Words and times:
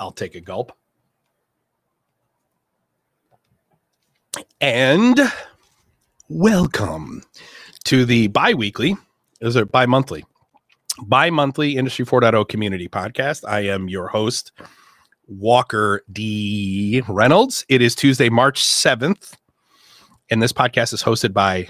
I'll 0.00 0.12
take 0.12 0.34
a 0.34 0.40
gulp. 0.40 0.72
And 4.60 5.20
welcome 6.30 7.22
to 7.84 8.06
the 8.06 8.28
bi 8.28 8.54
weekly, 8.54 8.96
is 9.42 9.56
it 9.56 9.70
bi 9.70 9.84
monthly? 9.84 10.24
Bi 11.02 11.28
monthly 11.28 11.76
Industry 11.76 12.06
4.0 12.06 12.48
community 12.48 12.88
podcast. 12.88 13.46
I 13.46 13.60
am 13.60 13.90
your 13.90 14.08
host, 14.08 14.52
Walker 15.26 16.02
D. 16.10 17.02
Reynolds. 17.06 17.66
It 17.68 17.82
is 17.82 17.94
Tuesday, 17.94 18.30
March 18.30 18.62
7th, 18.62 19.34
and 20.30 20.42
this 20.42 20.52
podcast 20.52 20.94
is 20.94 21.02
hosted 21.02 21.34
by 21.34 21.68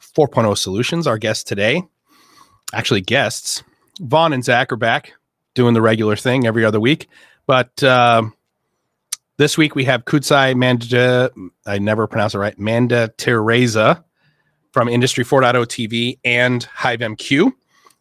4.0 0.00 0.56
Solutions. 0.56 1.06
Our 1.06 1.18
guest 1.18 1.46
today, 1.46 1.82
actually, 2.72 3.02
guests, 3.02 3.62
Vaughn 4.00 4.32
and 4.32 4.44
Zach 4.44 4.72
are 4.72 4.76
back 4.76 5.12
doing 5.54 5.74
the 5.74 5.82
regular 5.82 6.16
thing 6.16 6.46
every 6.46 6.64
other 6.64 6.80
week. 6.80 7.08
But 7.50 7.82
uh, 7.82 8.30
this 9.36 9.58
week 9.58 9.74
we 9.74 9.84
have 9.86 10.04
Kudzai 10.04 10.54
Manda, 10.54 11.32
I 11.66 11.80
never 11.80 12.06
pronounce 12.06 12.36
it 12.36 12.38
right, 12.38 12.56
Manditereza 12.56 14.04
from 14.72 14.88
Industry 14.88 15.24
4.0 15.24 15.66
TV 15.66 16.20
and 16.24 16.64
HiveMQ. 16.78 17.50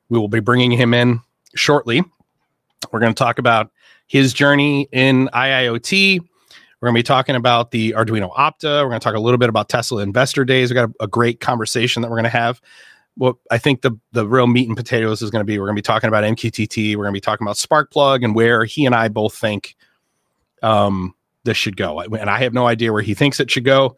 We 0.09 0.19
will 0.19 0.27
be 0.27 0.39
bringing 0.39 0.69
him 0.69 0.93
in 0.93 1.21
shortly. 1.55 2.03
We're 2.91 2.99
going 2.99 3.11
to 3.11 3.17
talk 3.17 3.39
about 3.39 3.71
his 4.05 4.33
journey 4.33 4.87
in 4.91 5.29
IIoT. 5.33 6.19
We're 6.19 6.85
going 6.85 6.93
to 6.93 6.99
be 6.99 7.01
talking 7.01 7.35
about 7.35 7.71
the 7.71 7.93
Arduino 7.93 8.31
Opta. 8.31 8.83
We're 8.83 8.89
going 8.89 8.99
to 8.99 9.03
talk 9.03 9.15
a 9.15 9.19
little 9.19 9.39
bit 9.39 9.49
about 9.49 9.67
Tesla 9.67 10.03
Investor 10.03 10.45
Days. 10.45 10.69
We 10.69 10.75
got 10.75 10.91
a, 10.91 11.05
a 11.05 11.07
great 11.07 11.39
conversation 11.39 12.03
that 12.03 12.09
we're 12.09 12.17
going 12.17 12.25
to 12.25 12.29
have. 12.29 12.61
What 13.15 13.35
I 13.51 13.57
think 13.57 13.81
the 13.81 13.91
the 14.11 14.27
real 14.27 14.47
meat 14.47 14.67
and 14.67 14.77
potatoes 14.77 15.21
is 15.21 15.29
going 15.29 15.41
to 15.41 15.45
be 15.45 15.59
we're 15.59 15.65
going 15.65 15.75
to 15.75 15.81
be 15.81 15.85
talking 15.85 16.07
about 16.07 16.23
MQTT. 16.23 16.95
We're 16.95 17.03
going 17.03 17.13
to 17.13 17.17
be 17.17 17.21
talking 17.21 17.45
about 17.45 17.57
Sparkplug 17.57 18.23
and 18.23 18.33
where 18.33 18.65
he 18.65 18.85
and 18.85 18.95
I 18.95 19.09
both 19.09 19.35
think 19.35 19.75
um, 20.61 21.13
this 21.43 21.57
should 21.57 21.77
go. 21.77 21.99
And 21.99 22.29
I 22.29 22.39
have 22.39 22.53
no 22.53 22.67
idea 22.67 22.93
where 22.93 23.01
he 23.01 23.13
thinks 23.13 23.39
it 23.39 23.51
should 23.51 23.65
go. 23.65 23.95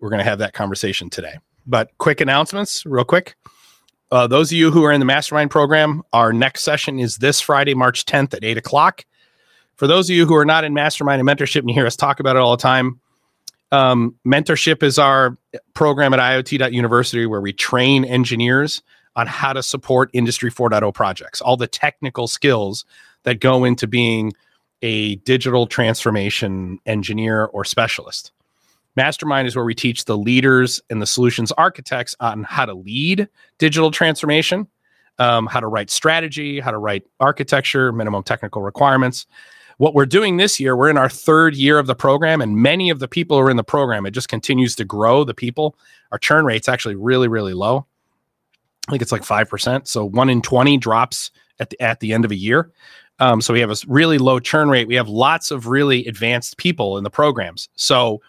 We're 0.00 0.10
going 0.10 0.20
to 0.20 0.24
have 0.24 0.38
that 0.38 0.52
conversation 0.52 1.10
today. 1.10 1.34
But 1.66 1.90
quick 1.98 2.20
announcements, 2.20 2.84
real 2.86 3.04
quick. 3.04 3.36
Uh, 4.10 4.26
those 4.26 4.52
of 4.52 4.58
you 4.58 4.70
who 4.70 4.84
are 4.84 4.92
in 4.92 5.00
the 5.00 5.06
mastermind 5.06 5.50
program, 5.50 6.02
our 6.12 6.32
next 6.32 6.62
session 6.62 6.98
is 6.98 7.16
this 7.16 7.40
Friday, 7.40 7.74
March 7.74 8.04
10th 8.04 8.34
at 8.34 8.44
8 8.44 8.58
o'clock. 8.58 9.06
For 9.76 9.86
those 9.86 10.10
of 10.10 10.16
you 10.16 10.26
who 10.26 10.34
are 10.34 10.44
not 10.44 10.64
in 10.64 10.74
mastermind 10.74 11.20
and 11.20 11.28
mentorship 11.28 11.60
and 11.60 11.70
hear 11.70 11.86
us 11.86 11.96
talk 11.96 12.20
about 12.20 12.36
it 12.36 12.40
all 12.40 12.54
the 12.54 12.62
time, 12.62 13.00
um, 13.72 14.14
mentorship 14.24 14.82
is 14.82 14.98
our 14.98 15.36
program 15.74 16.14
at 16.14 16.20
IoT.university 16.20 17.26
where 17.26 17.40
we 17.40 17.52
train 17.52 18.04
engineers 18.04 18.82
on 19.16 19.26
how 19.26 19.52
to 19.52 19.62
support 19.62 20.10
Industry 20.12 20.50
4.0 20.50 20.94
projects, 20.94 21.40
all 21.40 21.56
the 21.56 21.66
technical 21.66 22.28
skills 22.28 22.84
that 23.24 23.40
go 23.40 23.64
into 23.64 23.86
being 23.86 24.32
a 24.82 25.16
digital 25.16 25.66
transformation 25.66 26.78
engineer 26.86 27.46
or 27.46 27.64
specialist. 27.64 28.32
Mastermind 28.94 29.48
is 29.48 29.56
where 29.56 29.64
we 29.64 29.74
teach 29.74 30.04
the 30.04 30.18
leaders 30.18 30.80
and 30.90 31.00
the 31.00 31.06
solutions 31.06 31.50
architects 31.52 32.14
on 32.20 32.44
how 32.44 32.66
to 32.66 32.74
lead 32.74 33.28
digital 33.58 33.90
transformation, 33.90 34.66
um, 35.18 35.46
how 35.46 35.60
to 35.60 35.66
write 35.66 35.88
strategy, 35.88 36.60
how 36.60 36.70
to 36.70 36.78
write 36.78 37.04
architecture, 37.20 37.90
minimum 37.92 38.22
technical 38.22 38.60
requirements. 38.60 39.26
What 39.82 39.94
we're 39.94 40.06
doing 40.06 40.36
this 40.36 40.60
year, 40.60 40.76
we're 40.76 40.90
in 40.90 40.96
our 40.96 41.08
third 41.08 41.56
year 41.56 41.76
of 41.76 41.88
the 41.88 41.96
program, 41.96 42.40
and 42.40 42.56
many 42.56 42.88
of 42.88 43.00
the 43.00 43.08
people 43.08 43.36
who 43.36 43.42
are 43.42 43.50
in 43.50 43.56
the 43.56 43.64
program, 43.64 44.06
it 44.06 44.12
just 44.12 44.28
continues 44.28 44.76
to 44.76 44.84
grow. 44.84 45.24
The 45.24 45.34
people, 45.34 45.76
our 46.12 46.18
churn 46.18 46.44
rate's 46.44 46.68
actually 46.68 46.94
really, 46.94 47.26
really 47.26 47.52
low. 47.52 47.84
I 48.86 48.92
think 48.92 49.02
it's 49.02 49.10
like 49.10 49.24
five 49.24 49.48
percent. 49.48 49.88
So 49.88 50.04
one 50.04 50.30
in 50.30 50.40
twenty 50.40 50.76
drops 50.76 51.32
at 51.58 51.70
the 51.70 51.82
at 51.82 51.98
the 51.98 52.12
end 52.12 52.24
of 52.24 52.30
a 52.30 52.36
year. 52.36 52.70
Um, 53.18 53.40
so 53.40 53.52
we 53.52 53.58
have 53.58 53.72
a 53.72 53.76
really 53.88 54.18
low 54.18 54.38
churn 54.38 54.68
rate. 54.68 54.86
We 54.86 54.94
have 54.94 55.08
lots 55.08 55.50
of 55.50 55.66
really 55.66 56.06
advanced 56.06 56.58
people 56.58 56.96
in 56.96 57.02
the 57.02 57.10
programs. 57.10 57.68
So 57.74 58.22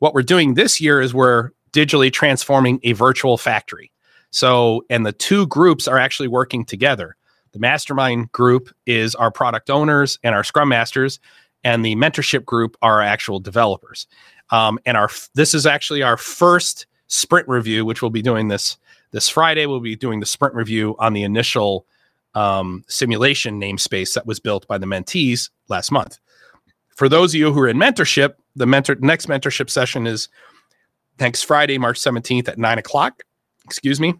what 0.00 0.12
we're 0.12 0.22
doing 0.22 0.54
this 0.54 0.80
year 0.80 1.00
is 1.00 1.14
we're 1.14 1.52
digitally 1.70 2.12
transforming 2.12 2.80
a 2.82 2.94
virtual 2.94 3.38
factory. 3.38 3.92
So 4.32 4.84
and 4.90 5.06
the 5.06 5.12
two 5.12 5.46
groups 5.46 5.86
are 5.86 5.98
actually 5.98 6.26
working 6.26 6.64
together. 6.64 7.16
The 7.56 7.60
mastermind 7.60 8.32
group 8.32 8.68
is 8.84 9.14
our 9.14 9.30
product 9.30 9.70
owners 9.70 10.18
and 10.22 10.34
our 10.34 10.44
scrum 10.44 10.68
masters, 10.68 11.20
and 11.64 11.82
the 11.82 11.96
mentorship 11.96 12.44
group 12.44 12.76
are 12.82 12.96
our 12.96 13.00
actual 13.00 13.40
developers. 13.40 14.06
Um, 14.50 14.78
and 14.84 14.94
our 14.94 15.08
this 15.32 15.54
is 15.54 15.64
actually 15.64 16.02
our 16.02 16.18
first 16.18 16.84
sprint 17.06 17.48
review, 17.48 17.86
which 17.86 18.02
we'll 18.02 18.10
be 18.10 18.20
doing 18.20 18.48
this 18.48 18.76
this 19.12 19.30
Friday. 19.30 19.64
We'll 19.64 19.80
be 19.80 19.96
doing 19.96 20.20
the 20.20 20.26
sprint 20.26 20.54
review 20.54 20.96
on 20.98 21.14
the 21.14 21.22
initial 21.22 21.86
um, 22.34 22.84
simulation 22.88 23.58
namespace 23.58 24.12
that 24.12 24.26
was 24.26 24.38
built 24.38 24.68
by 24.68 24.76
the 24.76 24.84
mentees 24.84 25.48
last 25.68 25.90
month. 25.90 26.18
For 26.94 27.08
those 27.08 27.32
of 27.32 27.40
you 27.40 27.54
who 27.54 27.60
are 27.60 27.68
in 27.68 27.78
mentorship, 27.78 28.34
the 28.54 28.66
mentor 28.66 28.96
next 28.96 29.28
mentorship 29.28 29.70
session 29.70 30.06
is 30.06 30.28
next 31.18 31.44
Friday, 31.44 31.78
March 31.78 31.98
17th 31.98 32.48
at 32.48 32.58
nine 32.58 32.76
o'clock. 32.76 33.22
Excuse 33.64 33.98
me. 33.98 34.12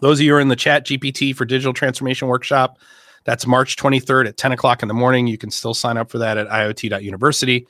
Those 0.00 0.20
of 0.20 0.24
you 0.24 0.34
are 0.34 0.40
in 0.40 0.48
the 0.48 0.56
chat 0.56 0.86
GPT 0.86 1.34
for 1.34 1.44
digital 1.44 1.72
transformation 1.72 2.28
workshop, 2.28 2.78
that's 3.24 3.46
March 3.46 3.76
23rd 3.76 4.28
at 4.28 4.36
10 4.36 4.52
o'clock 4.52 4.82
in 4.82 4.88
the 4.88 4.94
morning. 4.94 5.26
You 5.26 5.38
can 5.38 5.50
still 5.50 5.74
sign 5.74 5.96
up 5.96 6.10
for 6.10 6.18
that 6.18 6.38
at 6.38 6.48
IoT.university. 6.48 7.66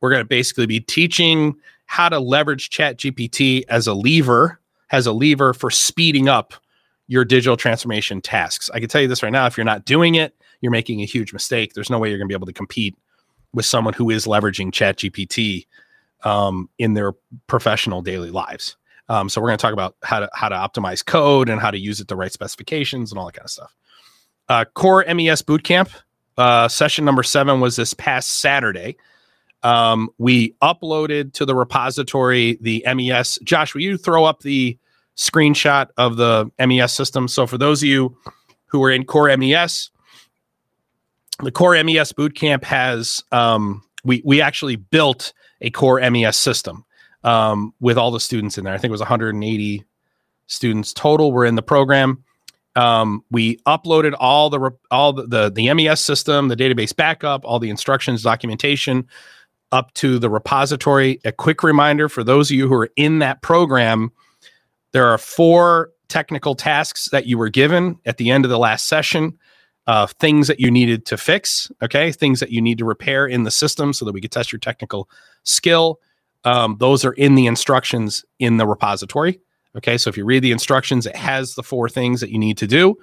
We're 0.00 0.10
going 0.10 0.22
to 0.22 0.28
basically 0.28 0.66
be 0.66 0.80
teaching 0.80 1.54
how 1.86 2.08
to 2.08 2.18
leverage 2.18 2.70
chat 2.70 2.98
GPT 2.98 3.64
as 3.68 3.86
a 3.86 3.94
lever, 3.94 4.60
as 4.90 5.06
a 5.06 5.12
lever 5.12 5.52
for 5.52 5.70
speeding 5.70 6.28
up 6.28 6.54
your 7.08 7.24
digital 7.24 7.56
transformation 7.56 8.20
tasks. 8.20 8.70
I 8.72 8.80
can 8.80 8.88
tell 8.88 9.00
you 9.00 9.08
this 9.08 9.22
right 9.22 9.32
now, 9.32 9.46
if 9.46 9.56
you're 9.56 9.64
not 9.64 9.84
doing 9.84 10.16
it, 10.16 10.34
you're 10.60 10.72
making 10.72 11.02
a 11.02 11.06
huge 11.06 11.32
mistake. 11.32 11.74
There's 11.74 11.90
no 11.90 11.98
way 11.98 12.08
you're 12.08 12.18
going 12.18 12.28
to 12.28 12.32
be 12.32 12.36
able 12.36 12.46
to 12.46 12.52
compete 12.52 12.96
with 13.52 13.66
someone 13.66 13.94
who 13.94 14.10
is 14.10 14.26
leveraging 14.26 14.72
chat 14.72 14.98
GPT 14.98 15.66
um, 16.24 16.68
in 16.78 16.94
their 16.94 17.12
professional 17.46 18.02
daily 18.02 18.30
lives. 18.30 18.76
Um, 19.08 19.28
so 19.28 19.40
we're 19.40 19.48
going 19.48 19.58
to 19.58 19.62
talk 19.62 19.72
about 19.72 19.96
how 20.02 20.20
to 20.20 20.28
how 20.32 20.48
to 20.48 20.56
optimize 20.56 21.04
code 21.04 21.48
and 21.48 21.60
how 21.60 21.70
to 21.70 21.78
use 21.78 22.00
it 22.00 22.08
to 22.08 22.16
write 22.16 22.32
specifications 22.32 23.12
and 23.12 23.18
all 23.18 23.26
that 23.26 23.34
kind 23.34 23.44
of 23.44 23.50
stuff. 23.50 23.74
Uh, 24.48 24.64
Core 24.74 25.04
MES 25.06 25.42
Bootcamp 25.42 25.90
uh, 26.36 26.68
session 26.68 27.04
number 27.04 27.22
seven 27.22 27.60
was 27.60 27.76
this 27.76 27.94
past 27.94 28.40
Saturday. 28.40 28.96
Um, 29.62 30.10
we 30.18 30.52
uploaded 30.62 31.32
to 31.34 31.44
the 31.44 31.54
repository 31.54 32.58
the 32.60 32.84
MES. 32.94 33.38
Josh, 33.42 33.74
will 33.74 33.82
you 33.82 33.96
throw 33.96 34.24
up 34.24 34.40
the 34.40 34.78
screenshot 35.16 35.88
of 35.96 36.16
the 36.16 36.50
MES 36.58 36.92
system? 36.92 37.26
So 37.26 37.46
for 37.46 37.58
those 37.58 37.82
of 37.82 37.88
you 37.88 38.16
who 38.66 38.82
are 38.84 38.90
in 38.90 39.04
Core 39.04 39.34
MES, 39.36 39.90
the 41.42 41.50
Core 41.50 41.82
MES 41.82 42.12
Bootcamp 42.12 42.64
has 42.64 43.24
um, 43.32 43.82
we 44.04 44.22
we 44.24 44.40
actually 44.40 44.76
built 44.76 45.32
a 45.60 45.70
Core 45.70 46.00
MES 46.10 46.36
system 46.36 46.84
um, 47.26 47.74
with 47.80 47.98
all 47.98 48.10
the 48.10 48.20
students 48.20 48.56
in 48.56 48.64
there. 48.64 48.72
I 48.72 48.78
think 48.78 48.90
it 48.90 48.92
was 48.92 49.00
180 49.00 49.84
students 50.46 50.92
total 50.94 51.32
were 51.32 51.44
in 51.44 51.56
the 51.56 51.62
program. 51.62 52.22
Um, 52.76 53.24
we 53.30 53.56
uploaded 53.66 54.14
all 54.18 54.48
the 54.48 54.70
all 54.90 55.12
the, 55.12 55.26
the, 55.26 55.50
the 55.50 55.74
MES 55.74 56.00
system, 56.00 56.48
the 56.48 56.56
database 56.56 56.94
backup, 56.94 57.44
all 57.44 57.58
the 57.58 57.70
instructions, 57.70 58.22
documentation 58.22 59.06
up 59.72 59.92
to 59.94 60.18
the 60.18 60.30
repository. 60.30 61.20
A 61.24 61.32
quick 61.32 61.62
reminder 61.62 62.08
for 62.08 62.22
those 62.22 62.50
of 62.50 62.56
you 62.56 62.68
who 62.68 62.74
are 62.74 62.90
in 62.96 63.18
that 63.18 63.42
program, 63.42 64.12
there 64.92 65.06
are 65.06 65.18
four 65.18 65.90
technical 66.08 66.54
tasks 66.54 67.08
that 67.10 67.26
you 67.26 67.36
were 67.38 67.48
given 67.48 67.98
at 68.06 68.18
the 68.18 68.30
end 68.30 68.44
of 68.44 68.50
the 68.50 68.58
last 68.58 68.86
session. 68.86 69.36
Uh, 69.88 70.06
things 70.06 70.48
that 70.48 70.58
you 70.58 70.68
needed 70.68 71.06
to 71.06 71.16
fix, 71.16 71.70
okay, 71.80 72.10
things 72.10 72.40
that 72.40 72.50
you 72.50 72.60
need 72.60 72.76
to 72.76 72.84
repair 72.84 73.24
in 73.26 73.44
the 73.44 73.50
system 73.52 73.92
so 73.92 74.04
that 74.04 74.12
we 74.12 74.20
could 74.20 74.32
test 74.32 74.52
your 74.52 74.58
technical 74.58 75.08
skill. 75.44 76.00
Um, 76.46 76.76
those 76.78 77.04
are 77.04 77.12
in 77.12 77.34
the 77.34 77.46
instructions 77.46 78.24
in 78.38 78.56
the 78.56 78.66
repository. 78.66 79.40
Okay, 79.76 79.98
so 79.98 80.08
if 80.08 80.16
you 80.16 80.24
read 80.24 80.42
the 80.42 80.52
instructions, 80.52 81.04
it 81.04 81.16
has 81.16 81.54
the 81.54 81.62
four 81.62 81.88
things 81.88 82.20
that 82.20 82.30
you 82.30 82.38
need 82.38 82.56
to 82.58 82.66
do. 82.66 82.96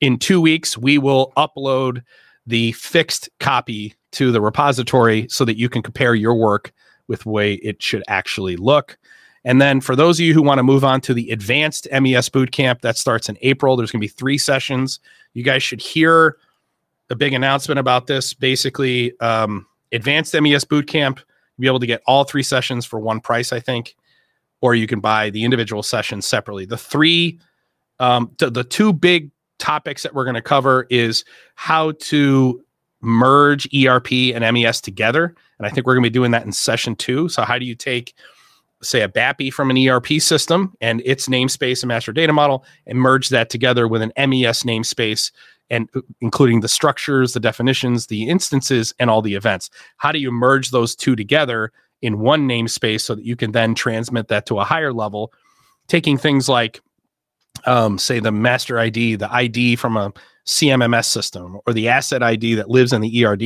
In 0.00 0.18
two 0.18 0.40
weeks, 0.40 0.76
we 0.76 0.98
will 0.98 1.32
upload 1.36 2.02
the 2.46 2.72
fixed 2.72 3.28
copy 3.40 3.94
to 4.12 4.32
the 4.32 4.40
repository 4.40 5.26
so 5.28 5.44
that 5.44 5.58
you 5.58 5.68
can 5.68 5.82
compare 5.82 6.14
your 6.14 6.34
work 6.34 6.72
with 7.08 7.20
the 7.20 7.28
way 7.28 7.54
it 7.54 7.82
should 7.82 8.02
actually 8.08 8.56
look. 8.56 8.98
And 9.44 9.60
then 9.60 9.80
for 9.80 9.94
those 9.94 10.18
of 10.18 10.24
you 10.24 10.34
who 10.34 10.42
want 10.42 10.58
to 10.58 10.62
move 10.62 10.82
on 10.82 11.00
to 11.02 11.14
the 11.14 11.30
advanced 11.30 11.86
MES 11.92 12.28
bootcamp, 12.30 12.80
that 12.80 12.96
starts 12.96 13.28
in 13.28 13.36
April. 13.42 13.76
There's 13.76 13.92
going 13.92 14.00
to 14.00 14.04
be 14.04 14.08
three 14.08 14.38
sessions. 14.38 14.98
You 15.34 15.44
guys 15.44 15.62
should 15.62 15.80
hear 15.80 16.38
a 17.10 17.14
big 17.14 17.34
announcement 17.34 17.78
about 17.78 18.06
this. 18.06 18.34
Basically, 18.34 19.18
um, 19.20 19.66
advanced 19.92 20.34
MES 20.34 20.64
bootcamp 20.64 21.20
be 21.60 21.66
able 21.66 21.80
to 21.80 21.86
get 21.86 22.02
all 22.06 22.24
three 22.24 22.42
sessions 22.42 22.84
for 22.84 22.98
one 22.98 23.20
price, 23.20 23.52
I 23.52 23.60
think, 23.60 23.96
or 24.60 24.74
you 24.74 24.86
can 24.86 25.00
buy 25.00 25.30
the 25.30 25.44
individual 25.44 25.82
sessions 25.82 26.26
separately. 26.26 26.64
The 26.64 26.76
three, 26.76 27.38
um, 27.98 28.30
t- 28.38 28.50
the 28.50 28.64
two 28.64 28.92
big 28.92 29.30
topics 29.58 30.02
that 30.02 30.14
we're 30.14 30.24
going 30.24 30.34
to 30.34 30.42
cover 30.42 30.86
is 30.90 31.24
how 31.54 31.92
to 31.92 32.62
merge 33.00 33.68
ERP 33.74 34.12
and 34.34 34.54
MES 34.54 34.80
together, 34.80 35.34
and 35.58 35.66
I 35.66 35.70
think 35.70 35.86
we're 35.86 35.94
going 35.94 36.04
to 36.04 36.10
be 36.10 36.14
doing 36.14 36.30
that 36.32 36.44
in 36.44 36.52
session 36.52 36.96
two. 36.96 37.28
So, 37.28 37.42
how 37.42 37.58
do 37.58 37.66
you 37.66 37.74
take 37.74 38.14
say 38.82 39.02
a 39.02 39.08
BAPI 39.08 39.52
from 39.52 39.70
an 39.70 39.88
ERP 39.88 40.20
system 40.20 40.74
and 40.80 41.02
its 41.04 41.28
namespace 41.28 41.82
and 41.82 41.88
master 41.88 42.12
data 42.12 42.32
model 42.32 42.64
and 42.86 42.98
merge 42.98 43.28
that 43.30 43.50
together 43.50 43.88
with 43.88 44.02
an 44.02 44.12
MES 44.16 44.62
namespace 44.62 45.32
and 45.70 45.88
uh, 45.94 46.00
including 46.20 46.60
the 46.60 46.68
structures, 46.68 47.32
the 47.32 47.40
definitions, 47.40 48.06
the 48.06 48.28
instances, 48.28 48.94
and 48.98 49.10
all 49.10 49.22
the 49.22 49.34
events. 49.34 49.70
How 49.96 50.12
do 50.12 50.18
you 50.18 50.30
merge 50.30 50.70
those 50.70 50.94
two 50.94 51.16
together 51.16 51.72
in 52.02 52.20
one 52.20 52.48
namespace 52.48 53.02
so 53.02 53.14
that 53.14 53.24
you 53.24 53.36
can 53.36 53.52
then 53.52 53.74
transmit 53.74 54.28
that 54.28 54.46
to 54.46 54.58
a 54.58 54.64
higher 54.64 54.92
level, 54.92 55.32
taking 55.88 56.16
things 56.16 56.48
like, 56.48 56.80
um, 57.66 57.98
say, 57.98 58.20
the 58.20 58.32
master 58.32 58.78
ID, 58.78 59.16
the 59.16 59.32
ID 59.32 59.76
from 59.76 59.96
a 59.96 60.12
CMMS 60.46 61.06
system, 61.06 61.58
or 61.66 61.72
the 61.72 61.88
asset 61.88 62.22
ID 62.22 62.54
that 62.54 62.70
lives 62.70 62.92
in 62.92 63.00
the 63.00 63.24
ERD, 63.24 63.42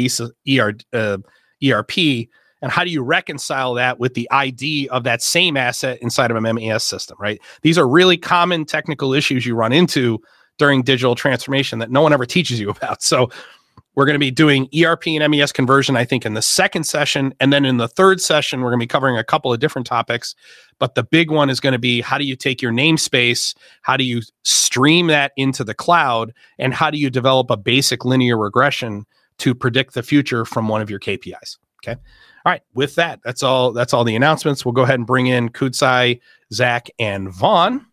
ER, 0.49 0.75
uh, 0.93 1.19
ERP, 1.65 2.29
and 2.63 2.71
how 2.71 2.85
do 2.85 2.91
you 2.91 3.03
reconcile 3.03 3.75
that 3.75 3.99
with 3.99 4.15
the 4.15 4.31
ID 4.31 4.89
of 4.89 5.03
that 5.03 5.21
same 5.21 5.57
asset 5.57 5.99
inside 6.01 6.31
of 6.31 6.37
a 6.37 6.55
MES 6.55 6.85
system, 6.85 7.19
right? 7.21 7.41
These 7.63 7.77
are 7.77 7.89
really 7.89 8.17
common 8.17 8.65
technical 8.65 9.13
issues 9.13 9.45
you 9.45 9.57
run 9.57 9.73
into 9.73 10.23
during 10.58 10.82
digital 10.82 11.14
transformation 11.14 11.78
that 11.81 11.90
no 11.90 12.02
one 12.02 12.12
ever 12.12 12.26
teaches 12.26 12.60
you 12.60 12.70
about. 12.70 13.02
So 13.02 13.31
we're 13.94 14.06
going 14.06 14.14
to 14.14 14.19
be 14.19 14.31
doing 14.31 14.69
ERP 14.75 15.08
and 15.08 15.31
MES 15.31 15.52
conversion, 15.52 15.96
I 15.96 16.04
think, 16.04 16.25
in 16.25 16.34
the 16.34 16.43
second 16.43 16.84
session. 16.84 17.34
And 17.40 17.52
then 17.52 17.64
in 17.64 17.76
the 17.76 17.88
third 17.88 18.20
session, 18.20 18.60
we're 18.60 18.70
going 18.70 18.81
to 18.81 18.84
be 18.84 18.88
covering 18.88 19.19
a 19.19 19.25
couple 19.25 19.52
of 19.52 19.60
different 19.60 19.87
topics. 19.87 20.34
But 20.78 20.94
the 20.94 21.02
big 21.02 21.31
one 21.31 21.50
is 21.50 21.60
going 21.60 21.75
to 21.75 21.78
be 21.78 22.00
how 22.00 22.16
do 22.16 22.25
you 22.25 22.34
take 22.34 22.62
your 22.62 22.72
namespace? 22.72 23.54
How 23.82 23.96
do 23.96 24.04
you 24.04 24.22
stream 24.44 25.08
that 25.08 25.32
into 25.37 25.62
the 25.62 25.75
cloud? 25.75 26.32
And 26.58 26.72
how 26.72 26.90
do 26.90 26.99
you 26.99 27.10
develop 27.10 27.50
a 27.50 27.56
basic 27.56 28.04
linear 28.04 28.38
regression 28.38 29.04
to 29.38 29.54
predict 29.54 29.94
the 29.94 30.02
future 30.02 30.44
from 30.44 30.69
one 30.69 30.81
of 30.81 30.88
your 30.88 31.00
KPIs? 31.00 31.58
Okay. 31.84 32.00
All 32.44 32.50
right. 32.50 32.62
With 32.75 32.94
that, 32.94 33.20
that's 33.25 33.43
all. 33.43 33.72
That's 33.72 33.93
all 33.93 34.04
the 34.04 34.16
announcements. 34.16 34.64
We'll 34.64 34.72
go 34.72 34.82
ahead 34.82 34.96
and 34.96 35.06
bring 35.06 35.26
in 35.26 35.50
Kudzai, 35.50 36.20
Zach, 36.52 36.88
and 36.99 37.28
Vaughn. 37.31 37.87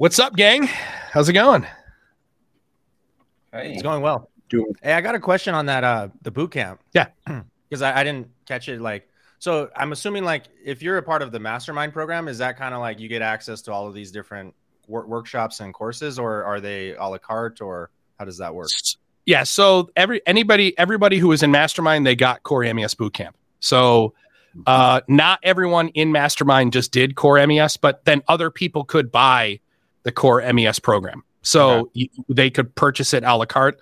What's 0.00 0.18
up, 0.18 0.34
gang? 0.34 0.66
How's 1.12 1.28
it 1.28 1.34
going? 1.34 1.66
Hey. 3.52 3.74
It's 3.74 3.82
going 3.82 4.00
well. 4.00 4.30
Doing. 4.48 4.72
Hey, 4.82 4.94
I 4.94 5.02
got 5.02 5.14
a 5.14 5.20
question 5.20 5.54
on 5.54 5.66
that 5.66 5.84
uh 5.84 6.08
the 6.22 6.30
boot 6.30 6.52
camp. 6.52 6.80
Yeah. 6.94 7.08
Because 7.68 7.82
I, 7.82 8.00
I 8.00 8.02
didn't 8.02 8.28
catch 8.46 8.70
it 8.70 8.80
like 8.80 9.10
so 9.38 9.68
I'm 9.76 9.92
assuming 9.92 10.24
like 10.24 10.44
if 10.64 10.82
you're 10.82 10.96
a 10.96 11.02
part 11.02 11.20
of 11.20 11.32
the 11.32 11.38
mastermind 11.38 11.92
program, 11.92 12.28
is 12.28 12.38
that 12.38 12.56
kind 12.56 12.74
of 12.74 12.80
like 12.80 12.98
you 12.98 13.08
get 13.08 13.20
access 13.20 13.60
to 13.62 13.72
all 13.74 13.86
of 13.86 13.92
these 13.92 14.10
different 14.10 14.54
wor- 14.88 15.06
workshops 15.06 15.60
and 15.60 15.74
courses, 15.74 16.18
or 16.18 16.44
are 16.44 16.60
they 16.62 16.94
a 16.94 17.04
la 17.04 17.18
carte, 17.18 17.60
or 17.60 17.90
how 18.18 18.24
does 18.24 18.38
that 18.38 18.54
work? 18.54 18.70
Yeah, 19.26 19.42
so 19.42 19.90
every 19.96 20.22
anybody 20.26 20.76
everybody 20.78 21.18
who 21.18 21.28
was 21.28 21.42
in 21.42 21.50
mastermind, 21.50 22.06
they 22.06 22.16
got 22.16 22.42
Core 22.42 22.64
MES 22.72 22.94
boot 22.94 23.12
camp. 23.12 23.36
So 23.60 24.14
uh, 24.66 25.02
not 25.08 25.40
everyone 25.42 25.88
in 25.88 26.10
mastermind 26.10 26.72
just 26.72 26.90
did 26.90 27.16
Core 27.16 27.46
MES, 27.46 27.76
but 27.76 28.06
then 28.06 28.22
other 28.28 28.50
people 28.50 28.84
could 28.84 29.12
buy 29.12 29.60
the 30.02 30.12
Core 30.12 30.42
MES 30.52 30.78
program. 30.78 31.24
So 31.42 31.70
okay. 31.70 31.90
you, 31.94 32.08
they 32.28 32.50
could 32.50 32.74
purchase 32.74 33.14
it 33.14 33.24
a 33.24 33.34
la 33.34 33.44
carte. 33.44 33.80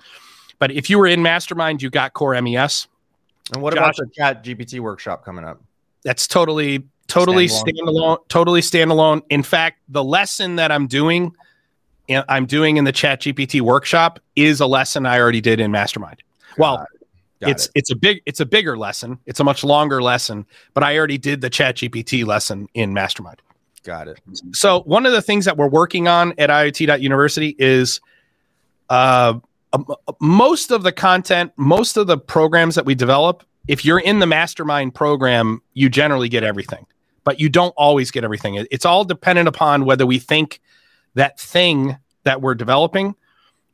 But 0.58 0.72
if 0.72 0.90
you 0.90 0.98
were 0.98 1.06
in 1.06 1.22
Mastermind, 1.22 1.82
you 1.82 1.90
got 1.90 2.14
Core 2.14 2.40
MES. 2.40 2.88
And 3.52 3.62
what 3.62 3.74
Josh, 3.74 3.80
about 3.80 3.96
the 3.96 4.10
Chat 4.14 4.44
GPT 4.44 4.80
workshop 4.80 5.24
coming 5.24 5.44
up? 5.44 5.60
That's 6.02 6.26
totally, 6.26 6.84
totally 7.06 7.46
standalone. 7.46 7.64
standalone. 7.64 8.28
Totally 8.28 8.60
standalone. 8.60 9.22
In 9.30 9.42
fact, 9.42 9.80
the 9.88 10.04
lesson 10.04 10.56
that 10.56 10.70
I'm 10.70 10.86
doing, 10.86 11.34
I'm 12.08 12.46
doing 12.46 12.76
in 12.76 12.84
the 12.84 12.92
Chat 12.92 13.22
GPT 13.22 13.60
workshop 13.60 14.20
is 14.36 14.60
a 14.60 14.66
lesson 14.66 15.06
I 15.06 15.18
already 15.18 15.40
did 15.40 15.60
in 15.60 15.70
Mastermind. 15.70 16.22
Got 16.50 16.58
well, 16.58 16.86
it. 17.40 17.48
it's 17.48 17.66
it. 17.66 17.72
it's 17.76 17.90
a 17.90 17.96
big 17.96 18.20
it's 18.26 18.40
a 18.40 18.46
bigger 18.46 18.76
lesson. 18.76 19.18
It's 19.26 19.40
a 19.40 19.44
much 19.44 19.64
longer 19.64 20.02
lesson, 20.02 20.46
but 20.74 20.82
I 20.82 20.96
already 20.98 21.18
did 21.18 21.40
the 21.40 21.50
Chat 21.50 21.76
GPT 21.76 22.26
lesson 22.26 22.68
in 22.74 22.92
Mastermind. 22.92 23.40
Got 23.84 24.08
it. 24.08 24.20
So 24.52 24.80
one 24.82 25.06
of 25.06 25.12
the 25.12 25.22
things 25.22 25.44
that 25.44 25.56
we're 25.56 25.68
working 25.68 26.08
on 26.08 26.34
at 26.38 26.50
IoT.university 26.50 27.56
is 27.58 28.00
uh, 28.88 29.34
most 30.20 30.70
of 30.70 30.82
the 30.82 30.92
content, 30.92 31.52
most 31.56 31.96
of 31.96 32.06
the 32.06 32.18
programs 32.18 32.74
that 32.74 32.84
we 32.84 32.94
develop. 32.94 33.44
If 33.66 33.84
you're 33.84 33.98
in 33.98 34.18
the 34.18 34.26
mastermind 34.26 34.94
program, 34.94 35.62
you 35.74 35.88
generally 35.88 36.28
get 36.28 36.42
everything, 36.42 36.86
but 37.24 37.38
you 37.38 37.48
don't 37.48 37.74
always 37.76 38.10
get 38.10 38.24
everything. 38.24 38.66
It's 38.70 38.86
all 38.86 39.04
dependent 39.04 39.48
upon 39.48 39.84
whether 39.84 40.06
we 40.06 40.18
think 40.18 40.60
that 41.14 41.38
thing 41.38 41.98
that 42.24 42.40
we're 42.40 42.54
developing 42.54 43.14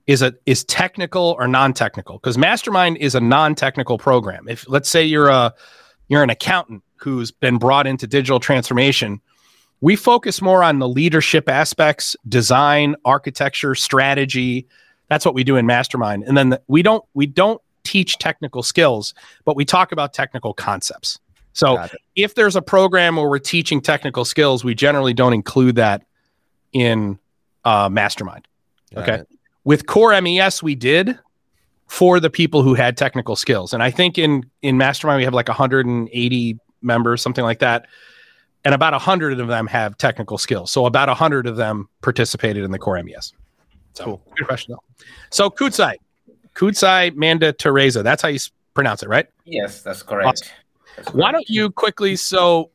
is 0.06 0.20
a 0.20 0.34
is 0.46 0.64
technical 0.64 1.36
or 1.38 1.48
non-technical. 1.48 2.18
Because 2.18 2.36
mastermind 2.36 2.96
is 2.98 3.14
a 3.14 3.20
non-technical 3.20 3.98
program. 3.98 4.48
If 4.48 4.68
let's 4.68 4.88
say 4.88 5.04
you're 5.04 5.28
a 5.28 5.54
you're 6.08 6.22
an 6.22 6.30
accountant 6.30 6.82
who's 6.96 7.30
been 7.30 7.58
brought 7.58 7.86
into 7.86 8.06
digital 8.06 8.40
transformation 8.40 9.20
we 9.80 9.96
focus 9.96 10.40
more 10.40 10.62
on 10.62 10.78
the 10.78 10.88
leadership 10.88 11.48
aspects, 11.48 12.16
design, 12.28 12.96
architecture, 13.04 13.74
strategy. 13.74 14.66
That's 15.08 15.24
what 15.24 15.34
we 15.34 15.44
do 15.44 15.56
in 15.56 15.66
Mastermind. 15.66 16.24
And 16.26 16.36
then 16.36 16.50
the, 16.50 16.62
we 16.68 16.82
don't 16.82 17.04
we 17.14 17.26
don't 17.26 17.60
teach 17.82 18.18
technical 18.18 18.62
skills, 18.62 19.14
but 19.44 19.56
we 19.56 19.64
talk 19.64 19.92
about 19.92 20.12
technical 20.14 20.54
concepts. 20.54 21.18
So 21.52 21.86
if 22.16 22.34
there's 22.34 22.56
a 22.56 22.62
program 22.62 23.14
where 23.16 23.28
we're 23.28 23.38
teaching 23.38 23.80
technical 23.80 24.24
skills, 24.24 24.64
we 24.64 24.74
generally 24.74 25.14
don't 25.14 25.32
include 25.32 25.76
that 25.76 26.02
in 26.72 27.18
uh, 27.64 27.88
Mastermind. 27.88 28.48
Got 28.92 29.02
okay. 29.02 29.20
It. 29.20 29.28
With 29.62 29.86
Core 29.86 30.20
MES, 30.20 30.62
we 30.62 30.74
did 30.74 31.16
for 31.86 32.18
the 32.18 32.30
people 32.30 32.62
who 32.62 32.74
had 32.74 32.96
technical 32.96 33.36
skills, 33.36 33.72
and 33.72 33.82
I 33.82 33.90
think 33.90 34.18
in 34.18 34.50
in 34.62 34.78
Mastermind 34.78 35.18
we 35.18 35.24
have 35.24 35.34
like 35.34 35.48
180 35.48 36.58
members, 36.82 37.22
something 37.22 37.44
like 37.44 37.60
that 37.60 37.86
and 38.64 38.74
about 38.74 38.92
100 38.92 39.40
of 39.40 39.48
them 39.48 39.66
have 39.66 39.98
technical 39.98 40.38
skills. 40.38 40.70
So 40.70 40.86
about 40.86 41.08
100 41.08 41.46
of 41.46 41.56
them 41.56 41.88
participated 42.00 42.64
in 42.64 42.70
the 42.70 42.78
core 42.78 43.02
MES. 43.02 43.32
So, 43.92 44.04
cool. 44.04 44.22
Good 44.36 44.46
question, 44.46 44.72
though. 44.72 45.04
So 45.30 45.50
Kudzai, 45.50 45.96
Kudzai 46.54 47.14
Manda 47.14 47.52
Teresa. 47.52 48.02
That's 48.02 48.22
how 48.22 48.28
you 48.28 48.38
pronounce 48.72 49.02
it, 49.02 49.08
right? 49.08 49.26
Yes, 49.44 49.82
that's 49.82 50.02
correct. 50.02 50.28
Awesome. 50.28 50.48
That's 50.96 51.08
correct. 51.08 51.16
Why 51.16 51.32
don't 51.32 51.48
you 51.48 51.70
quickly, 51.70 52.16
so 52.16 52.70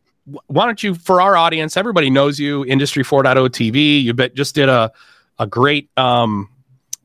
why 0.47 0.65
don't 0.65 0.81
you, 0.83 0.95
for 0.95 1.21
our 1.21 1.36
audience, 1.36 1.75
everybody 1.75 2.09
knows 2.09 2.39
you, 2.39 2.65
Industry 2.65 3.03
4.0 3.03 3.50
TV. 3.50 4.01
You 4.01 4.13
bet, 4.13 4.36
just 4.36 4.56
did 4.56 4.69
a, 4.69 4.91
a 5.39 5.47
great 5.47 5.89
um, 5.97 6.50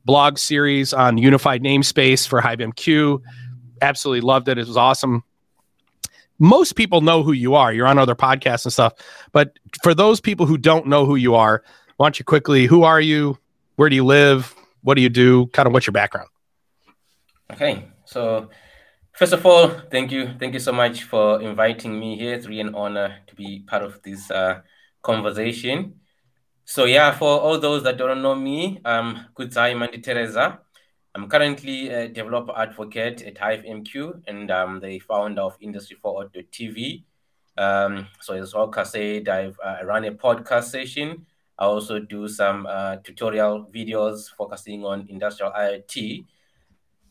blog 0.05 0.37
series 0.37 0.93
on 0.93 1.17
unified 1.17 1.63
namespace 1.63 2.27
for 2.27 2.39
HiveMQ. 2.39 3.21
Absolutely 3.81 4.21
loved 4.21 4.47
it. 4.47 4.57
It 4.57 4.67
was 4.67 4.77
awesome 4.77 5.23
most 6.39 6.75
people 6.75 7.01
know 7.01 7.23
who 7.23 7.31
you 7.31 7.55
are. 7.55 7.73
You're 7.73 7.87
on 7.87 7.97
other 7.97 8.15
podcasts 8.15 8.65
and 8.65 8.73
stuff. 8.73 8.93
But 9.31 9.57
for 9.81 9.93
those 9.93 10.19
people 10.19 10.45
who 10.45 10.57
don't 10.57 10.87
know 10.87 11.05
who 11.05 11.15
you 11.15 11.35
are, 11.35 11.63
why 11.97 12.07
don't 12.07 12.19
you 12.19 12.25
quickly, 12.25 12.65
who 12.65 12.83
are 12.83 13.01
you? 13.01 13.37
Where 13.75 13.89
do 13.89 13.95
you 13.95 14.05
live? 14.05 14.53
What 14.81 14.95
do 14.95 15.01
you 15.01 15.09
do? 15.09 15.47
Kind 15.47 15.67
of 15.67 15.73
what's 15.73 15.87
your 15.87 15.93
background? 15.93 16.29
Okay. 17.51 17.87
So, 18.05 18.49
first 19.13 19.33
of 19.33 19.45
all, 19.45 19.69
thank 19.91 20.11
you. 20.11 20.31
Thank 20.39 20.53
you 20.53 20.59
so 20.59 20.71
much 20.71 21.03
for 21.03 21.41
inviting 21.41 21.99
me 21.99 22.17
here. 22.17 22.33
It's 22.33 22.47
really 22.47 22.61
an 22.61 22.75
honor 22.75 23.17
to 23.27 23.35
be 23.35 23.63
part 23.67 23.83
of 23.83 24.01
this 24.03 24.29
uh, 24.29 24.61
conversation. 25.01 25.99
So, 26.65 26.85
yeah, 26.85 27.11
for 27.11 27.39
all 27.39 27.59
those 27.59 27.83
that 27.83 27.97
don't 27.97 28.21
know 28.21 28.35
me, 28.35 28.81
I'm 28.83 29.27
Kudzai 29.37 29.75
Manditereza. 29.75 30.59
I'm 31.15 31.29
currently 31.29 31.87
a 31.91 32.09
developer 32.09 32.51
advocate 32.57 33.21
at 33.21 33.35
HiveMQ 33.35 34.23
and 34.27 34.51
I'm 34.51 34.81
the 34.81 34.99
founder 34.99 35.43
of 35.43 35.57
Industry4.TV. 35.61 37.03
Um, 37.57 38.07
so 38.19 38.33
as 38.33 38.53
Walker 38.53 38.83
said, 38.83 39.29
I've 39.29 39.57
uh, 39.63 39.77
run 39.85 40.03
a 40.03 40.11
podcast 40.11 40.65
session. 40.65 41.25
I 41.57 41.63
also 41.67 41.99
do 41.99 42.27
some 42.27 42.65
uh, 42.65 42.97
tutorial 42.97 43.65
videos 43.73 44.29
focusing 44.29 44.83
on 44.83 45.07
industrial 45.07 45.53
IoT. 45.53 46.25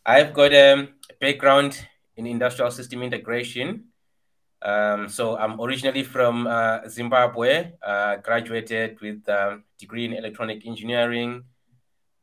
I've 0.05 0.35
got 0.35 0.53
a 0.53 0.89
background 1.19 1.89
in 2.19 2.27
industrial 2.27 2.71
system 2.71 3.03
integration. 3.03 3.85
Um, 4.61 5.09
so 5.09 5.39
I'm 5.39 5.59
originally 5.59 6.03
from 6.03 6.47
uh, 6.47 6.87
Zimbabwe, 6.91 7.73
uh, 7.83 8.17
graduated 8.17 9.01
with 9.01 9.27
a 9.29 9.63
degree 9.79 10.05
in 10.05 10.13
electronic 10.13 10.67
engineering, 10.67 11.45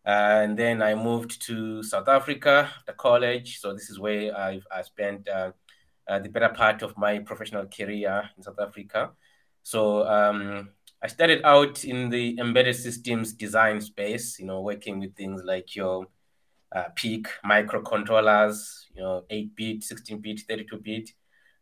and 0.05 0.57
then 0.57 0.81
I 0.81 0.95
moved 0.95 1.41
to 1.43 1.83
South 1.83 2.07
Africa, 2.07 2.69
the 2.87 2.93
college. 2.93 3.59
So 3.59 3.73
this 3.73 3.89
is 3.89 3.99
where 3.99 4.35
I've 4.37 4.65
I 4.71 4.81
spent 4.81 5.27
uh, 5.27 5.51
uh, 6.07 6.19
the 6.19 6.29
better 6.29 6.49
part 6.49 6.81
of 6.81 6.97
my 6.97 7.19
professional 7.19 7.65
career 7.67 8.29
in 8.35 8.43
South 8.43 8.59
Africa. 8.59 9.11
So 9.63 10.07
um, 10.07 10.69
I 11.03 11.07
started 11.07 11.41
out 11.43 11.83
in 11.83 12.09
the 12.09 12.37
embedded 12.39 12.75
systems 12.75 13.33
design 13.33 13.79
space, 13.81 14.39
you 14.39 14.45
know, 14.45 14.61
working 14.61 14.99
with 14.99 15.15
things 15.15 15.41
like 15.43 15.75
your 15.75 16.07
uh, 16.71 16.85
PIC 16.95 17.27
microcontrollers, 17.45 18.85
you 18.95 19.01
know, 19.01 19.23
8-bit, 19.29 19.81
16-bit, 19.81 20.41
32-bit. 20.49 21.11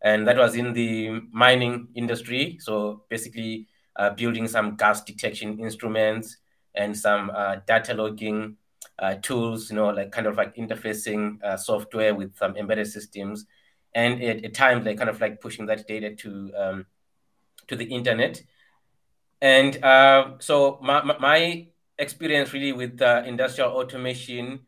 And 0.02 0.28
that 0.28 0.38
was 0.38 0.56
in 0.56 0.72
the 0.74 1.22
mining 1.32 1.90
industry. 1.96 2.58
So 2.62 3.04
basically 3.10 3.68
uh, 3.96 4.12
building 4.12 4.48
some 4.48 4.76
gas 4.76 5.04
detection 5.04 5.60
instruments, 5.60 6.38
and 6.76 6.98
some 6.98 7.32
uh, 7.34 7.58
data 7.68 7.94
logging 7.94 8.58
uh, 9.00 9.16
tools, 9.22 9.70
you 9.70 9.76
know, 9.76 9.90
like 9.90 10.12
kind 10.12 10.28
of 10.28 10.36
like 10.36 10.56
interfacing 10.56 11.42
uh, 11.44 11.58
software 11.58 12.14
with 12.14 12.36
some 12.38 12.56
embedded 12.58 12.88
systems, 12.88 13.46
and 13.96 14.22
at, 14.22 14.44
at, 14.44 14.54
times 14.54 14.86
like 14.86 14.98
kind 14.98 15.10
of 15.10 15.20
like 15.22 15.42
pushing 15.42 15.66
that 15.66 15.88
data 15.88 16.16
to 16.16 16.52
um, 16.58 16.86
to 17.68 17.76
the 17.76 17.86
internet. 17.86 18.42
And 19.42 19.82
uh, 19.84 20.34
so 20.40 20.80
my, 20.82 21.02
my 21.02 21.68
experience 21.98 22.52
really 22.52 22.74
with 22.74 23.02
uh, 23.02 23.24
industrial 23.26 23.72
automation 23.72 24.62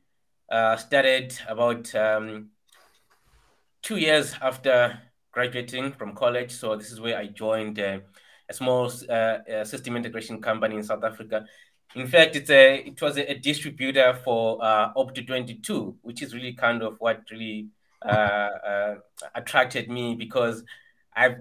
uh, 0.50 0.78
started 0.78 1.38
about 1.48 1.94
um, 1.94 2.52
two 3.82 3.98
years 3.98 4.34
after 4.42 4.98
graduating 5.32 5.92
from 5.92 6.16
college. 6.16 6.52
So 6.52 6.78
this 6.78 6.92
is 6.92 7.02
where 7.02 7.18
I 7.18 7.28
joined 7.28 7.80
a 7.80 8.02
small 8.52 8.90
system 8.90 9.96
integration 9.96 10.42
company 10.42 10.76
in 10.76 10.84
South 10.84 11.04
Africa. 11.04 11.46
In 11.96 12.08
fact, 12.08 12.36
it's 12.36 12.50
a 12.50 12.78
it 12.88 13.02
was 13.02 13.18
a, 13.18 13.36
distributor 13.36 14.14
for 14.24 14.64
uh, 14.64 14.94
Opto 14.94 15.26
22, 15.26 15.98
which 16.02 16.22
is 16.22 16.34
really 16.34 16.54
kind 16.54 16.82
of 16.82 16.96
what 17.00 17.22
really 17.30 17.68
uh, 18.06 18.08
uh, 18.10 18.96
attracted 19.36 19.90
me 19.90 20.16
because 20.16 20.64
I've, 21.14 21.38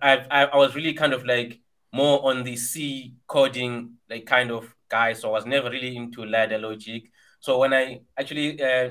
I've 0.00 0.26
I 0.30 0.56
was 0.56 0.74
really 0.76 0.92
kind 0.94 1.12
of 1.12 1.24
like 1.24 1.60
more 1.92 2.24
on 2.30 2.44
the 2.44 2.56
C 2.56 3.14
coding 3.26 3.94
like 4.08 4.26
kind 4.26 4.50
of 4.50 4.72
guy, 4.88 5.14
so 5.14 5.30
I 5.30 5.32
was 5.32 5.46
never 5.46 5.70
really 5.70 5.96
into 5.96 6.24
ladder 6.24 6.58
logic. 6.58 7.10
So 7.40 7.58
when 7.58 7.74
I 7.74 8.00
actually 8.16 8.62
uh, 8.62 8.90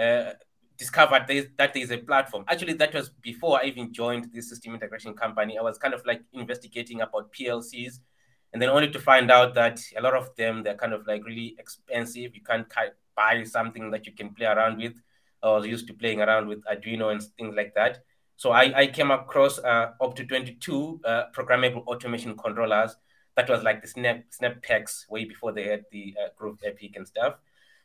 uh, 0.00 0.32
discovered 0.76 1.24
there's, 1.26 1.46
that 1.56 1.74
there's 1.74 1.90
a 1.90 1.98
platform, 1.98 2.44
actually 2.48 2.74
that 2.74 2.94
was 2.94 3.10
before 3.20 3.60
I 3.60 3.66
even 3.66 3.92
joined 3.92 4.28
this 4.32 4.48
system 4.48 4.74
integration 4.74 5.14
company. 5.14 5.58
I 5.58 5.62
was 5.62 5.78
kind 5.78 5.94
of 5.94 6.04
like 6.06 6.22
investigating 6.32 7.00
about 7.00 7.32
PLCs, 7.32 7.98
and 8.56 8.62
then 8.62 8.70
only 8.70 8.90
to 8.90 8.98
find 8.98 9.30
out 9.30 9.52
that 9.52 9.78
a 9.98 10.00
lot 10.00 10.14
of 10.14 10.34
them 10.36 10.62
they're 10.62 10.76
kind 10.76 10.94
of 10.94 11.06
like 11.06 11.26
really 11.26 11.54
expensive. 11.58 12.34
You 12.34 12.40
can't 12.40 12.66
buy 13.14 13.44
something 13.44 13.90
that 13.90 14.06
you 14.06 14.12
can 14.12 14.30
play 14.32 14.46
around 14.46 14.78
with. 14.78 14.94
I 15.42 15.48
was 15.48 15.66
used 15.66 15.86
to 15.88 15.92
playing 15.92 16.22
around 16.22 16.48
with 16.48 16.64
Arduino 16.64 17.12
and 17.12 17.22
things 17.36 17.54
like 17.54 17.74
that. 17.74 17.98
So 18.36 18.52
I, 18.52 18.72
I 18.74 18.86
came 18.86 19.10
across 19.10 19.58
uh, 19.58 19.90
to 20.00 20.24
22 20.24 21.02
uh, 21.04 21.24
programmable 21.36 21.84
automation 21.86 22.34
controllers. 22.34 22.96
That 23.36 23.50
was 23.50 23.62
like 23.62 23.82
the 23.82 23.88
Snap 23.88 24.24
Snap 24.30 24.62
packs 24.62 25.04
way 25.10 25.26
before 25.26 25.52
they 25.52 25.64
had 25.64 25.84
the 25.92 26.14
uh, 26.18 26.28
groov 26.40 26.56
EPIC 26.64 26.96
and 26.96 27.06
stuff. 27.06 27.34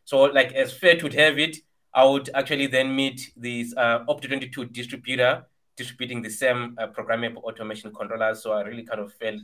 So 0.05 0.21
like 0.21 0.53
as 0.53 0.71
fate 0.71 1.03
would 1.03 1.15
have 1.15 1.37
it, 1.37 1.57
I 1.93 2.05
would 2.05 2.29
actually 2.33 2.67
then 2.67 2.95
meet 2.95 3.33
these 3.35 3.75
uh, 3.75 4.05
to 4.05 4.25
22 4.25 4.67
distributor 4.67 5.43
distributing 5.75 6.21
the 6.21 6.29
same 6.29 6.77
uh, 6.77 6.87
programmable 6.87 7.43
automation 7.43 7.93
controllers. 7.93 8.41
So 8.41 8.53
I 8.53 8.61
really 8.61 8.83
kind 8.83 9.01
of 9.01 9.11
fell 9.15 9.37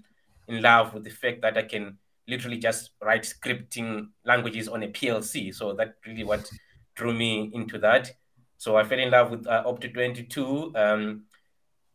in 0.48 0.62
love 0.62 0.94
with 0.94 1.04
the 1.04 1.10
fact 1.10 1.42
that 1.42 1.58
I 1.58 1.64
can 1.64 1.98
literally 2.28 2.58
just 2.58 2.92
write 3.02 3.24
scripting 3.24 4.10
languages 4.26 4.68
on 4.68 4.84
a 4.84 4.88
PLC. 4.88 5.54
So 5.54 5.74
that 5.74 5.96
really 6.06 6.24
what 6.24 6.50
drew 6.96 7.14
me 7.14 7.50
into 7.54 7.78
that. 7.80 8.12
So 8.58 8.76
I 8.76 8.84
fell 8.84 9.00
in 9.00 9.12
love 9.12 9.32
with 9.32 9.48
uh, 9.48 9.64
Opto 9.66 9.94
22, 9.94 10.74
um, 10.76 11.24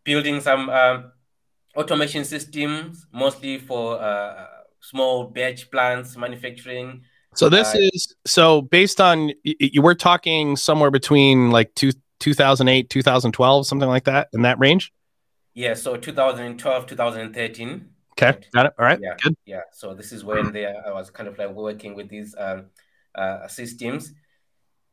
building 0.05 0.41
some 0.41 0.71
uh, 0.71 1.03
automation 1.77 2.25
systems, 2.25 3.07
mostly 3.13 3.59
for 3.59 4.01
uh, 4.01 4.47
small 4.81 5.25
batch 5.25 5.71
plants, 5.71 6.17
manufacturing. 6.17 7.03
So 7.35 7.49
this 7.49 7.75
uh, 7.75 7.79
is 7.79 8.15
so 8.27 8.63
based 8.63 9.01
on 9.01 9.33
you 9.43 9.83
were 9.83 9.95
talking 9.95 10.57
somewhere 10.57 10.91
between 10.91 11.51
like 11.51 11.75
two, 11.75 11.93
2008, 12.21 12.91
2012, 12.91 13.67
something 13.67 13.89
like 13.89 14.05
that 14.05 14.29
in 14.33 14.43
that 14.43 14.59
range. 14.59 14.93
Yeah, 15.55 15.75
so 15.75 15.97
2012, 15.97 16.87
2013. 16.87 17.92
Okay, 18.13 18.39
got 18.53 18.67
it. 18.67 18.73
All 18.79 18.85
right, 18.85 19.01
yeah, 19.01 19.17
good. 19.23 19.37
Yeah, 19.45 19.63
so 19.73 19.95
this 19.95 20.13
is 20.13 20.25
when 20.25 20.53
they, 20.53 20.67
I 20.67 20.93
was 20.93 21.11
kind 21.11 21.29
of 21.29 21.39
like 21.39 21.51
working 21.51 21.95
with 21.95 22.09
these 22.09 22.35
um, 22.39 22.67
uh, 23.15 23.49
systems. 23.49 24.13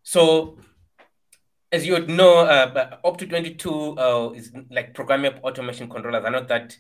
So 0.04 0.58
as 1.72 1.86
you 1.86 1.94
would 1.94 2.10
know, 2.10 2.40
uh, 2.40 3.12
to 3.12 3.28
22 3.28 3.98
uh, 4.00 4.32
is 4.36 4.52
like 4.72 4.94
programmable 4.94 5.42
automation 5.42 5.90
controllers 5.90 6.24
are 6.26 6.32
not 6.32 6.48
that 6.48 6.76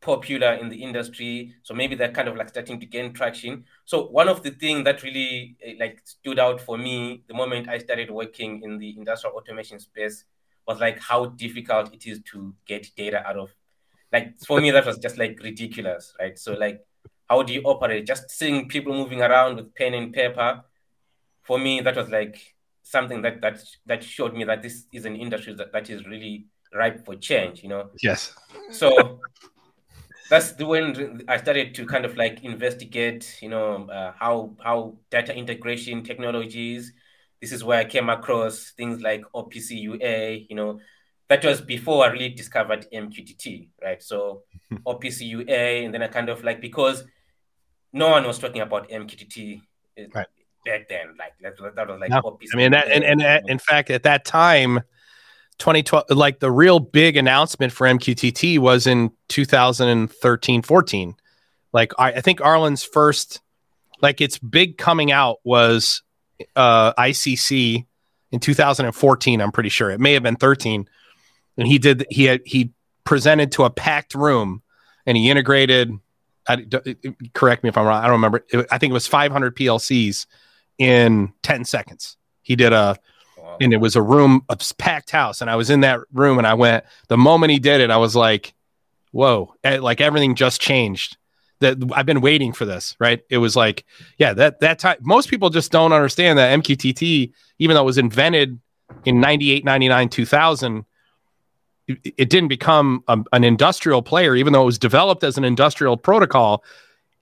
popular 0.00 0.52
in 0.54 0.68
the 0.68 0.82
industry. 0.82 1.54
So 1.62 1.72
maybe 1.72 1.94
they're 1.94 2.12
kind 2.12 2.28
of 2.28 2.36
like 2.36 2.50
starting 2.50 2.78
to 2.80 2.86
gain 2.86 3.14
traction. 3.14 3.64
So 3.86 4.06
one 4.08 4.28
of 4.28 4.42
the 4.42 4.50
things 4.50 4.84
that 4.84 5.02
really 5.02 5.56
eh, 5.64 5.74
like 5.80 6.00
stood 6.04 6.38
out 6.38 6.60
for 6.60 6.76
me 6.76 7.22
the 7.26 7.34
moment 7.34 7.68
I 7.68 7.78
started 7.78 8.10
working 8.10 8.62
in 8.62 8.78
the 8.78 8.94
industrial 8.98 9.34
automation 9.34 9.78
space 9.80 10.24
was 10.68 10.78
like 10.78 11.00
how 11.00 11.26
difficult 11.26 11.94
it 11.94 12.06
is 12.06 12.20
to 12.32 12.54
get 12.66 12.86
data 12.96 13.26
out 13.26 13.38
of. 13.38 13.50
Like 14.14 14.38
for 14.46 14.60
me, 14.60 14.70
that 14.70 14.86
was 14.86 14.98
just 14.98 15.18
like 15.18 15.38
ridiculous, 15.42 16.14
right? 16.20 16.38
So 16.38 16.54
like, 16.54 16.80
how 17.28 17.42
do 17.42 17.52
you 17.52 17.62
operate? 17.64 18.06
Just 18.06 18.30
seeing 18.30 18.68
people 18.68 18.94
moving 18.94 19.20
around 19.20 19.56
with 19.56 19.74
pen 19.74 19.92
and 19.94 20.12
paper. 20.12 20.62
For 21.42 21.58
me, 21.58 21.80
that 21.82 21.96
was 21.96 22.08
like 22.08 22.54
something 22.84 23.22
that 23.22 23.40
that 23.40 23.60
that 23.86 24.04
showed 24.04 24.34
me 24.34 24.44
that 24.44 24.62
this 24.62 24.86
is 24.92 25.04
an 25.04 25.16
industry 25.16 25.54
that, 25.54 25.72
that 25.72 25.90
is 25.90 26.06
really 26.06 26.46
ripe 26.72 27.04
for 27.04 27.16
change 27.16 27.62
you 27.62 27.68
know 27.68 27.90
yes 28.02 28.34
so 28.70 29.20
that's 30.30 30.52
the 30.52 30.66
when 30.66 31.22
i 31.28 31.36
started 31.36 31.74
to 31.74 31.86
kind 31.86 32.04
of 32.04 32.16
like 32.16 32.44
investigate 32.44 33.38
you 33.40 33.48
know 33.48 33.86
uh, 33.88 34.12
how 34.18 34.54
how 34.62 34.96
data 35.10 35.34
integration 35.34 36.02
technologies 36.02 36.92
this 37.40 37.52
is 37.52 37.64
where 37.64 37.80
i 37.80 37.84
came 37.84 38.10
across 38.10 38.72
things 38.76 39.00
like 39.00 39.22
opc 39.34 39.70
ua 39.70 40.38
you 40.48 40.54
know 40.54 40.78
that 41.28 41.44
was 41.44 41.60
before 41.60 42.04
i 42.04 42.08
really 42.08 42.28
discovered 42.30 42.86
mqtt 42.92 43.68
right 43.82 44.02
so 44.02 44.42
opc 44.86 45.26
ua 45.26 45.84
and 45.84 45.92
then 45.94 46.02
i 46.02 46.06
kind 46.06 46.28
of 46.28 46.44
like 46.44 46.60
because 46.60 47.04
no 47.92 48.10
one 48.10 48.26
was 48.26 48.38
talking 48.38 48.62
about 48.62 48.88
mqtt 48.88 49.60
right 50.14 50.26
back 50.64 50.88
then. 50.88 51.14
Like 51.18 51.34
that, 51.42 51.56
that 51.76 51.88
was 51.88 52.00
like. 52.00 52.10
No. 52.10 52.38
I 52.52 52.56
mean, 52.56 52.72
that, 52.72 52.88
and 52.88 53.04
and 53.04 53.22
uh, 53.22 53.40
in 53.46 53.58
fact, 53.58 53.90
at 53.90 54.02
that 54.04 54.24
time, 54.24 54.80
2012, 55.58 56.10
like 56.10 56.40
the 56.40 56.50
real 56.50 56.80
big 56.80 57.16
announcement 57.16 57.72
for 57.72 57.86
MQTT 57.86 58.58
was 58.58 58.86
in 58.86 59.10
2013, 59.28 60.62
14. 60.62 61.14
Like 61.72 61.92
I, 61.98 62.12
I 62.12 62.20
think 62.20 62.40
Arlen's 62.40 62.84
first, 62.84 63.40
like 64.00 64.20
its 64.20 64.38
big 64.38 64.78
coming 64.78 65.12
out 65.12 65.38
was 65.44 66.02
uh, 66.56 66.92
ICC 66.94 67.86
in 68.32 68.40
2014. 68.40 69.40
I'm 69.40 69.52
pretty 69.52 69.68
sure 69.68 69.90
it 69.90 70.00
may 70.00 70.14
have 70.14 70.22
been 70.22 70.36
13, 70.36 70.88
and 71.56 71.66
he 71.66 71.78
did 71.78 72.06
he 72.10 72.24
had 72.24 72.40
he 72.44 72.72
presented 73.04 73.52
to 73.52 73.64
a 73.64 73.70
packed 73.70 74.14
room, 74.14 74.62
and 75.06 75.16
he 75.16 75.30
integrated. 75.30 75.92
I, 76.46 76.66
correct 77.32 77.62
me 77.62 77.70
if 77.70 77.78
I'm 77.78 77.86
wrong. 77.86 78.02
I 78.02 78.06
don't 78.06 78.16
remember. 78.16 78.44
I 78.70 78.76
think 78.76 78.90
it 78.90 78.92
was 78.92 79.06
500 79.06 79.56
PLCs 79.56 80.26
in 80.78 81.32
10 81.42 81.64
seconds. 81.64 82.16
He 82.42 82.56
did 82.56 82.72
a, 82.72 82.98
wow. 83.38 83.56
and 83.60 83.72
it 83.72 83.78
was 83.78 83.96
a 83.96 84.02
room, 84.02 84.44
a 84.48 84.58
packed 84.78 85.10
house. 85.10 85.40
And 85.40 85.50
I 85.50 85.56
was 85.56 85.70
in 85.70 85.80
that 85.80 86.00
room 86.12 86.38
and 86.38 86.46
I 86.46 86.54
went, 86.54 86.84
the 87.08 87.16
moment 87.16 87.52
he 87.52 87.58
did 87.58 87.80
it, 87.80 87.90
I 87.90 87.96
was 87.96 88.14
like, 88.14 88.54
whoa, 89.12 89.54
eh, 89.64 89.78
like 89.80 90.00
everything 90.00 90.34
just 90.34 90.60
changed. 90.60 91.16
That 91.60 91.78
I've 91.94 92.04
been 92.04 92.20
waiting 92.20 92.52
for 92.52 92.64
this, 92.64 92.96
right? 92.98 93.22
It 93.30 93.38
was 93.38 93.56
like, 93.56 93.84
yeah, 94.18 94.34
that, 94.34 94.60
that 94.60 94.80
time, 94.80 94.96
most 95.00 95.30
people 95.30 95.50
just 95.50 95.70
don't 95.72 95.92
understand 95.92 96.38
that 96.38 96.58
MQTT, 96.58 97.32
even 97.58 97.74
though 97.74 97.82
it 97.82 97.86
was 97.86 97.96
invented 97.96 98.58
in 99.04 99.20
98, 99.20 99.64
99, 99.64 100.08
2000, 100.08 100.84
it, 101.86 102.30
didn't 102.30 102.48
become 102.48 103.04
a, 103.08 103.18
an 103.32 103.44
industrial 103.44 104.02
player, 104.02 104.34
even 104.34 104.52
though 104.52 104.62
it 104.62 104.66
was 104.66 104.78
developed 104.78 105.22
as 105.24 105.36
an 105.36 105.44
industrial 105.44 105.96
protocol 105.96 106.64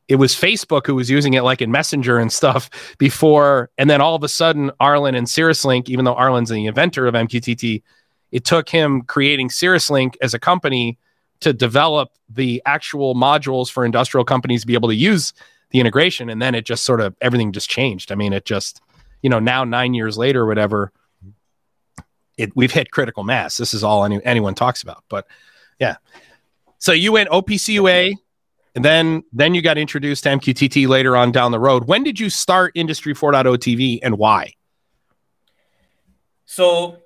it 0.08 0.16
was 0.16 0.34
Facebook 0.34 0.86
who 0.86 0.94
was 0.94 1.08
using 1.08 1.34
it 1.34 1.42
like 1.42 1.62
in 1.62 1.70
Messenger 1.70 2.18
and 2.18 2.32
stuff 2.32 2.68
before. 2.98 3.70
And 3.78 3.88
then 3.88 4.00
all 4.00 4.14
of 4.14 4.22
a 4.22 4.28
sudden, 4.28 4.70
Arlen 4.80 5.14
and 5.14 5.26
CirrusLink, 5.26 5.88
even 5.88 6.04
though 6.04 6.14
Arlen's 6.14 6.50
the 6.50 6.66
inventor 6.66 7.06
of 7.06 7.14
MQTT, 7.14 7.82
it 8.30 8.44
took 8.44 8.68
him 8.68 9.02
creating 9.02 9.48
CirrusLink 9.48 10.16
as 10.20 10.34
a 10.34 10.38
company 10.38 10.98
to 11.40 11.52
develop 11.52 12.12
the 12.28 12.62
actual 12.66 13.14
modules 13.14 13.70
for 13.70 13.84
industrial 13.84 14.24
companies 14.24 14.62
to 14.62 14.66
be 14.66 14.74
able 14.74 14.88
to 14.88 14.94
use 14.94 15.32
the 15.70 15.80
integration. 15.80 16.28
And 16.28 16.40
then 16.40 16.54
it 16.54 16.64
just 16.64 16.84
sort 16.84 17.00
of 17.00 17.16
everything 17.20 17.52
just 17.52 17.68
changed. 17.68 18.12
I 18.12 18.14
mean, 18.14 18.32
it 18.32 18.44
just, 18.44 18.80
you 19.22 19.30
know, 19.30 19.38
now 19.38 19.64
nine 19.64 19.94
years 19.94 20.16
later, 20.16 20.46
whatever, 20.46 20.92
it 22.42 22.52
we've 22.54 22.72
hit 22.72 22.90
critical 22.90 23.24
mass. 23.24 23.56
This 23.56 23.72
is 23.72 23.84
all 23.84 24.04
any, 24.04 24.24
anyone 24.24 24.54
talks 24.54 24.82
about. 24.82 25.04
But 25.08 25.26
yeah. 25.78 25.96
So 26.78 26.92
you 26.92 27.12
went 27.12 27.30
OPCUA 27.30 28.14
and 28.74 28.84
then 28.84 29.22
then 29.32 29.54
you 29.54 29.62
got 29.62 29.78
introduced 29.78 30.24
to 30.24 30.30
MQTT 30.30 30.88
later 30.88 31.16
on 31.16 31.32
down 31.32 31.52
the 31.52 31.60
road. 31.60 31.86
When 31.86 32.02
did 32.02 32.18
you 32.18 32.30
start 32.30 32.72
Industry 32.74 33.14
4.0 33.14 33.56
TV 33.58 34.00
and 34.02 34.18
why? 34.18 34.54
So 36.44 36.98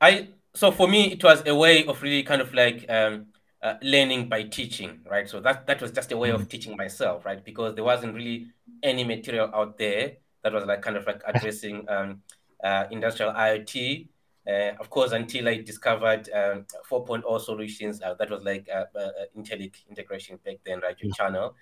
I 0.00 0.28
so 0.54 0.70
for 0.70 0.88
me 0.88 1.12
it 1.12 1.22
was 1.22 1.46
a 1.46 1.54
way 1.54 1.84
of 1.84 2.02
really 2.02 2.22
kind 2.22 2.40
of 2.40 2.52
like 2.54 2.86
um, 2.88 3.26
uh, 3.62 3.74
learning 3.82 4.28
by 4.28 4.44
teaching, 4.44 5.00
right? 5.08 5.28
So 5.28 5.40
that 5.40 5.66
that 5.66 5.80
was 5.82 5.90
just 5.92 6.12
a 6.12 6.16
way 6.16 6.30
mm-hmm. 6.30 6.42
of 6.42 6.48
teaching 6.48 6.76
myself, 6.76 7.26
right? 7.26 7.44
Because 7.44 7.74
there 7.74 7.84
wasn't 7.84 8.14
really 8.14 8.48
any 8.82 9.04
material 9.04 9.50
out 9.54 9.76
there 9.76 10.16
that 10.42 10.52
was 10.52 10.64
like 10.64 10.80
kind 10.80 10.96
of 10.96 11.06
like 11.06 11.22
addressing 11.26 11.88
um, 11.88 12.22
uh, 12.62 12.84
industrial 12.90 13.32
IoT. 13.32 14.08
Uh, 14.50 14.72
of 14.80 14.90
course, 14.90 15.12
until 15.12 15.48
I 15.48 15.58
discovered 15.58 16.28
um, 16.34 16.66
4.0 16.90 17.40
solutions, 17.40 18.02
uh, 18.02 18.14
that 18.14 18.30
was 18.30 18.42
like 18.42 18.68
uh, 18.74 18.86
uh, 18.98 19.10
Intellic 19.36 19.74
integration 19.88 20.38
back 20.44 20.56
then, 20.66 20.80
right? 20.80 20.96
Your 21.00 21.12
channel. 21.12 21.54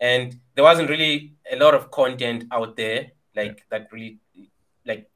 And 0.00 0.40
there 0.54 0.64
wasn't 0.64 0.88
really 0.88 1.34
a 1.50 1.56
lot 1.56 1.74
of 1.74 1.90
content 1.90 2.44
out 2.50 2.76
there, 2.76 3.08
like 3.36 3.66
that 3.70 3.88
really, 3.92 4.20
like 4.86 5.10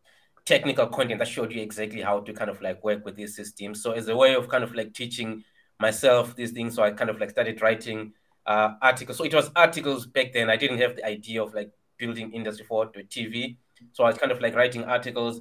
technical 0.45 0.87
content 0.89 1.19
that 1.21 1.29
showed 1.29 1.53
you 1.53 1.63
exactly 1.63 2.03
how 2.03 2.21
to 2.21 2.33
kind 2.35 2.51
of 2.51 2.61
like 2.61 2.85
work 2.85 3.05
with 3.05 3.17
these 3.17 3.35
systems. 3.35 3.83
So 3.83 3.93
as 3.93 4.09
a 4.09 4.17
way 4.17 4.35
of 4.35 4.49
kind 4.49 4.63
of 4.63 4.75
like 4.75 4.93
teaching 4.93 5.45
myself 5.81 6.37
these 6.37 6.51
things, 6.51 6.75
so 6.75 6.83
I 6.83 6.91
kind 6.91 7.09
of 7.09 7.19
like 7.19 7.31
started 7.31 7.63
writing 7.63 8.13
uh, 8.45 8.75
articles. 8.83 9.17
So 9.17 9.25
it 9.25 9.33
was 9.33 9.51
articles 9.57 10.07
back 10.07 10.35
then. 10.35 10.51
I 10.51 10.57
didn't 10.57 10.79
have 10.79 10.97
the 10.97 11.07
idea 11.07 11.43
of 11.43 11.55
like 11.55 11.71
building 11.97 12.33
industry 12.33 12.67
for 12.67 12.87
TV. 12.87 13.57
So 13.93 14.05
I 14.05 14.09
was 14.09 14.19
kind 14.19 14.33
of 14.33 14.43
like 14.43 14.55
writing 14.55 14.85
articles. 14.85 15.41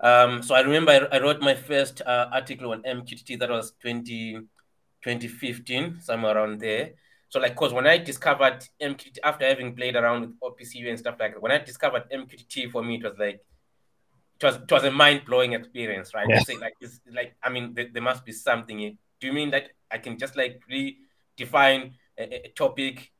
Um, 0.00 0.42
so 0.42 0.54
I 0.54 0.60
remember 0.60 0.92
I, 0.92 1.16
I 1.16 1.20
wrote 1.20 1.40
my 1.40 1.54
first 1.54 2.02
uh, 2.02 2.28
article 2.32 2.72
on 2.72 2.82
MQTT 2.82 3.38
that 3.38 3.50
was 3.50 3.72
20, 3.80 4.34
2015, 5.02 6.00
somewhere 6.00 6.36
around 6.36 6.60
there. 6.60 6.92
So 7.28 7.40
like, 7.40 7.56
cause 7.56 7.72
when 7.72 7.86
I 7.86 7.98
discovered 7.98 8.64
MQTT 8.80 9.18
after 9.24 9.46
having 9.46 9.74
played 9.74 9.96
around 9.96 10.20
with 10.20 10.40
OPC 10.40 10.76
UA 10.76 10.90
and 10.90 10.98
stuff 10.98 11.16
like 11.18 11.34
that, 11.34 11.42
when 11.42 11.52
I 11.52 11.58
discovered 11.58 12.04
MQTT 12.12 12.70
for 12.70 12.82
me, 12.82 12.96
it 12.96 13.04
was 13.04 13.18
like, 13.18 13.40
it 14.40 14.44
was 14.44 14.56
it 14.56 14.70
was 14.70 14.84
a 14.84 14.90
mind 14.90 15.22
blowing 15.24 15.52
experience, 15.52 16.12
right? 16.14 16.26
Yeah. 16.28 16.40
Say, 16.40 16.58
like 16.58 16.74
it's 16.80 17.00
like 17.12 17.34
I 17.42 17.50
mean, 17.50 17.74
there, 17.74 17.86
there, 17.92 18.02
must 18.02 18.24
be 18.24 18.32
something. 18.32 18.98
Do 19.20 19.26
you 19.26 19.32
mean 19.32 19.50
that 19.50 19.70
I 19.90 19.98
can 19.98 20.18
just 20.18 20.36
like 20.36 20.60
redefine 20.70 21.92
a, 22.18 22.46
a 22.46 22.52
topic 22.54 23.12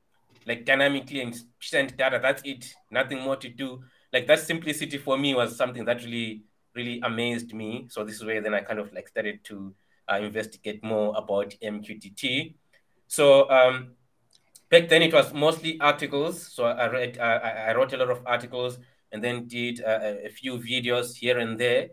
like 0.47 0.65
dynamically 0.65 1.21
and 1.21 1.35
send 1.61 1.97
data? 1.97 2.19
That's 2.21 2.43
it. 2.45 2.73
Nothing 2.91 3.21
more 3.21 3.37
to 3.37 3.49
do. 3.49 3.83
Like 4.13 4.27
that 4.27 4.41
simplicity 4.41 4.99
for 4.99 5.17
me 5.17 5.35
was 5.35 5.57
something 5.57 5.85
that 5.87 6.05
really 6.05 6.43
really 6.75 7.01
amazed 7.03 7.55
me. 7.55 7.87
So 7.89 8.05
this 8.05 8.17
is 8.17 8.25
where 8.25 8.41
then 8.41 8.55
I 8.55 8.61
kind 8.61 8.79
of 8.79 8.93
like 8.93 9.09
started 9.09 9.45
to 9.45 9.75
uh, 10.11 10.17
investigate 10.17 10.83
more 10.85 11.15
about 11.17 11.55
MQTT. 11.63 12.55
So 13.07 13.49
um, 13.51 13.93
back 14.71 14.89
then 14.89 15.03
it 15.03 15.13
was 15.13 15.33
mostly 15.33 15.81
articles. 15.81 16.53
So 16.53 16.65
I 16.65 16.89
read, 16.89 17.19
uh, 17.19 17.41
I 17.69 17.75
wrote 17.75 17.93
a 17.93 17.97
lot 17.97 18.11
of 18.11 18.21
articles 18.27 18.79
and 19.13 19.23
then 19.23 19.47
did 19.47 19.83
uh, 19.83 20.15
a 20.25 20.29
few 20.29 20.59
videos 20.59 21.15
here 21.17 21.39
and 21.39 21.59
there. 21.59 21.91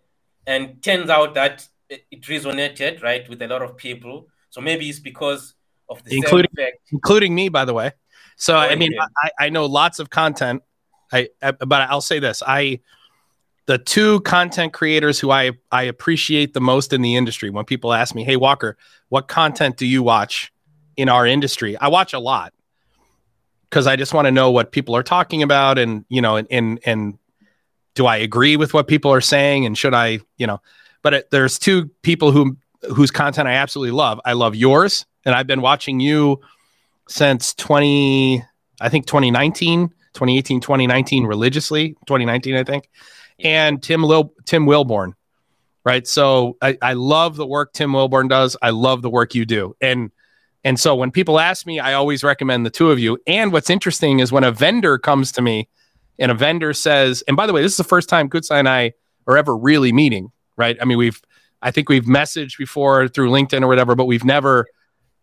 And 0.48 0.82
turns 0.82 1.10
out 1.10 1.36
that 1.36 1.68
it 1.90 2.22
resonated 2.24 3.04
right 3.04 3.28
with 3.30 3.42
a 3.42 3.48
lot 3.48 3.62
of 3.62 3.78
people. 3.78 4.28
So 4.50 4.62
maybe 4.62 4.90
it's 4.90 5.00
because 5.00 5.54
of 5.90 6.04
the 6.04 6.16
including 6.16 6.50
including 6.92 7.36
me, 7.36 7.50
by 7.50 7.66
the 7.66 7.74
way. 7.74 7.92
So 8.38 8.56
oh, 8.56 8.60
I 8.60 8.76
mean, 8.76 8.92
I, 9.00 9.32
I 9.40 9.50
know 9.50 9.66
lots 9.66 10.00
of 10.00 10.10
content. 10.10 10.64
I, 11.12 11.30
I 11.42 11.52
but 11.52 11.90
I'll 11.90 12.02
say 12.02 12.20
this: 12.20 12.42
I 12.46 12.80
the 13.68 13.77
two 13.77 14.22
content 14.22 14.74
creators 14.74 15.20
who 15.20 15.32
I 15.32 15.51
I 15.72 15.84
appreciate 15.84 16.53
the 16.53 16.62
most 16.62 16.94
in 16.94 17.01
the 17.01 17.15
industry. 17.15 17.50
When 17.50 17.65
people 17.65 17.94
ask 17.94 18.15
me, 18.15 18.24
"Hey 18.24 18.36
Walker, 18.36 18.77
what 19.10 19.27
content 19.27 19.77
do 19.77 19.86
you 19.86 20.03
watch 20.03 20.51
in 20.98 21.10
our 21.10 21.25
industry?" 21.25 21.77
I 21.77 21.88
watch 21.88 22.13
a 22.13 22.20
lot 22.20 22.53
because 23.70 23.88
I 23.88 23.96
just 23.96 24.13
want 24.13 24.25
to 24.25 24.32
know 24.32 24.51
what 24.51 24.72
people 24.72 24.96
are 24.96 25.03
talking 25.03 25.44
about 25.44 25.77
and 25.77 26.06
you 26.10 26.22
know 26.22 26.38
and 26.38 26.48
and, 26.51 26.80
and 26.86 27.18
do 27.96 28.06
I 28.06 28.18
agree 28.18 28.58
with 28.58 28.74
what 28.74 28.88
people 28.88 29.12
are 29.12 29.22
saying 29.22 29.65
and 29.65 29.77
should 29.77 29.94
I 29.94 30.20
you 30.38 30.48
know 30.48 30.62
but 31.01 31.13
it, 31.13 31.32
there's 31.32 31.58
two 31.58 31.89
people 32.01 32.32
who 32.32 32.58
whose 32.94 33.12
content 33.12 33.48
I 33.48 33.53
absolutely 33.53 33.91
love. 33.91 34.20
I 34.25 34.34
love 34.34 34.56
yours 34.56 35.06
and 35.25 35.36
I've 35.36 35.48
been 35.48 35.62
watching 35.62 36.00
you 36.00 36.41
since 37.08 37.53
20 37.56 38.44
I 38.80 38.89
think 38.89 39.06
2019 39.06 39.89
2018 40.13 40.62
2019 40.62 41.25
religiously 41.25 41.89
2019 42.06 42.56
I 42.56 42.63
think 42.63 42.89
and 43.43 43.81
Tim 43.81 44.03
Lil, 44.03 44.33
Tim 44.45 44.65
Wilborn 44.65 45.13
right 45.83 46.07
so 46.07 46.57
I, 46.62 46.77
I 46.81 46.93
love 46.93 47.36
the 47.36 47.45
work 47.45 47.74
Tim 47.74 47.91
Wilborn 47.91 48.29
does 48.29 48.55
I 48.62 48.69
love 48.69 49.01
the 49.01 49.10
work 49.10 49.36
you 49.36 49.45
do 49.45 49.75
and 49.81 50.12
and 50.63 50.79
so 50.79 50.95
when 50.95 51.12
people 51.12 51.39
ask 51.39 51.65
me, 51.65 51.79
I 51.79 51.93
always 51.93 52.24
recommend 52.24 52.65
the 52.65 52.69
two 52.69 52.91
of 52.91 53.00
you. 53.00 53.17
And 53.25 53.51
what's 53.51 53.69
interesting 53.69 54.19
is 54.19 54.31
when 54.31 54.43
a 54.43 54.51
vendor 54.51 54.98
comes 54.98 55.31
to 55.33 55.41
me 55.41 55.67
and 56.19 56.31
a 56.31 56.36
vendor 56.36 56.74
says, 56.74 57.24
and 57.27 57.36
by 57.36 57.48
the 57.48 57.53
way, 57.53 57.62
this 57.62 57.71
is 57.71 57.77
the 57.77 57.83
first 57.83 58.10
time 58.10 58.29
Kudzai 58.29 58.60
and 58.60 58.69
I 58.69 58.93
are 59.27 59.38
ever 59.38 59.57
really 59.57 59.91
meeting, 59.91 60.31
right? 60.57 60.77
I 60.79 60.86
mean, 60.86 60.98
we've, 60.98 61.19
I 61.63 61.71
think 61.71 61.89
we've 61.89 62.05
messaged 62.05 62.57
before 62.57 63.07
through 63.07 63.31
LinkedIn 63.31 63.63
or 63.63 63.67
whatever, 63.67 63.95
but 63.95 64.05
we've 64.05 64.24
never, 64.24 64.67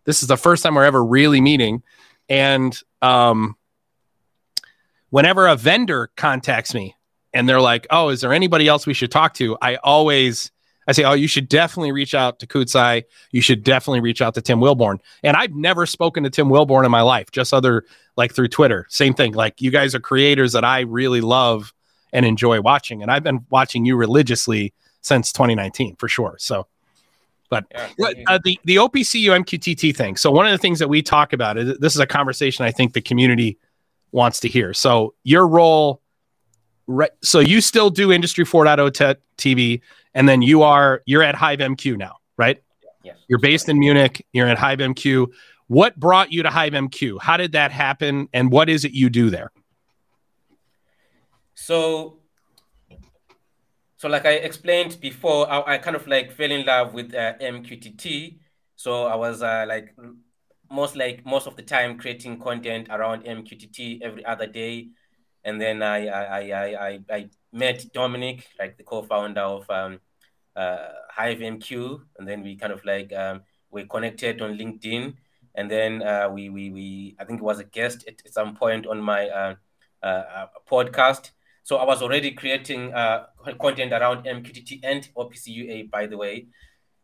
this 0.04 0.22
is 0.22 0.28
the 0.28 0.36
first 0.36 0.62
time 0.62 0.74
we're 0.74 0.84
ever 0.84 1.04
really 1.04 1.40
meeting. 1.40 1.82
And 2.28 2.76
um, 3.00 3.56
whenever 5.10 5.46
a 5.46 5.56
vendor 5.56 6.10
contacts 6.16 6.74
me 6.74 6.96
and 7.32 7.48
they're 7.48 7.60
like, 7.60 7.86
oh, 7.90 8.08
is 8.08 8.20
there 8.20 8.32
anybody 8.32 8.68
else 8.68 8.86
we 8.86 8.94
should 8.94 9.10
talk 9.10 9.34
to? 9.34 9.56
I 9.60 9.76
always, 9.76 10.50
I 10.86 10.92
say, 10.92 11.04
oh, 11.04 11.12
you 11.12 11.28
should 11.28 11.48
definitely 11.48 11.92
reach 11.92 12.14
out 12.14 12.38
to 12.40 12.46
Kudzai. 12.46 13.04
You 13.30 13.40
should 13.40 13.62
definitely 13.62 14.00
reach 14.00 14.22
out 14.22 14.34
to 14.34 14.42
Tim 14.42 14.60
Wilborn. 14.60 14.98
And 15.22 15.36
I've 15.36 15.54
never 15.54 15.86
spoken 15.86 16.22
to 16.24 16.30
Tim 16.30 16.48
Wilborn 16.48 16.84
in 16.84 16.90
my 16.90 17.02
life, 17.02 17.30
just 17.30 17.52
other 17.52 17.84
like 18.16 18.34
through 18.34 18.48
Twitter. 18.48 18.86
Same 18.88 19.14
thing. 19.14 19.34
Like 19.34 19.60
you 19.60 19.70
guys 19.70 19.94
are 19.94 20.00
creators 20.00 20.52
that 20.52 20.64
I 20.64 20.80
really 20.80 21.20
love 21.20 21.72
and 22.12 22.24
enjoy 22.24 22.60
watching. 22.60 23.02
And 23.02 23.10
I've 23.10 23.22
been 23.22 23.44
watching 23.50 23.84
you 23.84 23.96
religiously 23.96 24.72
since 25.02 25.32
2019 25.32 25.96
for 25.96 26.08
sure. 26.08 26.36
So, 26.38 26.66
but 27.50 27.64
uh, 28.26 28.38
the 28.44 28.58
the 28.64 28.76
OPC 28.76 29.20
UA 29.20 29.40
MQTT 29.40 29.96
thing. 29.96 30.16
So 30.16 30.30
one 30.30 30.46
of 30.46 30.52
the 30.52 30.58
things 30.58 30.78
that 30.80 30.88
we 30.88 31.00
talk 31.00 31.32
about 31.32 31.56
is 31.56 31.78
this 31.78 31.94
is 31.94 32.00
a 32.00 32.06
conversation 32.06 32.64
I 32.64 32.72
think 32.72 32.92
the 32.92 33.00
community 33.00 33.58
wants 34.12 34.40
to 34.40 34.48
hear. 34.48 34.74
So 34.74 35.14
your 35.24 35.46
role, 35.46 36.02
right? 36.88 37.10
So 37.22 37.38
you 37.38 37.60
still 37.60 37.90
do 37.90 38.10
Industry 38.10 38.44
4.0 38.44 38.92
t- 38.92 39.20
TV 39.36 39.80
and 40.14 40.28
then 40.28 40.42
you 40.42 40.62
are 40.62 41.02
you're 41.06 41.22
at 41.22 41.36
Hive 41.36 41.60
MQ 41.60 41.96
now, 41.96 42.16
right? 42.36 42.60
Yes. 43.04 43.16
You're 43.28 43.38
based 43.38 43.68
in 43.68 43.78
Munich. 43.78 44.26
You're 44.32 44.48
at 44.48 44.58
Hive 44.58 44.80
MQ. 44.80 45.28
What 45.68 46.00
brought 46.00 46.32
you 46.32 46.42
to 46.42 46.50
Hive 46.50 46.72
MQ? 46.72 47.20
How 47.20 47.36
did 47.36 47.52
that 47.52 47.70
happen? 47.70 48.28
And 48.32 48.50
what 48.50 48.68
is 48.68 48.84
it 48.84 48.92
you 48.92 49.10
do 49.10 49.30
there? 49.30 49.52
So, 51.54 52.18
so 53.96 54.08
like 54.08 54.24
I 54.24 54.32
explained 54.32 54.98
before, 55.00 55.50
I, 55.50 55.74
I 55.74 55.78
kind 55.78 55.94
of 55.94 56.06
like 56.06 56.32
fell 56.32 56.50
in 56.50 56.64
love 56.64 56.94
with 56.94 57.14
uh, 57.14 57.34
MQTT. 57.38 58.38
So 58.76 59.04
I 59.04 59.14
was 59.14 59.42
uh, 59.42 59.66
like 59.68 59.94
most 60.70 60.96
like 60.96 61.24
most 61.26 61.46
of 61.46 61.56
the 61.56 61.62
time 61.62 61.98
creating 61.98 62.38
content 62.38 62.88
around 62.90 63.24
MQTT 63.24 64.00
every 64.02 64.24
other 64.24 64.46
day, 64.46 64.88
and 65.48 65.60
then 65.60 65.82
I 65.82 66.06
I 66.06 66.40
I 66.40 66.64
I, 66.88 67.00
I 67.10 67.28
met 67.52 67.78
Dominik, 67.94 68.42
like 68.58 68.76
the 68.76 68.84
co-founder 68.84 69.40
of 69.40 69.70
um, 69.70 70.00
uh, 70.54 70.88
Hive 71.10 71.38
MQ, 71.38 72.00
and 72.18 72.28
then 72.28 72.42
we 72.42 72.56
kind 72.56 72.72
of 72.72 72.84
like 72.84 73.12
um, 73.12 73.42
we 73.70 73.84
connected 73.84 74.42
on 74.42 74.58
LinkedIn, 74.58 75.14
and 75.54 75.70
then 75.70 76.02
uh, 76.02 76.28
we 76.30 76.50
we 76.50 76.70
we 76.70 77.16
I 77.18 77.24
think 77.24 77.40
it 77.40 77.44
was 77.44 77.60
a 77.60 77.64
guest 77.64 78.04
at, 78.06 78.20
some 78.30 78.54
point 78.54 78.86
on 78.86 79.00
my 79.00 79.28
uh, 79.28 79.54
uh, 80.02 80.46
podcast. 80.70 81.30
So 81.62 81.76
I 81.76 81.84
was 81.84 82.02
already 82.02 82.32
creating 82.32 82.94
uh, 82.94 83.26
content 83.60 83.92
around 83.92 84.24
MQTT 84.24 84.80
and 84.82 85.08
OPCUA, 85.16 85.90
by 85.90 86.06
the 86.06 86.16
way. 86.16 86.46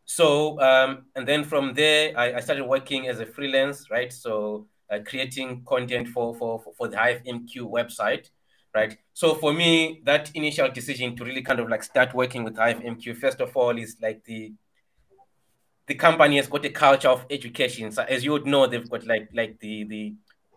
So 0.04 0.60
um, 0.60 1.06
and 1.16 1.26
then 1.26 1.44
from 1.44 1.74
there, 1.74 2.16
I, 2.16 2.34
I, 2.34 2.40
started 2.40 2.64
working 2.64 3.08
as 3.08 3.20
a 3.20 3.26
freelance, 3.26 3.90
right? 3.90 4.12
So 4.12 4.68
uh, 4.90 4.98
creating 5.06 5.64
content 5.64 6.08
for, 6.08 6.34
for 6.34 6.62
for 6.76 6.88
the 6.88 6.98
Hive 6.98 7.22
MQ 7.24 7.70
website 7.70 8.28
right? 8.74 8.98
So 9.12 9.34
for 9.34 9.52
me, 9.52 10.02
that 10.04 10.30
initial 10.34 10.70
decision 10.70 11.16
to 11.16 11.24
really 11.24 11.42
kind 11.42 11.60
of 11.60 11.68
like 11.68 11.82
start 11.82 12.14
working 12.14 12.44
with 12.44 12.56
Hive 12.56 12.80
MQ, 12.80 13.14
first 13.14 13.40
of 13.40 13.56
all, 13.56 13.78
is 13.78 13.96
like 14.02 14.24
the 14.24 14.52
the 15.86 15.94
company 15.94 16.36
has 16.36 16.46
got 16.46 16.64
a 16.64 16.70
culture 16.70 17.08
of 17.08 17.26
education. 17.30 17.92
So 17.92 18.02
as 18.02 18.24
you 18.24 18.32
would 18.32 18.46
know, 18.46 18.66
they've 18.66 18.88
got 18.88 19.06
like 19.06 19.28
like 19.32 19.60
the 19.60 19.84
the 19.84 20.14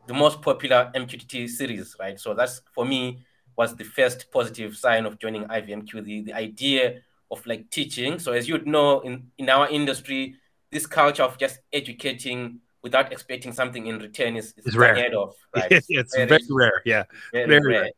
the 0.08 0.14
most 0.14 0.42
popular 0.42 0.92
MQTT 0.96 1.50
series, 1.50 1.96
right? 2.00 2.20
So 2.20 2.34
that's 2.34 2.62
for 2.74 2.86
me 2.86 3.20
was 3.58 3.76
the 3.76 3.84
first 3.84 4.32
positive 4.32 4.78
sign 4.78 5.06
of 5.06 5.20
joining 5.20 5.44
HiveMQ, 5.46 6.04
the, 6.04 6.22
the 6.22 6.34
idea 6.34 7.02
of 7.32 7.46
like 7.46 7.70
teaching. 7.72 8.20
So 8.20 8.32
as 8.32 8.48
you 8.48 8.54
would 8.54 8.68
know, 8.68 9.00
in, 9.02 9.32
in 9.38 9.50
our 9.50 9.68
industry, 9.68 10.36
this 10.72 10.86
culture 10.86 11.24
of 11.24 11.38
just 11.40 11.60
educating 11.74 12.62
without 12.84 13.12
expecting 13.12 13.52
something 13.52 13.88
in 13.88 13.98
return 13.98 14.38
is, 14.38 14.54
is 14.58 14.68
it's 14.68 14.76
rare. 14.76 15.12
Of, 15.18 15.36
right? 15.56 15.72
it's 15.72 16.16
very, 16.16 16.28
very, 16.28 16.42
rare. 16.52 16.82
Yeah. 16.86 17.04
Very, 17.34 17.48
very 17.48 17.74
rare. 17.74 17.82
rare 17.82 17.92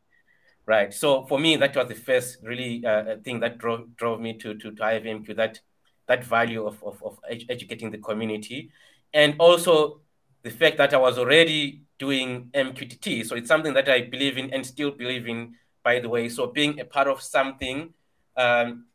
right? 0.69 0.93
So 0.93 1.25
for 1.25 1.39
me, 1.39 1.55
that 1.57 1.75
was 1.75 1.87
the 1.87 1.95
first 1.95 2.37
really 2.43 2.85
uh, 2.85 3.17
thing 3.25 3.39
that 3.39 3.57
drove 3.57 3.95
drove 3.97 4.21
me 4.21 4.37
to 4.37 4.53
to, 4.53 4.71
to 4.71 4.81
HiveMQ 4.81 5.35
that 5.35 5.59
that 6.07 6.23
value 6.23 6.65
of, 6.65 6.81
of, 6.83 7.01
of 7.03 7.19
educating 7.49 7.91
the 7.91 7.97
community, 7.97 8.71
and 9.13 9.35
also 9.39 10.01
the 10.43 10.51
fact 10.51 10.77
that 10.77 10.93
I 10.93 10.97
was 10.97 11.17
already 11.17 11.81
doing 11.97 12.49
MQTT. 12.53 13.25
So 13.25 13.35
it's 13.35 13.47
something 13.47 13.73
that 13.73 13.89
I 13.89 14.01
believe 14.01 14.37
in 14.37 14.53
and 14.53 14.65
still 14.65 14.91
believe 14.91 15.27
in, 15.27 15.55
by 15.83 15.99
the 15.99 16.07
way. 16.07 16.29
So 16.29 16.47
being 16.47 16.79
a 16.79 16.85
part 16.85 17.07
of 17.07 17.21
something 17.21 17.93
um, 18.37 18.85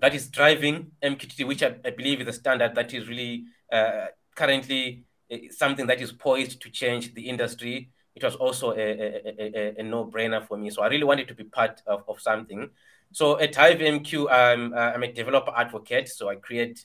that 0.00 0.14
is 0.14 0.28
driving 0.28 0.92
MQTT, 1.02 1.46
which 1.46 1.62
I, 1.62 1.74
I, 1.84 1.90
believe 1.90 2.20
is 2.20 2.28
a 2.28 2.32
standard 2.32 2.74
that 2.74 2.94
is 2.94 3.08
really 3.08 3.44
uh, 3.72 4.06
currently 4.36 5.04
uh, 5.32 5.36
something 5.50 5.86
that 5.88 6.00
is 6.00 6.12
poised 6.12 6.62
to 6.62 6.70
change 6.70 7.14
the 7.14 7.28
industry 7.28 7.90
it 8.22 8.26
was 8.26 8.36
also 8.36 8.72
a, 8.72 8.74
a, 8.76 9.32
a, 9.38 9.80
a, 9.80 9.82
no-brainer 9.82 10.46
for 10.46 10.56
me. 10.56 10.70
So 10.70 10.82
I 10.82 10.88
really 10.88 11.04
wanted 11.04 11.28
to 11.28 11.34
be 11.34 11.44
part 11.44 11.82
of, 11.86 12.04
of 12.08 12.20
something. 12.20 12.68
So 13.12 13.38
at 13.40 13.54
Hive 13.54 13.78
MQ, 13.78 14.30
I'm, 14.30 14.72
uh, 14.72 14.92
I'm 14.94 15.02
a 15.02 15.12
developer 15.12 15.52
advocate. 15.56 16.08
So 16.08 16.28
I 16.28 16.36
create 16.36 16.84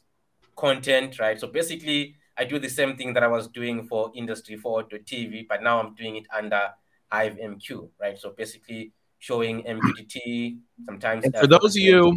content, 0.55 1.19
right? 1.19 1.39
So 1.39 1.47
basically, 1.47 2.15
I 2.37 2.45
do 2.45 2.59
the 2.59 2.69
same 2.69 2.95
thing 2.95 3.13
that 3.13 3.23
I 3.23 3.27
was 3.27 3.47
doing 3.47 3.87
for 3.87 4.11
Industry 4.15 4.57
4.TV, 4.57 5.47
but 5.47 5.61
now 5.61 5.79
I'm 5.79 5.93
doing 5.95 6.15
it 6.15 6.27
under 6.35 6.69
Hive 7.11 7.37
MQ, 7.37 7.89
right? 7.99 8.17
So 8.17 8.31
basically, 8.31 8.91
showing 9.19 9.63
MQTT 9.63 10.57
sometimes. 10.85 11.25
And 11.25 11.35
for 11.35 11.47
those 11.47 11.75
of 11.75 11.81
you, 11.81 12.15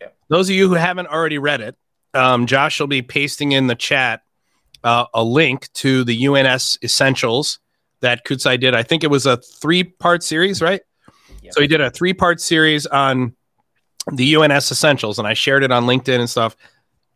yeah. 0.00 0.08
those 0.28 0.48
of 0.48 0.54
you 0.54 0.68
who 0.68 0.74
haven't 0.74 1.06
already 1.08 1.38
read 1.38 1.60
it, 1.60 1.76
um, 2.14 2.46
Josh 2.46 2.80
will 2.80 2.86
be 2.86 3.02
pasting 3.02 3.52
in 3.52 3.66
the 3.66 3.74
chat 3.74 4.22
uh, 4.84 5.06
a 5.14 5.22
link 5.22 5.72
to 5.74 6.04
the 6.04 6.26
UNS 6.26 6.78
Essentials 6.82 7.58
that 8.00 8.24
Kudzai 8.24 8.60
did. 8.60 8.74
I 8.74 8.82
think 8.82 9.04
it 9.04 9.10
was 9.10 9.26
a 9.26 9.36
three 9.36 9.84
part 9.84 10.22
series, 10.22 10.62
right? 10.62 10.80
Yeah. 11.42 11.50
So 11.52 11.60
he 11.60 11.66
did 11.66 11.80
a 11.80 11.90
three 11.90 12.12
part 12.12 12.40
series 12.40 12.86
on 12.86 13.34
the 14.12 14.36
UNS 14.36 14.70
essentials, 14.70 15.18
and 15.18 15.28
I 15.28 15.34
shared 15.34 15.64
it 15.64 15.70
on 15.70 15.84
LinkedIn 15.84 16.18
and 16.18 16.30
stuff. 16.30 16.56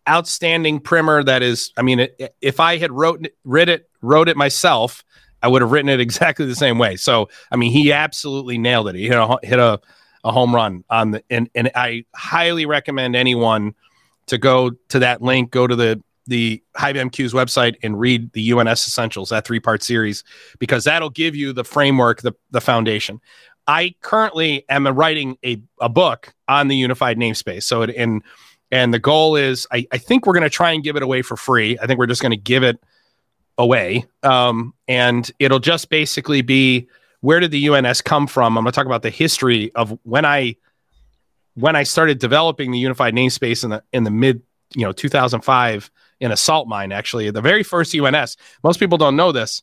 Outstanding 0.08 0.80
primer. 0.80 1.22
That 1.22 1.42
is, 1.42 1.72
I 1.76 1.82
mean, 1.82 2.00
it, 2.00 2.34
if 2.40 2.60
I 2.60 2.76
had 2.76 2.90
wrote 2.90 3.26
read 3.44 3.68
it 3.68 3.88
wrote 4.00 4.28
it 4.28 4.36
myself, 4.36 5.04
I 5.42 5.48
would 5.48 5.62
have 5.62 5.72
written 5.72 5.88
it 5.88 6.00
exactly 6.08 6.46
the 6.46 6.54
same 6.54 6.78
way. 6.78 6.96
So, 6.96 7.28
I 7.50 7.56
mean, 7.56 7.72
he 7.72 7.92
absolutely 7.92 8.58
nailed 8.58 8.88
it. 8.88 8.94
He 8.94 9.08
hit 9.08 9.18
a, 9.18 9.38
hit 9.42 9.58
a, 9.58 9.80
a 10.24 10.32
home 10.32 10.54
run 10.54 10.84
on 10.88 11.12
the, 11.12 11.24
and, 11.30 11.50
and 11.54 11.70
I 11.74 12.04
highly 12.14 12.66
recommend 12.66 13.16
anyone 13.16 13.74
to 14.26 14.38
go 14.38 14.70
to 14.88 15.00
that 15.00 15.20
link, 15.20 15.50
go 15.50 15.66
to 15.66 15.74
the, 15.74 16.02
the 16.26 16.62
HiveMQ's 16.76 17.32
website 17.32 17.76
and 17.82 17.98
read 17.98 18.32
the 18.32 18.52
UNS 18.52 18.86
Essentials, 18.86 19.30
that 19.30 19.44
three 19.44 19.60
part 19.60 19.82
series, 19.82 20.24
because 20.58 20.84
that'll 20.84 21.10
give 21.10 21.34
you 21.34 21.52
the 21.52 21.64
framework, 21.64 22.22
the, 22.22 22.32
the 22.50 22.60
foundation. 22.60 23.20
I 23.66 23.94
currently 24.00 24.64
am 24.68 24.86
writing 24.86 25.36
a, 25.44 25.60
a 25.80 25.88
book 25.88 26.34
on 26.48 26.68
the 26.68 26.76
unified 26.76 27.16
namespace. 27.16 27.62
So, 27.62 27.82
it, 27.82 27.94
and, 27.96 28.22
and 28.70 28.92
the 28.92 28.98
goal 28.98 29.36
is, 29.36 29.66
I, 29.70 29.86
I 29.92 29.98
think 29.98 30.26
we're 30.26 30.32
going 30.32 30.42
to 30.42 30.50
try 30.50 30.72
and 30.72 30.82
give 30.82 30.96
it 30.96 31.02
away 31.02 31.22
for 31.22 31.36
free. 31.36 31.78
I 31.80 31.86
think 31.86 31.98
we're 31.98 32.06
just 32.06 32.22
going 32.22 32.30
to 32.30 32.36
give 32.36 32.62
it 32.62 32.82
away. 33.58 34.06
Um, 34.22 34.74
and 34.88 35.30
it'll 35.38 35.58
just 35.58 35.90
basically 35.90 36.42
be 36.42 36.88
where 37.20 37.38
did 37.38 37.52
the 37.52 37.68
UNS 37.68 38.02
come 38.02 38.26
from? 38.26 38.58
I'm 38.58 38.64
going 38.64 38.72
to 38.72 38.76
talk 38.76 38.86
about 38.86 39.02
the 39.02 39.10
history 39.10 39.72
of 39.74 39.96
when 40.02 40.24
I 40.24 40.56
when 41.54 41.76
I 41.76 41.82
started 41.82 42.18
developing 42.18 42.70
the 42.70 42.78
unified 42.78 43.14
namespace 43.14 43.64
in 43.64 43.70
the 43.70 43.82
in 43.92 44.04
the 44.04 44.10
mid 44.10 44.42
you 44.74 44.84
know 44.84 44.92
2005 44.92 45.90
in 46.22 46.30
a 46.30 46.36
salt 46.36 46.68
mine. 46.68 46.92
Actually, 46.92 47.28
the 47.30 47.40
very 47.40 47.64
first 47.64 47.94
UNS. 47.94 48.36
Most 48.62 48.78
people 48.78 48.96
don't 48.96 49.16
know 49.16 49.32
this. 49.32 49.62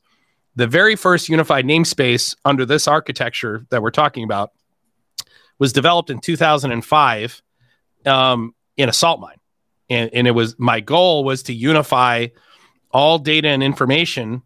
The 0.56 0.68
very 0.68 0.98
first 0.98 1.30
unified 1.30 1.64
namespace 1.66 2.36
under 2.44 2.66
this 2.66 2.88
architecture 2.88 3.66
that 3.70 3.82
we're 3.82 3.92
talking 3.92 4.26
about 4.26 4.52
was 5.58 5.72
developed 5.72 6.10
in 6.10 6.20
2005 6.20 7.42
um, 8.06 8.54
in 8.76 8.90
a 8.90 8.94
salt 8.94 9.22
mine, 9.22 9.38
and, 9.90 10.10
and 10.14 10.28
it 10.28 10.32
was 10.32 10.60
my 10.60 10.82
goal 10.82 11.24
was 11.24 11.44
to 11.44 11.54
unify 11.54 12.28
all 12.92 13.20
data 13.20 13.48
and 13.48 13.64
information 13.64 14.42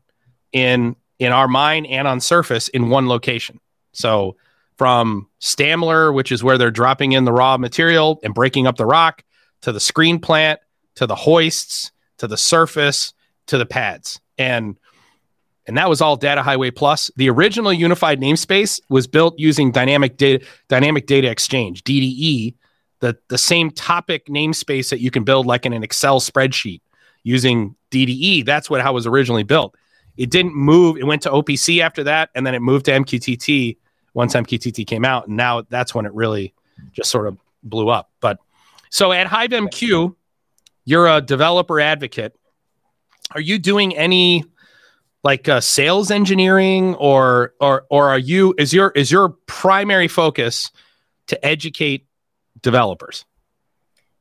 in 0.51 0.95
in 1.17 1.31
our 1.31 1.47
mine 1.47 1.85
and 1.87 2.07
on 2.07 2.19
surface 2.19 2.67
in 2.67 2.89
one 2.89 3.07
location. 3.07 3.59
So 3.93 4.35
from 4.77 5.29
Stamler, 5.41 6.13
which 6.13 6.31
is 6.31 6.43
where 6.43 6.59
they're 6.59 6.71
dropping 6.71 7.13
in 7.13 7.25
the 7.25 7.31
raw 7.31 7.57
material 7.57 8.19
and 8.23 8.35
breaking 8.35 8.67
up 8.67 8.75
the 8.75 8.85
rock, 8.85 9.23
to 9.61 9.71
the 9.71 9.79
screen 9.79 10.19
plant, 10.19 10.59
to 10.95 11.07
the 11.07 11.15
hoists, 11.15 11.92
to 12.23 12.27
the 12.27 12.37
surface, 12.37 13.13
to 13.47 13.57
the 13.57 13.65
pads. 13.65 14.21
And 14.37 14.77
and 15.67 15.77
that 15.77 15.89
was 15.89 15.99
all 15.99 16.15
Data 16.15 16.41
Highway 16.41 16.71
Plus. 16.71 17.11
The 17.17 17.29
original 17.29 17.73
unified 17.73 18.21
namespace 18.21 18.79
was 18.87 19.07
built 19.07 19.37
using 19.37 19.73
dynamic 19.73 20.15
data 20.15 20.45
dynamic 20.69 21.05
data 21.05 21.29
exchange, 21.29 21.83
DDE, 21.83 22.55
the, 23.01 23.17
the 23.27 23.37
same 23.37 23.71
topic 23.71 24.27
namespace 24.27 24.89
that 24.89 25.01
you 25.01 25.11
can 25.11 25.25
build 25.25 25.45
like 25.45 25.65
in 25.65 25.73
an 25.73 25.83
Excel 25.83 26.21
spreadsheet 26.21 26.79
using 27.23 27.75
DDE. 27.91 28.45
That's 28.45 28.69
what 28.69 28.79
how 28.79 28.91
it 28.91 28.93
was 28.93 29.05
originally 29.05 29.43
built. 29.43 29.75
It 30.15 30.29
didn't 30.29 30.55
move. 30.55 30.95
It 30.95 31.03
went 31.03 31.23
to 31.23 31.29
OPC 31.29 31.81
after 31.81 32.05
that, 32.05 32.29
and 32.35 32.47
then 32.47 32.55
it 32.55 32.61
moved 32.61 32.85
to 32.85 32.91
MQTT 32.91 33.75
once 34.13 34.33
MQTT 34.33 34.87
came 34.87 35.03
out, 35.03 35.27
and 35.27 35.35
now 35.35 35.63
that's 35.69 35.93
when 35.93 36.05
it 36.05 36.13
really 36.13 36.53
just 36.93 37.09
sort 37.09 37.27
of 37.27 37.37
blew 37.63 37.89
up. 37.89 38.11
But 38.21 38.37
so 38.89 39.11
at 39.11 39.27
HiveMQ, 39.27 40.15
you're 40.85 41.07
a 41.07 41.21
developer 41.21 41.79
advocate. 41.79 42.35
Are 43.31 43.41
you 43.41 43.57
doing 43.59 43.95
any 43.95 44.45
like 45.23 45.47
uh, 45.47 45.61
sales 45.61 46.11
engineering, 46.11 46.95
or 46.95 47.53
or 47.59 47.85
or 47.89 48.09
are 48.09 48.19
you 48.19 48.53
is 48.57 48.73
your 48.73 48.91
is 48.91 49.11
your 49.11 49.29
primary 49.47 50.07
focus 50.07 50.71
to 51.27 51.45
educate 51.45 52.07
developers? 52.61 53.25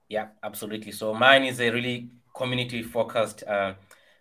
Yeah, 0.08 0.28
absolutely. 0.42 0.92
So 0.92 1.14
mine 1.14 1.44
is 1.44 1.60
a 1.60 1.70
really 1.70 2.10
community 2.34 2.82
focused 2.82 3.42
uh, 3.46 3.74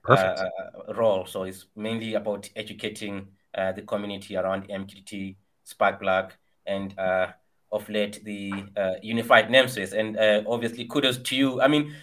uh, 0.08 0.14
uh, 0.14 0.94
role. 0.96 1.26
So 1.26 1.44
it's 1.44 1.66
mainly 1.76 2.16
about 2.16 2.50
educating 2.56 3.28
uh, 3.54 3.72
the 3.74 3.82
community 3.84 4.36
around 4.36 4.68
MQTT, 4.68 5.36
Sparkplug, 5.68 6.32
and 6.66 6.98
uh, 6.98 7.28
of 7.72 7.88
late 7.90 8.24
the 8.24 8.52
uh, 8.76 8.94
unified 9.02 9.50
namespace. 9.50 9.94
And 9.94 10.18
obviously, 10.48 10.86
kudos 10.86 11.18
to 11.20 11.36
you. 11.36 11.62
I 11.62 11.68
mean, 11.68 11.94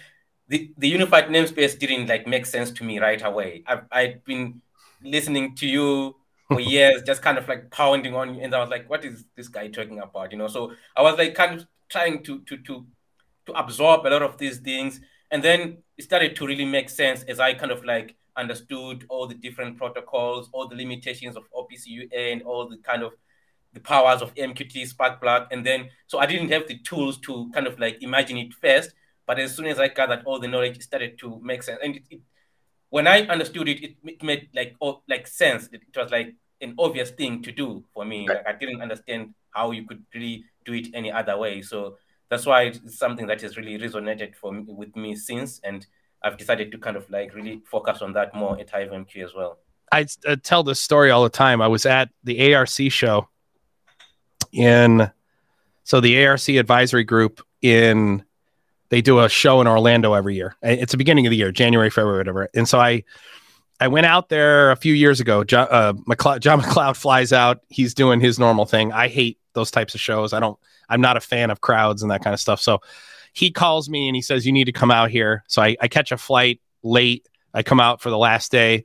the, 0.49 0.71
the 0.77 0.87
unified 0.87 1.25
namespace 1.25 1.79
didn't 1.79 2.07
like 2.07 2.27
make 2.27 2.45
sense 2.45 2.71
to 2.71 2.83
me 2.83 2.99
right 2.99 3.23
away. 3.23 3.63
I've, 3.65 3.83
I've 3.91 4.25
been 4.25 4.61
listening 5.03 5.55
to 5.55 5.67
you 5.67 6.15
for 6.47 6.59
years, 6.75 7.03
just 7.03 7.21
kind 7.21 7.37
of 7.37 7.47
like 7.47 7.71
pounding 7.71 8.15
on 8.15 8.35
you, 8.35 8.41
and 8.41 8.53
I 8.53 8.59
was 8.59 8.69
like, 8.69 8.89
"What 8.89 9.05
is 9.05 9.25
this 9.35 9.47
guy 9.47 9.67
talking 9.67 9.99
about?" 9.99 10.31
You 10.31 10.37
know. 10.37 10.47
So 10.47 10.73
I 10.95 11.01
was 11.01 11.17
like, 11.17 11.35
kind 11.35 11.59
of 11.59 11.67
trying 11.87 12.23
to 12.23 12.41
to 12.41 12.57
to 12.57 12.85
to 13.45 13.53
absorb 13.53 14.05
a 14.05 14.09
lot 14.09 14.21
of 14.21 14.37
these 14.37 14.57
things 14.59 14.99
and 15.31 15.43
then 15.43 15.77
it 15.97 16.03
started 16.03 16.35
to 16.35 16.47
really 16.47 16.65
make 16.65 16.89
sense 16.89 17.23
as 17.23 17.39
I 17.39 17.53
kind 17.53 17.71
of 17.71 17.83
like 17.85 18.15
understood 18.35 19.05
all 19.09 19.27
the 19.27 19.35
different 19.35 19.77
protocols, 19.77 20.49
all 20.53 20.67
the 20.67 20.75
limitations 20.75 21.35
of 21.35 21.43
OPC 21.51 22.09
and 22.15 22.41
all 22.43 22.67
the 22.67 22.77
kind 22.77 23.03
of 23.03 23.13
the 23.73 23.79
powers 23.79 24.21
of 24.21 24.33
MQT, 24.33 24.91
Sparkplug. 24.91 25.47
And 25.51 25.65
then, 25.65 25.89
so 26.07 26.17
I 26.17 26.25
didn't 26.25 26.49
have 26.49 26.67
the 26.67 26.79
tools 26.79 27.19
to 27.19 27.51
kind 27.53 27.67
of 27.67 27.79
like 27.79 28.01
imagine 28.01 28.37
it 28.37 28.53
first. 28.53 28.93
But 29.29 29.37
as 29.37 29.55
soon 29.55 29.67
as 29.67 29.79
I 29.79 29.89
gathered 29.89 30.23
all 30.25 30.39
the 30.39 30.47
knowledge, 30.47 30.77
it 30.77 30.81
started 30.81 31.19
to 31.19 31.39
make 31.43 31.61
sense. 31.61 31.77
And 31.83 31.97
it, 31.97 32.03
it, 32.09 32.21
when 32.89 33.05
I 33.05 33.27
understood 33.27 33.69
it, 33.69 33.83
it, 33.83 33.95
it 34.03 34.23
made 34.23 34.49
like 34.55 34.75
oh, 34.81 35.03
like 35.07 35.27
sense. 35.27 35.69
It, 35.71 35.83
it, 35.87 35.95
was 35.95 36.09
like 36.09 36.33
an 36.61 36.73
obvious 36.79 37.11
thing 37.11 37.43
to 37.43 37.51
do 37.51 37.83
for 37.93 38.05
me. 38.05 38.27
Like 38.27 38.41
I 38.47 38.53
didn't 38.53 38.81
understand 38.81 39.35
how 39.51 39.69
you 39.69 39.85
could 39.85 40.03
really 40.15 40.45
do 40.65 40.73
it 40.73 40.87
any 40.95 41.11
other 41.11 41.37
way. 41.37 41.61
So 41.61 41.97
that's 42.31 42.47
why 42.47 42.63
it's 42.63 42.97
something 42.97 43.27
that 43.27 43.39
has 43.41 43.55
really 43.55 43.77
resonated 43.77 44.33
for 44.33 44.51
me, 44.51 44.63
with 44.67 44.95
me 44.95 45.15
since, 45.15 45.61
and 45.63 45.85
I've 46.23 46.37
decided 46.37 46.71
to 46.71 46.79
kind 46.79 46.97
of 46.97 47.07
like 47.11 47.35
really 47.35 47.61
focus 47.69 48.01
on 48.01 48.13
that 48.13 48.33
more 48.33 48.59
at 48.59 48.71
HiveMQ 48.71 49.23
as 49.23 49.35
well. 49.35 49.59
I 49.91 50.07
uh, 50.25 50.37
tell 50.41 50.63
this 50.63 50.79
story 50.79 51.11
all 51.11 51.21
the 51.21 51.29
time. 51.29 51.61
I 51.61 51.67
was 51.67 51.85
at 51.85 52.09
the 52.23 52.55
ARC 52.55 52.69
show 52.69 53.29
in, 54.51 55.11
so 55.83 56.01
the 56.01 56.25
ARC 56.25 56.49
advisory 56.49 57.03
group 57.03 57.45
in, 57.61 58.25
they 58.89 59.01
do 59.01 59.19
a 59.19 59.29
show 59.29 59.61
in 59.61 59.67
Orlando 59.67 60.13
every 60.13 60.35
year. 60.35 60.55
It's 60.61 60.91
the 60.91 60.97
beginning 60.97 61.27
of 61.27 61.31
the 61.31 61.37
year, 61.37 61.51
January, 61.51 61.89
February, 61.89 62.19
whatever. 62.19 62.49
And 62.53 62.67
so 62.67 62.79
I, 62.79 63.03
I 63.79 63.87
went 63.87 64.05
out 64.05 64.29
there 64.29 64.71
a 64.71 64.75
few 64.75 64.93
years 64.93 65.19
ago. 65.19 65.43
John, 65.43 65.67
uh, 65.71 65.93
McLeod, 65.93 66.41
John 66.41 66.61
McLeod 66.61 66.95
flies 66.95 67.31
out. 67.31 67.61
He's 67.69 67.93
doing 67.93 68.19
his 68.19 68.39
normal 68.39 68.65
thing. 68.65 68.91
I 68.91 69.07
hate 69.07 69.39
those 69.53 69.71
types 69.71 69.95
of 69.95 70.01
shows. 70.01 70.33
I 70.33 70.39
don't 70.39 70.59
I'm 70.89 71.01
not 71.01 71.17
a 71.17 71.21
fan 71.21 71.51
of 71.51 71.61
crowds 71.61 72.01
and 72.01 72.11
that 72.11 72.23
kind 72.23 72.33
of 72.33 72.39
stuff. 72.39 72.59
So 72.59 72.81
he 73.33 73.51
calls 73.51 73.89
me 73.89 74.07
and 74.07 74.15
he 74.15 74.21
says, 74.21 74.45
You 74.45 74.51
need 74.51 74.65
to 74.65 74.71
come 74.71 74.91
out 74.91 75.11
here. 75.11 75.43
So 75.47 75.61
I, 75.61 75.77
I 75.79 75.87
catch 75.87 76.11
a 76.11 76.17
flight 76.17 76.59
late. 76.83 77.27
I 77.53 77.63
come 77.63 77.79
out 77.79 78.01
for 78.01 78.09
the 78.09 78.17
last 78.17 78.51
day 78.51 78.83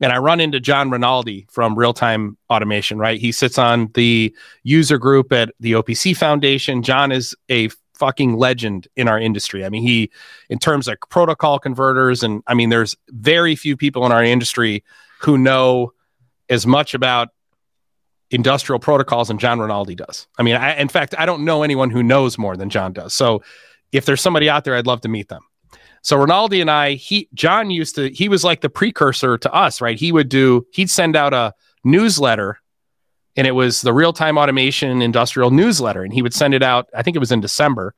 and 0.00 0.12
I 0.12 0.18
run 0.18 0.40
into 0.40 0.60
John 0.60 0.90
Rinaldi 0.90 1.46
from 1.50 1.78
Real 1.78 1.94
Time 1.94 2.36
Automation, 2.50 2.98
right? 2.98 3.20
He 3.20 3.32
sits 3.32 3.58
on 3.58 3.90
the 3.94 4.34
user 4.62 4.98
group 4.98 5.32
at 5.32 5.54
the 5.60 5.72
OPC 5.72 6.16
Foundation. 6.16 6.82
John 6.82 7.12
is 7.12 7.34
a 7.50 7.68
fucking 7.94 8.36
legend 8.36 8.88
in 8.96 9.08
our 9.08 9.18
industry. 9.18 9.64
I 9.64 9.68
mean, 9.68 9.82
he, 9.82 10.10
in 10.48 10.58
terms 10.58 10.88
of 10.88 10.96
protocol 11.10 11.58
converters, 11.58 12.22
and 12.22 12.42
I 12.46 12.54
mean, 12.54 12.68
there's 12.68 12.96
very 13.10 13.56
few 13.56 13.76
people 13.76 14.04
in 14.06 14.12
our 14.12 14.24
industry 14.24 14.84
who 15.20 15.38
know 15.38 15.92
as 16.48 16.66
much 16.66 16.94
about 16.94 17.28
industrial 18.30 18.78
protocols 18.78 19.30
and 19.30 19.38
John 19.38 19.60
Rinaldi 19.60 19.94
does. 19.94 20.26
I 20.38 20.42
mean, 20.42 20.56
I, 20.56 20.74
in 20.76 20.88
fact, 20.88 21.14
I 21.16 21.24
don't 21.24 21.44
know 21.44 21.62
anyone 21.62 21.90
who 21.90 22.02
knows 22.02 22.36
more 22.36 22.56
than 22.56 22.68
John 22.68 22.92
does. 22.92 23.14
So 23.14 23.42
if 23.92 24.06
there's 24.06 24.20
somebody 24.20 24.50
out 24.50 24.64
there, 24.64 24.74
I'd 24.74 24.86
love 24.86 25.02
to 25.02 25.08
meet 25.08 25.28
them. 25.28 25.42
So 26.02 26.16
Rinaldi 26.18 26.60
and 26.60 26.70
I, 26.70 26.94
he 26.94 27.28
John 27.32 27.70
used 27.70 27.94
to, 27.94 28.10
he 28.10 28.28
was 28.28 28.44
like 28.44 28.60
the 28.60 28.68
precursor 28.68 29.38
to 29.38 29.52
us, 29.54 29.80
right? 29.80 29.98
He 29.98 30.12
would 30.12 30.28
do, 30.28 30.66
he'd 30.72 30.90
send 30.90 31.16
out 31.16 31.32
a 31.32 31.54
newsletter 31.84 32.58
and 33.36 33.46
it 33.46 33.52
was 33.52 33.82
the 33.82 33.92
real 33.92 34.12
time 34.12 34.38
automation 34.38 35.02
industrial 35.02 35.50
newsletter. 35.50 36.02
And 36.02 36.12
he 36.12 36.22
would 36.22 36.34
send 36.34 36.54
it 36.54 36.62
out, 36.62 36.88
I 36.94 37.02
think 37.02 37.16
it 37.16 37.20
was 37.20 37.32
in 37.32 37.40
December. 37.40 37.94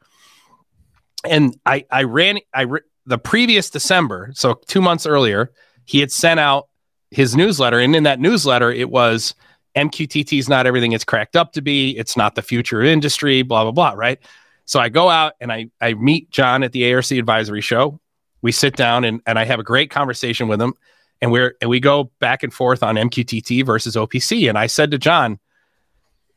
And 1.25 1.57
I, 1.67 1.85
I 1.91 2.05
ran, 2.05 2.39
I, 2.55 2.67
the 3.05 3.19
previous 3.19 3.71
December, 3.71 4.31
so 4.35 4.61
two 4.67 4.81
months 4.81 5.07
earlier, 5.07 5.53
he 5.85 6.01
had 6.01 6.11
sent 6.11 6.41
out 6.41 6.69
his 7.11 7.37
newsletter. 7.37 7.79
And 7.79 7.95
in 7.95 8.05
that 8.05 8.21
newsletter, 8.21 8.71
it 8.71 8.91
was, 8.91 9.35
MQTT 9.77 10.39
is 10.39 10.49
not 10.49 10.67
everything 10.67 10.93
it's 10.93 11.05
cracked 11.05 11.37
up 11.37 11.53
to 11.53 11.61
be. 11.61 11.97
It's 11.99 12.17
not 12.17 12.35
the 12.35 12.43
future 12.43 12.81
of 12.81 12.87
industry, 12.87 13.43
blah, 13.43 13.63
blah, 13.63 13.73
blah, 13.73 13.93
right? 13.93 14.19
So 14.65 14.81
I 14.81 14.89
go 14.89 15.11
out 15.11 15.35
and 15.39 15.53
I, 15.53 15.71
I 15.81 15.95
meet 15.95 16.31
John 16.31 16.63
at 16.63 16.73
the 16.73 16.93
ARC 16.93 17.11
advisory 17.13 17.61
show. 17.61 18.01
We 18.41 18.53
sit 18.53 18.75
down 18.75 19.05
and, 19.05 19.21
and 19.27 19.39
I 19.39 19.45
have 19.45 19.61
a 19.61 19.65
great 19.65 19.91
conversation 19.91 20.49
with 20.49 20.61
him. 20.61 20.75
And 21.23 21.33
we're 21.33 21.55
and 21.61 21.71
we 21.71 21.81
go 21.81 22.11
back 22.21 22.43
and 22.43 22.53
forth 22.53 22.83
on 22.83 22.97
MQTT 22.97 23.65
versus 23.65 23.97
OPC. 23.97 24.49
And 24.49 24.59
I 24.59 24.67
said 24.67 24.91
to 24.91 24.99
John, 24.99 25.39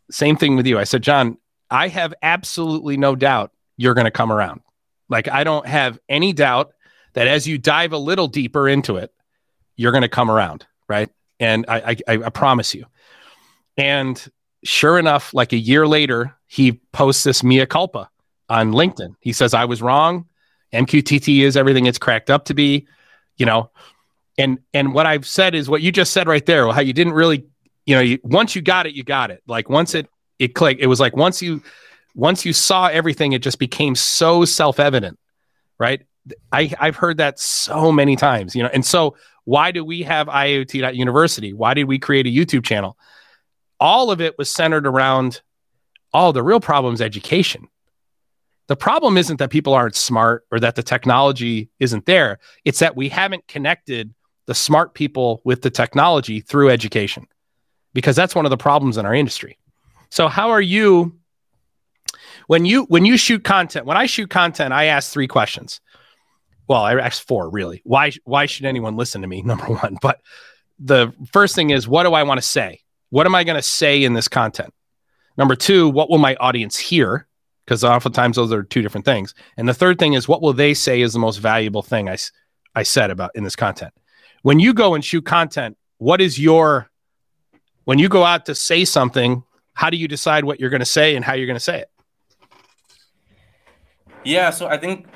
same 0.10 0.36
thing 0.36 0.56
with 0.56 0.65
you. 0.65 0.80
I 0.80 0.84
said, 0.86 1.04
John, 1.04 1.38
I 1.70 1.88
have 1.88 2.13
absolutely 2.22 2.98
no 2.98 3.15
doubt 3.15 3.52
you're 3.78 3.94
going 3.94 4.06
to 4.06 4.12
come 4.12 4.32
around. 4.32 4.62
Like 5.10 5.28
I 5.28 5.44
don't 5.44 5.68
have 5.68 6.00
any 6.08 6.34
doubt 6.34 6.72
that 7.13 7.28
as 7.28 7.48
you 7.48 7.58
dive 7.58 7.94
a 7.94 7.98
little 7.98 8.28
deeper 8.28 8.70
into 8.70 8.96
it, 8.98 9.12
you're 9.76 9.92
going 9.92 10.04
to 10.04 10.10
come 10.10 10.32
around, 10.32 10.65
right? 10.88 11.10
and 11.39 11.65
I, 11.68 11.98
I, 12.08 12.13
I 12.26 12.30
promise 12.30 12.76
you. 12.76 12.86
And 13.78 14.24
sure 14.63 15.00
enough, 15.00 15.34
like 15.34 15.54
a 15.54 15.58
year 15.58 15.88
later, 15.88 16.36
he 16.48 16.74
posts 16.92 17.24
this 17.24 17.44
mea 17.44 17.65
culpa 17.65 18.10
on 18.50 18.74
LinkedIn. 18.74 19.15
He 19.22 19.32
says, 19.32 19.54
I 19.54 19.65
was 19.65 19.82
wrong. 19.82 20.28
MQTT 20.74 21.42
is 21.42 21.56
everything 21.56 21.86
it's 21.86 21.98
cracked 21.98 22.30
up 22.30 22.46
to 22.46 22.54
be, 22.54 22.88
you 23.38 23.46
know. 23.46 23.72
And 24.39 24.58
and 24.73 24.93
what 24.93 25.06
I've 25.06 25.28
said 25.28 25.54
is 25.54 25.69
what 25.69 25.82
you 25.82 25.91
just 25.91 26.13
said 26.13 26.28
right 26.28 26.45
there, 26.45 26.71
how 26.71 26.82
you 26.82 26.93
didn't 26.93 27.13
really, 27.13 27.45
you 27.86 27.95
know, 27.95 28.02
you, 28.02 28.19
once 28.23 28.56
you 28.56 28.62
got 28.62 28.88
it, 28.88 28.95
you 28.95 29.04
got 29.04 29.30
it. 29.30 29.43
Like 29.45 29.69
once 29.69 29.93
it 29.93 30.08
it 30.39 30.56
clicked, 30.56 30.82
it 30.82 30.88
was 30.88 30.99
like 30.99 31.15
once 31.15 31.41
you 31.41 31.62
once 32.15 32.45
you 32.45 32.54
saw 32.54 32.88
everything, 32.88 33.34
it 33.34 33.43
just 33.43 33.60
became 33.60 33.95
so 33.95 34.45
self-evident, 34.45 35.19
right? 35.78 36.02
I, 36.52 36.73
I've 36.80 36.95
heard 36.95 37.17
that 37.17 37.39
so 37.39 37.91
many 37.91 38.15
times, 38.15 38.56
you 38.56 38.63
know. 38.63 38.69
And 38.73 38.86
so 38.86 39.15
why 39.43 39.71
do 39.71 39.84
we 39.84 40.04
have 40.04 40.28
IoT 40.28 40.95
University? 40.95 41.54
Why 41.54 41.73
did 41.73 41.86
we 41.86 41.99
create 41.99 42.25
a 42.25 42.30
YouTube 42.30 42.63
channel? 42.63 42.97
All 43.80 44.10
of 44.10 44.21
it 44.21 44.38
was 44.38 44.49
centered 44.49 44.88
around 44.88 45.41
oh, 46.13 46.32
the 46.32 46.41
real 46.41 46.60
problem 46.60 46.93
is 46.93 47.02
education. 47.02 47.67
The 48.67 48.75
problem 48.75 49.17
isn't 49.17 49.38
that 49.38 49.49
people 49.49 49.73
aren't 49.73 49.95
smart 49.95 50.45
or 50.52 50.60
that 50.60 50.75
the 50.75 50.84
technology 50.84 51.69
isn't 51.80 52.06
there. 52.06 52.39
It's 52.65 52.80
that 52.80 52.95
we 52.95 53.10
haven't 53.10 53.47
connected 53.47 54.13
the 54.50 54.56
smart 54.56 54.96
people 54.96 55.42
with 55.46 55.62
the 55.62 55.70
technology 55.70 56.40
through 56.40 56.72
education 56.72 57.28
because 57.94 58.16
that's 58.16 58.34
one 58.34 58.48
of 58.48 58.50
the 58.50 58.58
problems 58.58 58.98
in 58.98 59.06
our 59.06 59.14
industry. 59.14 59.60
So 60.10 60.28
how 60.28 60.50
are 60.50 60.60
you 60.60 61.20
when 62.48 62.66
you 62.66 62.86
when 62.86 63.06
you 63.06 63.16
shoot 63.16 63.44
content? 63.44 63.86
When 63.86 63.96
I 63.96 64.08
shoot 64.08 64.32
content, 64.32 64.74
I 64.74 64.86
ask 64.86 65.14
three 65.14 65.28
questions. 65.28 65.82
Well, 66.68 66.82
I 66.82 66.96
ask 66.96 67.24
four 67.28 67.48
really. 67.52 67.84
Why 67.84 68.12
why 68.24 68.48
should 68.48 68.66
anyone 68.66 68.98
listen 68.98 69.22
to 69.22 69.28
me? 69.28 69.42
Number 69.44 69.66
1. 69.66 70.00
But 70.02 70.20
the 70.80 71.14
first 71.32 71.54
thing 71.54 71.70
is 71.70 71.88
what 71.88 72.06
do 72.06 72.14
I 72.14 72.24
want 72.24 72.42
to 72.42 72.48
say? 72.48 72.82
What 73.12 73.28
am 73.28 73.36
I 73.36 73.44
going 73.44 73.56
to 73.56 73.62
say 73.62 74.04
in 74.04 74.14
this 74.14 74.28
content? 74.28 74.74
Number 75.38 75.56
2, 75.56 75.90
what 75.90 76.10
will 76.10 76.18
my 76.18 76.36
audience 76.40 76.76
hear? 76.76 77.28
Because 77.66 77.84
oftentimes 77.84 78.36
those 78.36 78.52
are 78.52 78.64
two 78.64 78.82
different 78.82 79.06
things. 79.06 79.36
And 79.58 79.70
the 79.70 79.76
third 79.76 80.00
thing 80.00 80.14
is 80.14 80.28
what 80.28 80.42
will 80.42 80.54
they 80.54 80.74
say 80.74 81.02
is 81.02 81.14
the 81.14 81.20
most 81.20 81.38
valuable 81.38 81.84
thing 81.84 82.10
I 82.10 82.18
I 82.74 82.82
said 82.82 83.12
about 83.12 83.36
in 83.36 83.44
this 83.44 83.56
content. 83.56 83.94
When 84.41 84.60
you 84.60 84.73
go 84.73 84.95
and 84.95 85.04
shoot 85.04 85.25
content, 85.25 85.78
what 85.97 86.21
is 86.21 86.39
your 86.39 86.89
when 87.86 87.97
you 87.97 88.08
go 88.08 88.23
out 88.23 88.45
to 88.45 88.54
say 88.54 88.86
something, 88.86 89.43
how 89.73 89.89
do 89.89 89.97
you 89.97 90.08
decide 90.08 90.43
what 90.43 90.60
you're 90.60 90.69
going 90.69 90.80
to 90.80 90.86
say 90.86 91.15
and 91.15 91.25
how 91.25 91.34
you're 91.34 91.47
going 91.47 91.56
to 91.56 91.60
say 91.71 91.80
it? 91.80 91.89
Yeah, 94.23 94.52
so 94.52 94.67
I 94.67 94.78
think 94.78 95.08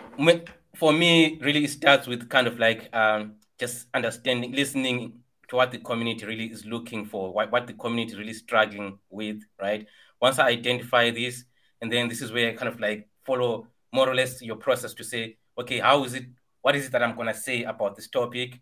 for 0.75 0.91
me, 0.91 1.37
really, 1.41 1.65
it 1.65 1.69
starts 1.69 2.07
with 2.07 2.29
kind 2.29 2.47
of 2.47 2.57
like 2.57 2.89
um, 2.95 3.35
just 3.59 3.87
understanding, 3.93 4.53
listening 4.53 5.19
to 5.49 5.55
what 5.55 5.71
the 5.71 5.77
community 5.77 6.25
really 6.25 6.45
is 6.45 6.65
looking 6.65 7.05
for, 7.05 7.31
what, 7.31 7.51
what 7.51 7.67
the 7.67 7.73
community 7.73 8.17
really 8.17 8.33
struggling 8.33 8.97
with, 9.09 9.41
right? 9.61 9.85
Once 10.19 10.39
I 10.39 10.47
identify 10.47 11.11
this, 11.11 11.43
and 11.81 11.91
then 11.91 12.07
this 12.07 12.21
is 12.21 12.31
where 12.31 12.49
I 12.49 12.53
kind 12.53 12.69
of 12.69 12.79
like 12.79 13.07
follow 13.25 13.67
more 13.91 14.09
or 14.09 14.15
less 14.15 14.41
your 14.41 14.55
process 14.55 14.93
to 14.95 15.03
say, 15.03 15.37
okay, 15.59 15.79
how 15.79 16.03
is 16.05 16.15
it? 16.15 16.25
What 16.61 16.75
is 16.75 16.85
it 16.87 16.91
that 16.93 17.03
I'm 17.03 17.15
going 17.15 17.27
to 17.27 17.35
say 17.35 17.63
about 17.63 17.95
this 17.95 18.07
topic, 18.07 18.59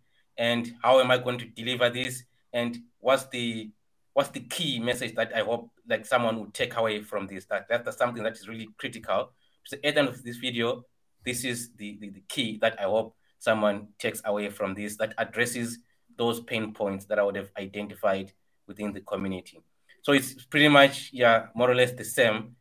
and 0.47 0.63
how 0.83 0.99
am 0.99 1.11
I 1.11 1.17
going 1.17 1.39
to 1.39 1.45
deliver 1.45 1.89
this, 1.89 2.23
and 2.51 2.71
what's 2.99 3.25
the 3.25 3.71
what's 4.13 4.29
the 4.29 4.41
key 4.41 4.79
message 4.79 5.15
that 5.15 5.31
I 5.33 5.41
hope 5.49 5.69
like 5.87 6.05
someone 6.05 6.39
would 6.39 6.53
take 6.53 6.75
away 6.75 7.01
from 7.01 7.27
this? 7.27 7.45
That 7.45 7.67
that's 7.69 7.97
something 7.97 8.23
that 8.23 8.33
is 8.33 8.47
really 8.47 8.69
critical 8.77 9.31
so 9.65 9.77
at 9.83 9.95
the 9.95 9.99
end 9.99 10.09
of 10.09 10.23
this 10.23 10.37
video, 10.37 10.85
this 11.25 11.43
is 11.43 11.71
the, 11.77 11.97
the, 11.99 12.09
the 12.09 12.23
key 12.27 12.57
that 12.61 12.79
I 12.79 12.83
hope 12.83 13.15
someone 13.39 13.89
takes 13.99 14.21
away 14.25 14.49
from 14.49 14.73
this 14.73 14.97
that 14.97 15.13
addresses 15.17 15.79
those 16.17 16.41
pain 16.41 16.73
points 16.73 17.05
that 17.05 17.19
I 17.19 17.23
would 17.23 17.35
have 17.35 17.51
identified 17.57 18.31
within 18.67 18.93
the 18.93 19.01
community. 19.01 19.61
So 20.03 20.13
it's 20.13 20.33
pretty 20.45 20.67
much, 20.67 21.11
yeah, 21.13 21.47
more 21.55 21.69
or 21.69 21.75
less 21.75 21.91
the 21.93 22.03
same. 22.03 22.55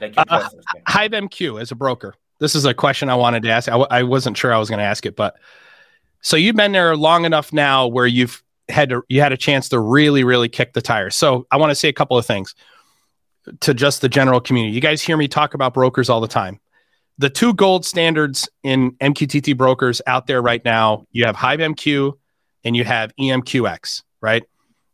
Like 0.00 0.14
uh, 0.16 0.48
HiveMQ 0.88 1.60
as 1.60 1.70
a 1.70 1.74
broker. 1.74 2.14
This 2.38 2.54
is 2.54 2.64
a 2.64 2.74
question 2.74 3.08
I 3.08 3.14
wanted 3.14 3.42
to 3.44 3.50
ask. 3.50 3.68
I 3.68 3.72
w- 3.72 3.88
I 3.90 4.02
wasn't 4.02 4.36
sure 4.36 4.52
I 4.52 4.58
was 4.58 4.68
going 4.68 4.78
to 4.78 4.84
ask 4.84 5.06
it, 5.06 5.14
but 5.14 5.36
so 6.22 6.36
you've 6.36 6.56
been 6.56 6.72
there 6.72 6.96
long 6.96 7.24
enough 7.24 7.52
now 7.52 7.86
where 7.86 8.06
you've 8.06 8.42
had 8.68 8.90
to, 8.90 9.02
you 9.08 9.20
had 9.20 9.32
a 9.32 9.36
chance 9.36 9.68
to 9.70 9.78
really, 9.78 10.24
really 10.24 10.48
kick 10.48 10.72
the 10.72 10.82
tires. 10.82 11.16
So 11.16 11.46
I 11.50 11.56
want 11.56 11.70
to 11.70 11.74
say 11.74 11.88
a 11.88 11.92
couple 11.92 12.16
of 12.16 12.26
things 12.26 12.54
to 13.60 13.74
just 13.74 14.00
the 14.00 14.08
general 14.08 14.40
community. 14.40 14.74
You 14.74 14.80
guys 14.80 15.02
hear 15.02 15.16
me 15.16 15.28
talk 15.28 15.54
about 15.54 15.74
brokers 15.74 16.08
all 16.08 16.20
the 16.20 16.28
time. 16.28 16.60
The 17.18 17.30
two 17.30 17.52
gold 17.54 17.84
standards 17.84 18.48
in 18.62 18.92
MQTT 18.92 19.56
brokers 19.56 20.00
out 20.06 20.26
there 20.26 20.40
right 20.40 20.64
now, 20.64 21.06
you 21.12 21.26
have 21.26 21.36
HiveMQ 21.36 22.12
and 22.64 22.76
you 22.76 22.84
have 22.84 23.14
EMQX, 23.16 24.02
right? 24.20 24.44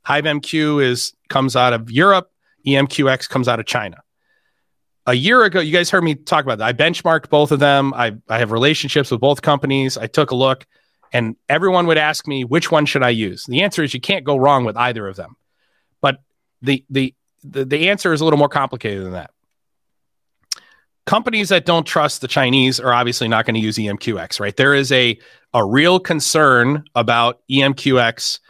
HiveMQ 0.06 0.82
is 0.82 1.12
comes 1.28 1.56
out 1.56 1.72
of 1.72 1.90
Europe, 1.90 2.30
EMQX 2.66 3.28
comes 3.28 3.48
out 3.48 3.60
of 3.60 3.66
China. 3.66 3.98
A 5.08 5.14
year 5.14 5.44
ago, 5.44 5.60
you 5.60 5.72
guys 5.72 5.88
heard 5.88 6.02
me 6.02 6.16
talk 6.16 6.44
about 6.44 6.58
that. 6.58 6.66
I 6.66 6.72
benchmarked 6.72 7.28
both 7.28 7.52
of 7.52 7.60
them. 7.60 7.94
I, 7.94 8.16
I 8.28 8.38
have 8.38 8.50
relationships 8.50 9.10
with 9.10 9.20
both 9.20 9.42
companies. 9.42 9.96
I 9.96 10.08
took 10.08 10.32
a 10.32 10.34
look 10.34 10.66
and 11.12 11.36
everyone 11.48 11.86
would 11.86 11.98
ask 11.98 12.26
me, 12.26 12.44
which 12.44 12.70
one 12.70 12.86
should 12.86 13.02
I 13.02 13.10
use? 13.10 13.44
The 13.44 13.62
answer 13.62 13.82
is 13.82 13.94
you 13.94 14.00
can't 14.00 14.24
go 14.24 14.36
wrong 14.36 14.64
with 14.64 14.76
either 14.76 15.06
of 15.06 15.16
them. 15.16 15.36
But 16.00 16.18
the 16.62 16.84
the 16.90 17.14
the, 17.42 17.64
the 17.64 17.88
answer 17.90 18.12
is 18.12 18.20
a 18.20 18.24
little 18.24 18.38
more 18.38 18.48
complicated 18.48 19.04
than 19.04 19.12
that. 19.12 19.30
Companies 21.06 21.50
that 21.50 21.64
don't 21.64 21.86
trust 21.86 22.20
the 22.20 22.28
Chinese 22.28 22.80
are 22.80 22.92
obviously 22.92 23.28
not 23.28 23.46
going 23.46 23.54
to 23.54 23.60
use 23.60 23.76
EMQX, 23.76 24.40
right? 24.40 24.56
There 24.56 24.74
is 24.74 24.90
a, 24.90 25.16
a 25.54 25.64
real 25.64 26.00
concern 26.00 26.82
about 26.96 27.42
EMQX 27.48 28.40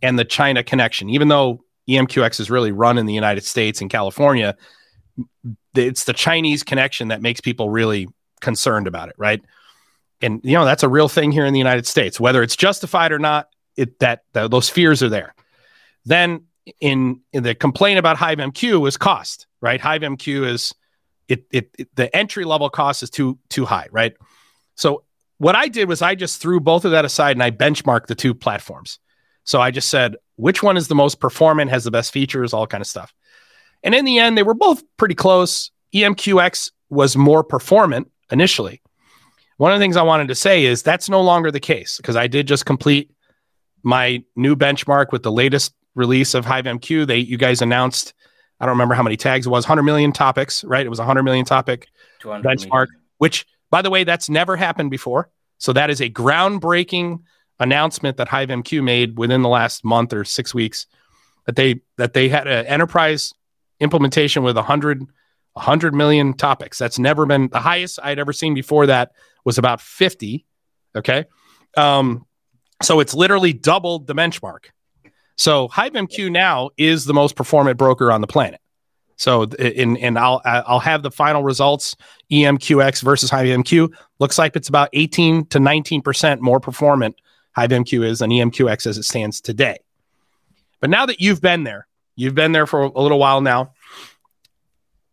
and 0.00 0.18
the 0.18 0.24
China 0.24 0.64
connection. 0.64 1.10
Even 1.10 1.28
though 1.28 1.62
EMQX 1.90 2.40
is 2.40 2.50
really 2.50 2.72
run 2.72 2.96
in 2.96 3.04
the 3.04 3.12
United 3.12 3.44
States 3.44 3.82
and 3.82 3.90
California, 3.90 4.56
it's 5.74 6.04
the 6.04 6.14
Chinese 6.14 6.62
connection 6.62 7.08
that 7.08 7.20
makes 7.20 7.42
people 7.42 7.68
really 7.68 8.08
concerned 8.40 8.86
about 8.86 9.10
it, 9.10 9.14
right? 9.18 9.42
And 10.22 10.40
you 10.44 10.54
know 10.54 10.64
that's 10.64 10.82
a 10.82 10.88
real 10.88 11.08
thing 11.08 11.32
here 11.32 11.44
in 11.44 11.52
the 11.52 11.58
United 11.58 11.86
States, 11.86 12.18
whether 12.18 12.42
it's 12.42 12.56
justified 12.56 13.12
or 13.12 13.18
not. 13.18 13.48
It 13.76 13.98
that, 13.98 14.22
those 14.32 14.70
fears 14.70 15.02
are 15.02 15.10
there. 15.10 15.34
Then 16.06 16.44
in, 16.80 17.20
in 17.32 17.42
the 17.42 17.54
complaint 17.54 17.98
about 17.98 18.16
HiveMQ 18.16 18.80
was 18.80 18.96
cost, 18.96 19.46
right? 19.60 19.80
HiveMQ 19.80 20.46
is 20.46 20.74
it, 21.28 21.44
it, 21.50 21.70
it 21.78 21.94
the 21.94 22.14
entry 22.16 22.44
level 22.44 22.70
cost 22.70 23.02
is 23.02 23.10
too 23.10 23.38
too 23.50 23.66
high, 23.66 23.88
right? 23.90 24.14
So 24.74 25.04
what 25.38 25.54
I 25.54 25.68
did 25.68 25.88
was 25.88 26.02
I 26.02 26.14
just 26.14 26.40
threw 26.40 26.60
both 26.60 26.84
of 26.84 26.92
that 26.92 27.04
aside 27.04 27.36
and 27.36 27.42
I 27.42 27.50
benchmarked 27.50 28.06
the 28.06 28.14
two 28.14 28.34
platforms. 28.34 28.98
So 29.44 29.60
I 29.60 29.70
just 29.70 29.88
said 29.88 30.16
which 30.36 30.62
one 30.62 30.76
is 30.76 30.88
the 30.88 30.94
most 30.94 31.20
performant, 31.20 31.70
has 31.70 31.84
the 31.84 31.90
best 31.90 32.12
features, 32.12 32.52
all 32.52 32.66
kind 32.66 32.80
of 32.80 32.86
stuff. 32.86 33.12
And 33.82 33.94
in 33.94 34.04
the 34.04 34.18
end, 34.18 34.36
they 34.36 34.42
were 34.42 34.54
both 34.54 34.82
pretty 34.96 35.14
close. 35.14 35.70
EMQX 35.94 36.70
was 36.88 37.16
more 37.16 37.44
performant 37.44 38.10
initially. 38.30 38.82
One 39.56 39.72
of 39.72 39.78
the 39.78 39.82
things 39.82 39.96
I 39.96 40.02
wanted 40.02 40.28
to 40.28 40.34
say 40.34 40.64
is 40.64 40.82
that's 40.82 41.08
no 41.08 41.22
longer 41.22 41.50
the 41.50 41.60
case 41.60 41.96
because 41.96 42.16
I 42.16 42.26
did 42.26 42.46
just 42.46 42.66
complete 42.66 43.10
my 43.82 44.22
new 44.34 44.56
benchmark 44.56 45.12
with 45.12 45.22
the 45.22 45.32
latest 45.32 45.74
release 45.94 46.34
of 46.34 46.44
HiveMQ, 46.44 47.06
they 47.06 47.18
you 47.18 47.38
guys 47.38 47.62
announced 47.62 48.14
I 48.60 48.64
don't 48.64 48.72
remember 48.72 48.94
how 48.94 49.02
many 49.02 49.16
tags 49.16 49.46
it 49.46 49.50
was, 49.50 49.64
100 49.64 49.82
million 49.82 50.12
topics, 50.12 50.64
right? 50.64 50.84
It 50.84 50.88
was 50.88 50.98
a 50.98 51.02
100 51.02 51.22
million 51.24 51.44
topic 51.44 51.88
benchmark, 52.22 52.70
million. 52.70 52.88
which 53.18 53.46
by 53.70 53.82
the 53.82 53.90
way, 53.90 54.04
that's 54.04 54.30
never 54.30 54.56
happened 54.56 54.90
before. 54.90 55.30
So 55.58 55.72
that 55.72 55.90
is 55.90 56.00
a 56.00 56.08
groundbreaking 56.08 57.20
announcement 57.58 58.16
that 58.18 58.28
HiveMQ 58.28 58.82
made 58.82 59.18
within 59.18 59.42
the 59.42 59.48
last 59.48 59.84
month 59.84 60.12
or 60.12 60.24
6 60.24 60.54
weeks 60.54 60.86
that 61.46 61.56
they 61.56 61.80
that 61.96 62.12
they 62.12 62.28
had 62.28 62.46
an 62.46 62.66
enterprise 62.66 63.32
implementation 63.80 64.42
with 64.42 64.56
100 64.56 65.06
100 65.52 65.94
million 65.94 66.34
topics. 66.34 66.76
That's 66.76 66.98
never 66.98 67.24
been 67.24 67.48
the 67.48 67.60
highest 67.60 67.98
I'd 68.02 68.18
ever 68.18 68.32
seen 68.32 68.52
before 68.52 68.86
that 68.86 69.12
was 69.46 69.56
about 69.56 69.80
50, 69.80 70.44
okay? 70.94 71.24
Um 71.76 72.26
so 72.82 73.00
it's 73.00 73.14
literally 73.14 73.54
doubled 73.54 74.06
the 74.06 74.14
benchmark. 74.14 74.66
So 75.36 75.68
HiveMQ 75.68 76.30
now 76.30 76.70
is 76.76 77.06
the 77.06 77.14
most 77.14 77.36
performant 77.36 77.78
broker 77.78 78.12
on 78.12 78.20
the 78.20 78.26
planet. 78.26 78.60
So 79.16 79.44
in 79.44 79.96
and 79.96 80.18
I'll 80.18 80.42
I'll 80.44 80.80
have 80.80 81.02
the 81.02 81.10
final 81.10 81.42
results 81.42 81.96
EMQX 82.30 83.02
versus 83.02 83.30
HiveMQ. 83.30 83.90
Looks 84.18 84.38
like 84.38 84.56
it's 84.56 84.68
about 84.68 84.90
18 84.92 85.46
to 85.46 85.58
19 85.58 86.02
percent 86.02 86.42
more 86.42 86.60
performant 86.60 87.16
HiveMQ 87.56 88.04
is 88.04 88.18
than 88.18 88.30
EMQX 88.30 88.86
as 88.86 88.98
it 88.98 89.04
stands 89.04 89.40
today. 89.40 89.78
But 90.80 90.90
now 90.90 91.06
that 91.06 91.20
you've 91.20 91.40
been 91.40 91.64
there, 91.64 91.86
you've 92.14 92.34
been 92.34 92.52
there 92.52 92.66
for 92.66 92.82
a 92.82 93.00
little 93.00 93.18
while 93.18 93.40
now. 93.40 93.72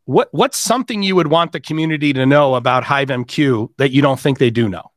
What 0.05 0.29
what's 0.31 0.57
something 0.57 1.01
you 1.01 1.15
would 1.15 1.27
want 1.27 1.53
the 1.53 1.59
community 1.59 2.11
to 2.13 2.25
know 2.25 2.55
about 2.55 2.83
HiveMQ 2.83 3.69
that 3.77 3.91
you 3.91 4.01
don't 4.01 4.19
think 4.19 4.37
they 4.37 4.49
do 4.49 4.67
know? 4.67 4.91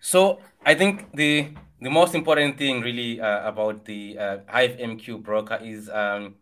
So 0.00 0.38
I 0.64 0.74
think 0.74 1.12
the 1.14 1.48
the 1.80 1.90
most 1.90 2.14
important 2.14 2.58
thing 2.58 2.80
really 2.80 3.20
uh, 3.20 3.48
about 3.48 3.84
the 3.84 4.18
uh, 4.18 4.38
HiveMQ 4.52 5.22
broker 5.22 5.58
is 5.62 5.88
um, 5.90 6.36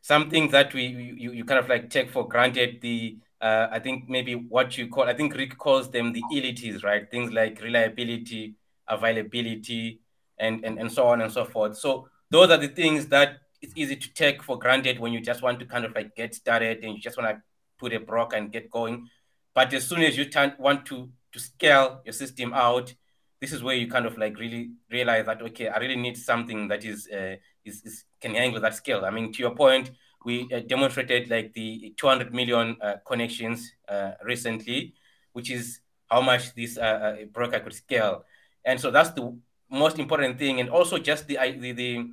something 0.00 0.50
that 0.50 0.74
we 0.74 0.86
you, 0.86 1.32
you 1.32 1.44
kind 1.44 1.60
of 1.60 1.68
like 1.68 1.90
take 1.90 2.10
for 2.10 2.26
granted. 2.26 2.80
The 2.80 3.18
uh, 3.40 3.68
I 3.70 3.78
think 3.78 4.08
maybe 4.08 4.34
what 4.34 4.76
you 4.76 4.88
call 4.88 5.04
I 5.04 5.14
think 5.14 5.34
Rick 5.34 5.58
calls 5.58 5.90
them 5.90 6.12
the 6.12 6.22
elities, 6.32 6.82
right? 6.82 7.08
Things 7.08 7.32
like 7.32 7.60
reliability, 7.62 8.54
availability, 8.88 10.00
and, 10.38 10.64
and, 10.64 10.78
and 10.78 10.90
so 10.90 11.06
on 11.06 11.20
and 11.20 11.32
so 11.32 11.44
forth. 11.44 11.76
So 11.76 12.08
those 12.30 12.50
are 12.50 12.56
the 12.56 12.68
things 12.68 13.06
that 13.06 13.38
it's 13.60 13.72
easy 13.76 13.96
to 13.96 14.14
take 14.14 14.42
for 14.42 14.58
granted 14.58 14.98
when 14.98 15.12
you 15.12 15.20
just 15.20 15.42
want 15.42 15.58
to 15.60 15.66
kind 15.66 15.84
of 15.84 15.94
like 15.94 16.14
get 16.14 16.34
started 16.34 16.84
and 16.84 16.94
you 16.94 17.00
just 17.00 17.16
want 17.16 17.30
to 17.30 17.42
put 17.78 17.92
a 17.92 18.00
broker 18.00 18.36
and 18.36 18.52
get 18.52 18.70
going. 18.70 19.08
But 19.54 19.72
as 19.72 19.86
soon 19.86 20.02
as 20.02 20.16
you 20.16 20.26
turn, 20.26 20.54
want 20.58 20.86
to 20.86 21.10
to 21.32 21.38
scale 21.38 22.00
your 22.04 22.12
system 22.12 22.54
out, 22.54 22.94
this 23.40 23.52
is 23.52 23.62
where 23.62 23.74
you 23.74 23.86
kind 23.88 24.06
of 24.06 24.16
like 24.16 24.38
really 24.38 24.70
realize 24.90 25.26
that 25.26 25.42
okay, 25.42 25.68
I 25.68 25.78
really 25.78 25.96
need 25.96 26.16
something 26.16 26.68
that 26.68 26.84
is 26.84 27.08
uh, 27.12 27.36
is, 27.64 27.82
is 27.84 28.04
can 28.20 28.34
handle 28.34 28.60
that 28.60 28.74
scale. 28.74 29.04
I 29.04 29.10
mean, 29.10 29.32
to 29.32 29.38
your 29.38 29.54
point, 29.54 29.90
we 30.24 30.48
uh, 30.52 30.60
demonstrated 30.60 31.30
like 31.30 31.52
the 31.54 31.94
200 31.96 32.34
million 32.34 32.76
uh, 32.80 32.94
connections 33.06 33.72
uh, 33.88 34.12
recently, 34.24 34.94
which 35.32 35.50
is 35.50 35.80
how 36.10 36.20
much 36.20 36.54
this 36.54 36.78
uh, 36.78 36.80
uh, 37.20 37.24
broker 37.32 37.60
could 37.60 37.74
scale. 37.74 38.24
And 38.64 38.80
so 38.80 38.90
that's 38.90 39.10
the 39.10 39.36
most 39.70 39.98
important 39.98 40.38
thing. 40.38 40.60
And 40.60 40.68
also 40.70 40.98
just 40.98 41.26
the 41.26 41.38
the, 41.58 41.72
the 41.72 42.10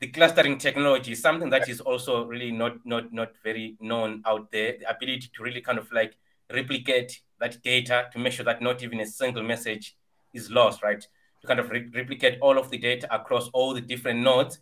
the 0.00 0.08
clustering 0.08 0.58
technology 0.58 1.12
is 1.12 1.20
something 1.20 1.50
that 1.50 1.68
is 1.68 1.80
also 1.80 2.24
really 2.24 2.52
not 2.52 2.84
not 2.84 3.12
not 3.12 3.32
very 3.42 3.76
known 3.80 4.22
out 4.26 4.50
there. 4.52 4.76
The 4.78 4.88
ability 4.88 5.30
to 5.34 5.42
really 5.42 5.60
kind 5.60 5.78
of 5.78 5.90
like 5.92 6.16
replicate 6.52 7.20
that 7.40 7.62
data 7.62 8.08
to 8.12 8.18
make 8.18 8.32
sure 8.32 8.44
that 8.44 8.62
not 8.62 8.82
even 8.82 9.00
a 9.00 9.06
single 9.06 9.42
message 9.42 9.96
is 10.32 10.50
lost, 10.50 10.82
right? 10.82 11.00
To 11.40 11.46
kind 11.46 11.60
of 11.60 11.70
re- 11.70 11.90
replicate 11.94 12.38
all 12.40 12.58
of 12.58 12.70
the 12.70 12.78
data 12.78 13.12
across 13.14 13.48
all 13.52 13.74
the 13.74 13.80
different 13.80 14.20
nodes, 14.20 14.60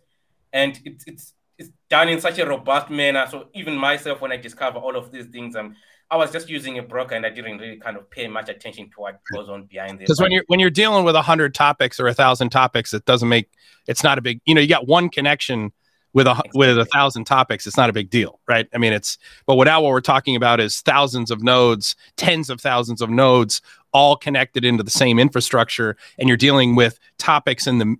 and 0.53 0.79
it's 0.85 1.03
it's 1.05 1.33
it's 1.57 1.69
done 1.89 2.09
in 2.09 2.19
such 2.19 2.39
a 2.39 2.45
robust 2.45 2.89
manner. 2.89 3.27
So 3.29 3.49
even 3.53 3.75
myself, 3.75 4.21
when 4.21 4.31
I 4.31 4.37
discover 4.37 4.79
all 4.79 4.95
of 4.95 5.11
these 5.11 5.27
things, 5.27 5.55
I'm 5.55 5.75
I 6.09 6.15
was 6.15 6.31
just 6.31 6.49
using 6.49 6.77
a 6.77 6.83
broker 6.83 7.15
and 7.15 7.25
I 7.25 7.29
didn't 7.29 7.57
really 7.57 7.77
kind 7.77 7.97
of 7.97 8.09
pay 8.09 8.27
much 8.27 8.47
attention 8.47 8.89
to 8.91 9.01
what 9.01 9.19
goes 9.33 9.49
on 9.49 9.65
behind 9.65 9.99
this. 9.99 10.05
Because 10.05 10.21
when 10.21 10.31
you're 10.31 10.43
when 10.47 10.59
you're 10.59 10.69
dealing 10.69 11.03
with 11.03 11.15
a 11.15 11.21
hundred 11.21 11.53
topics 11.53 11.99
or 11.99 12.07
a 12.07 12.13
thousand 12.13 12.49
topics, 12.49 12.93
it 12.93 13.05
doesn't 13.05 13.27
make 13.27 13.49
it's 13.87 14.03
not 14.03 14.17
a 14.17 14.21
big 14.21 14.39
you 14.45 14.55
know 14.55 14.61
you 14.61 14.67
got 14.67 14.87
one 14.87 15.09
connection 15.09 15.71
with 16.13 16.25
a 16.25 16.31
exactly. 16.31 16.51
with 16.59 16.77
a 16.79 16.85
thousand 16.85 17.25
topics. 17.25 17.67
It's 17.67 17.77
not 17.77 17.89
a 17.89 17.93
big 17.93 18.09
deal, 18.09 18.39
right? 18.47 18.67
I 18.73 18.77
mean, 18.77 18.93
it's 18.93 19.17
but 19.45 19.55
what 19.55 19.65
now 19.65 19.81
what 19.81 19.89
we're 19.89 20.01
talking 20.01 20.35
about 20.35 20.59
is 20.59 20.81
thousands 20.81 21.29
of 21.29 21.43
nodes, 21.43 21.95
tens 22.15 22.49
of 22.49 22.61
thousands 22.61 23.01
of 23.01 23.09
nodes, 23.09 23.61
all 23.91 24.15
connected 24.15 24.63
into 24.63 24.83
the 24.83 24.89
same 24.89 25.19
infrastructure, 25.19 25.97
and 26.17 26.27
you're 26.27 26.37
dealing 26.37 26.75
with 26.75 26.99
topics 27.17 27.67
in 27.67 27.79
the 27.79 27.95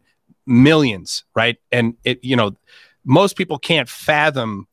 millions, 0.46 1.26
right? 1.36 1.58
And 1.72 1.96
it 2.06 2.24
you 2.24 2.36
know 2.36 2.56
most 3.04 3.36
people 3.36 3.60
can't 3.60 3.89
fathom 3.89 4.67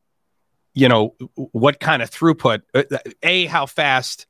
you 0.74 0.88
know 0.88 1.14
what 1.34 1.80
kind 1.80 2.02
of 2.02 2.10
throughput 2.10 2.62
uh, 2.74 2.82
a 3.22 3.46
how 3.46 3.66
fast 3.66 4.26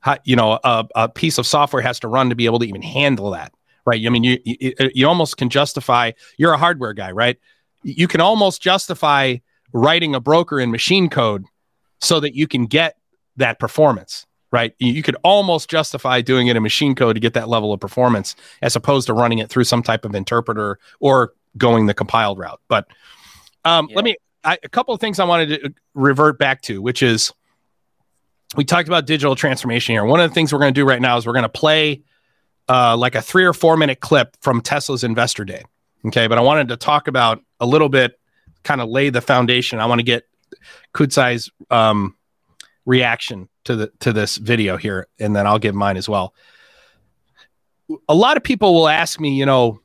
how, 0.00 0.16
you 0.24 0.36
know 0.36 0.58
a, 0.64 0.86
a, 0.94 1.08
piece 1.08 1.38
of 1.38 1.46
software 1.46 1.82
has 1.82 2.00
to 2.00 2.08
run 2.08 2.30
to 2.30 2.36
be 2.36 2.46
able 2.46 2.58
to 2.60 2.66
even 2.66 2.82
handle 2.82 3.30
that 3.32 3.52
right? 3.84 4.04
I 4.04 4.08
mean 4.08 4.24
you, 4.24 4.38
you 4.44 4.72
you 4.94 5.08
almost 5.08 5.36
can 5.36 5.50
justify 5.50 6.12
you're 6.36 6.52
a 6.52 6.58
hardware 6.58 6.92
guy 6.92 7.10
right? 7.10 7.36
You 7.82 8.08
can 8.08 8.20
almost 8.20 8.62
justify 8.62 9.36
writing 9.72 10.14
a 10.14 10.20
broker 10.20 10.60
in 10.60 10.70
machine 10.70 11.08
code 11.08 11.44
so 12.00 12.20
that 12.20 12.34
you 12.34 12.46
can 12.46 12.66
get 12.66 12.96
that 13.36 13.58
performance 13.58 14.24
right? 14.50 14.74
You 14.78 15.02
could 15.02 15.16
almost 15.22 15.68
justify 15.68 16.22
doing 16.22 16.46
it 16.46 16.56
in 16.56 16.62
machine 16.62 16.94
code 16.94 17.16
to 17.16 17.20
get 17.20 17.34
that 17.34 17.48
level 17.48 17.72
of 17.72 17.80
performance 17.80 18.34
as 18.62 18.76
opposed 18.76 19.06
to 19.08 19.12
running 19.12 19.38
it 19.38 19.50
through 19.50 19.64
some 19.64 19.82
type 19.82 20.06
of 20.06 20.14
interpreter 20.14 20.78
or 21.00 21.34
going 21.58 21.86
the 21.86 21.92
compiled 21.92 22.38
route. 22.38 22.60
But 22.68 22.86
um, 23.64 23.88
yeah. 23.90 23.96
let 23.96 24.04
me 24.04 24.16
I, 24.44 24.58
a 24.62 24.68
couple 24.68 24.94
of 24.94 25.00
things 25.00 25.18
I 25.18 25.24
wanted 25.24 25.62
to 25.62 25.74
revert 25.94 26.38
back 26.38 26.62
to, 26.62 26.80
which 26.80 27.02
is 27.02 27.32
we 28.56 28.64
talked 28.64 28.88
about 28.88 29.06
digital 29.06 29.36
transformation 29.36 29.94
here. 29.94 30.04
One 30.04 30.20
of 30.20 30.30
the 30.30 30.34
things 30.34 30.52
we're 30.52 30.60
going 30.60 30.72
to 30.72 30.80
do 30.80 30.86
right 30.86 31.00
now 31.00 31.16
is 31.16 31.26
we're 31.26 31.32
going 31.32 31.42
to 31.42 31.48
play 31.48 32.02
uh, 32.68 32.96
like 32.96 33.14
a 33.14 33.22
three 33.22 33.44
or 33.44 33.52
four 33.52 33.76
minute 33.76 34.00
clip 34.00 34.36
from 34.40 34.60
Tesla's 34.60 35.04
Investor 35.04 35.44
Day. 35.44 35.64
Okay, 36.06 36.26
but 36.28 36.38
I 36.38 36.40
wanted 36.40 36.68
to 36.68 36.76
talk 36.76 37.08
about 37.08 37.42
a 37.60 37.66
little 37.66 37.88
bit, 37.88 38.18
kind 38.62 38.80
of 38.80 38.88
lay 38.88 39.10
the 39.10 39.20
foundation. 39.20 39.80
I 39.80 39.86
want 39.86 39.98
to 39.98 40.04
get 40.04 40.28
Kudzai's 40.94 41.50
um, 41.70 42.16
reaction 42.86 43.48
to 43.64 43.76
the 43.76 43.92
to 44.00 44.12
this 44.12 44.36
video 44.36 44.76
here, 44.76 45.08
and 45.18 45.34
then 45.34 45.46
I'll 45.46 45.58
give 45.58 45.74
mine 45.74 45.96
as 45.96 46.08
well. 46.08 46.34
A 48.08 48.14
lot 48.14 48.36
of 48.36 48.42
people 48.42 48.74
will 48.74 48.88
ask 48.88 49.18
me, 49.18 49.36
you 49.36 49.46
know, 49.46 49.80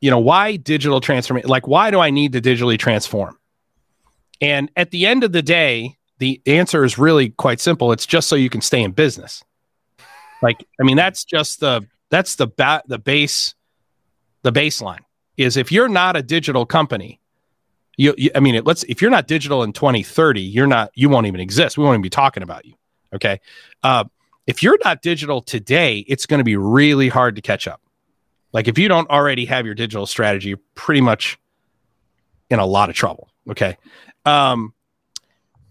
you 0.00 0.10
know, 0.10 0.18
why 0.18 0.56
digital 0.56 1.00
transformation? 1.00 1.50
Like, 1.50 1.68
why 1.68 1.90
do 1.90 2.00
I 2.00 2.10
need 2.10 2.32
to 2.32 2.40
digitally 2.40 2.78
transform? 2.78 3.38
And 4.42 4.70
at 4.76 4.90
the 4.90 5.06
end 5.06 5.24
of 5.24 5.32
the 5.32 5.40
day, 5.40 5.96
the 6.18 6.42
answer 6.46 6.84
is 6.84 6.98
really 6.98 7.30
quite 7.30 7.60
simple. 7.60 7.92
It's 7.92 8.04
just 8.04 8.28
so 8.28 8.36
you 8.36 8.50
can 8.50 8.60
stay 8.60 8.82
in 8.82 8.90
business. 8.90 9.42
Like, 10.42 10.66
I 10.80 10.84
mean, 10.84 10.96
that's 10.96 11.24
just 11.24 11.60
the 11.60 11.86
that's 12.10 12.34
the 12.34 12.48
ba- 12.48 12.82
the 12.86 12.98
base 12.98 13.54
the 14.42 14.52
baseline 14.52 14.98
is 15.36 15.56
if 15.56 15.72
you're 15.72 15.88
not 15.88 16.16
a 16.16 16.22
digital 16.22 16.66
company, 16.66 17.20
you, 17.96 18.14
you 18.18 18.30
I 18.34 18.40
mean, 18.40 18.56
it, 18.56 18.66
let's 18.66 18.82
if 18.84 19.00
you're 19.00 19.10
not 19.10 19.28
digital 19.28 19.62
in 19.62 19.72
2030, 19.72 20.42
you're 20.42 20.66
not 20.66 20.90
you 20.94 21.08
won't 21.08 21.26
even 21.26 21.40
exist. 21.40 21.78
We 21.78 21.84
won't 21.84 21.94
even 21.94 22.02
be 22.02 22.10
talking 22.10 22.42
about 22.42 22.66
you. 22.66 22.74
Okay. 23.14 23.40
Uh, 23.84 24.04
if 24.48 24.62
you're 24.62 24.78
not 24.84 25.02
digital 25.02 25.40
today, 25.40 26.04
it's 26.08 26.26
going 26.26 26.38
to 26.38 26.44
be 26.44 26.56
really 26.56 27.08
hard 27.08 27.36
to 27.36 27.42
catch 27.42 27.68
up. 27.68 27.80
Like 28.52 28.66
if 28.66 28.76
you 28.76 28.88
don't 28.88 29.08
already 29.08 29.44
have 29.44 29.66
your 29.66 29.76
digital 29.76 30.06
strategy, 30.06 30.48
you're 30.48 30.60
pretty 30.74 31.00
much 31.00 31.38
in 32.50 32.58
a 32.58 32.66
lot 32.66 32.90
of 32.90 32.96
trouble. 32.96 33.28
Okay. 33.48 33.76
Um, 34.24 34.74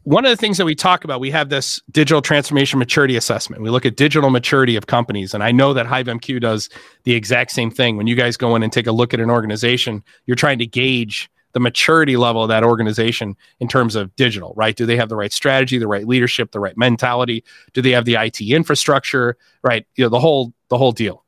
one 0.04 0.26
of 0.26 0.32
the 0.32 0.38
things 0.38 0.58
that 0.58 0.66
we 0.66 0.74
talk 0.74 1.04
about, 1.04 1.20
we 1.20 1.30
have 1.30 1.50
this 1.50 1.80
digital 1.92 2.22
transformation 2.22 2.80
maturity 2.80 3.16
assessment. 3.16 3.62
We 3.62 3.70
look 3.70 3.86
at 3.86 3.96
digital 3.96 4.32
maturity 4.32 4.76
of 4.76 4.88
companies. 4.88 5.34
And 5.34 5.44
I 5.44 5.52
know 5.52 5.74
that 5.74 5.86
HiveMQ 5.86 6.42
does 6.42 6.70
the 7.04 7.14
exact 7.14 7.52
same 7.52 7.70
thing. 7.70 7.98
When 7.98 8.08
you 8.08 8.16
guys 8.16 8.36
go 8.36 8.56
in 8.56 8.64
and 8.64 8.74
take 8.74 8.88
a 8.88 8.92
look 8.92 9.14
at 9.14 9.20
an 9.20 9.30
organization, 9.30 10.04
you're 10.26 10.36
trying 10.36 10.58
to 10.58 10.66
gauge 10.66 11.30
the 11.54 11.60
maturity 11.60 12.18
level 12.18 12.42
of 12.42 12.50
that 12.50 12.64
organization 12.64 13.36
in 13.60 13.68
terms 13.68 13.96
of 13.96 14.16
digital, 14.16 14.54
right? 14.56 14.76
Do 14.76 14.86
they 14.86 14.96
have 14.96 15.10
the 15.10 15.16
right 15.16 15.32
strategy, 15.32 15.78
the 15.78 15.88
right 15.88 16.08
leadership, 16.08 16.52
the 16.52 16.60
right 16.60 16.78
mentality? 16.78 17.44
Do 17.74 17.82
they 17.82 17.92
have 17.92 18.06
the 18.06 18.16
IT 18.16 18.42
infrastructure, 18.42 19.38
right? 19.62 19.86
You 19.96 20.06
know, 20.06 20.10
the 20.10 20.20
whole 20.20 20.54
the 20.70 20.78
whole 20.78 20.94
deal. 20.94 21.24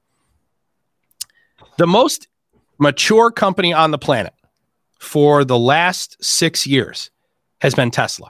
The 1.78 1.88
most 1.88 2.28
mature 2.80 3.30
company 3.32 3.74
on 3.74 3.92
the 3.92 3.98
planet 3.98 4.34
for 5.00 5.44
the 5.44 5.60
last 5.60 6.24
6 6.24 6.66
years 6.66 7.12
has 7.64 7.74
been 7.74 7.90
Tesla. 7.90 8.30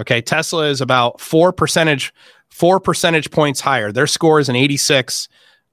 Okay, 0.00 0.20
Tesla 0.20 0.66
is 0.66 0.80
about 0.80 1.20
four 1.20 1.52
percentage 1.52 2.12
four 2.50 2.80
percentage 2.80 3.30
points 3.30 3.60
higher. 3.60 3.92
Their 3.92 4.06
score 4.06 4.40
is 4.40 4.48
an 4.48 4.56
86 4.56 5.28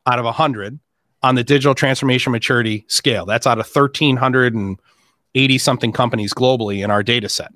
out 0.06 0.20
of 0.20 0.26
100 0.26 0.80
on 1.24 1.36
the 1.36 1.44
digital 1.44 1.74
transformation 1.74 2.32
maturity 2.32 2.86
scale. 2.88 3.26
That's 3.26 3.48
out 3.48 3.60
of 3.60 3.68
1,380 3.68 5.58
something 5.58 5.92
companies 5.92 6.34
globally 6.34 6.84
in 6.84 6.92
our 6.92 7.02
data 7.02 7.28
set. 7.28 7.52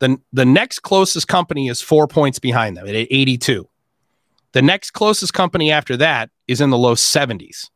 The, 0.00 0.18
the 0.32 0.44
next 0.44 0.80
closest 0.80 1.28
company 1.28 1.68
is 1.68 1.80
four 1.80 2.06
points 2.06 2.38
behind 2.38 2.76
them 2.76 2.86
at 2.86 2.94
82. 2.94 3.66
The 4.52 4.62
next 4.62 4.90
closest 4.90 5.32
company 5.32 5.70
after 5.70 5.96
that 5.96 6.28
is 6.46 6.60
in 6.60 6.70
the 6.70 6.76
low 6.76 6.94
70s. 6.94 7.70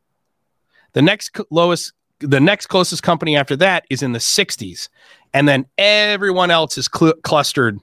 The 0.92 1.02
next 1.02 1.40
lowest 1.50 1.92
the 2.20 2.40
next 2.40 2.66
closest 2.68 3.02
company 3.02 3.36
after 3.36 3.56
that 3.56 3.84
is 3.90 4.02
in 4.02 4.12
the 4.12 4.18
60s 4.18 4.88
and 5.36 5.46
then 5.46 5.66
everyone 5.76 6.50
else 6.50 6.78
is 6.78 6.88
cl- 6.92 7.12
clustered 7.22 7.78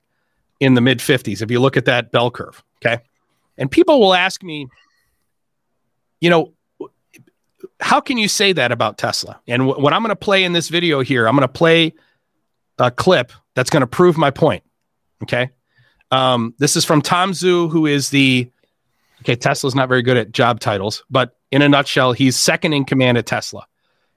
in 0.60 0.74
the 0.74 0.82
mid 0.82 0.98
50s 1.00 1.42
if 1.42 1.52
you 1.52 1.60
look 1.60 1.78
at 1.78 1.86
that 1.86 2.12
bell 2.12 2.32
curve 2.32 2.64
okay? 2.84 3.02
And 3.58 3.70
people 3.70 4.00
will 4.00 4.16
ask 4.16 4.44
me 4.44 4.68
you 6.20 6.30
know 6.30 6.54
how 7.80 8.00
can 8.00 8.18
you 8.18 8.28
say 8.28 8.54
that 8.54 8.72
about 8.72 8.98
tesla? 8.98 9.40
And 9.48 9.62
w- 9.68 9.82
what 9.82 9.94
i'm 9.94 10.02
going 10.02 10.10
to 10.10 10.16
play 10.16 10.44
in 10.44 10.54
this 10.54 10.70
video 10.70 11.02
here 11.02 11.28
i'm 11.28 11.36
going 11.36 11.48
to 11.48 11.54
play 11.54 11.94
a 12.80 12.90
clip 12.90 13.32
that's 13.54 13.70
going 13.70 13.82
to 13.82 13.88
prove 13.88 14.18
my 14.18 14.32
point 14.32 14.64
okay? 15.22 15.52
Um, 16.12 16.54
this 16.58 16.76
is 16.76 16.86
from 16.86 17.02
tom 17.02 17.34
zhu 17.34 17.70
who 17.70 17.86
is 17.86 18.10
the 18.10 18.50
okay 19.22 19.36
tesla's 19.36 19.76
not 19.76 19.90
very 19.90 20.02
good 20.02 20.18
at 20.18 20.32
job 20.32 20.60
titles 20.60 21.04
but 21.10 21.38
in 21.52 21.62
a 21.62 21.70
nutshell 21.70 22.14
he's 22.14 22.36
second 22.36 22.74
in 22.74 22.84
command 22.84 23.18
at 23.20 23.28
tesla. 23.28 23.68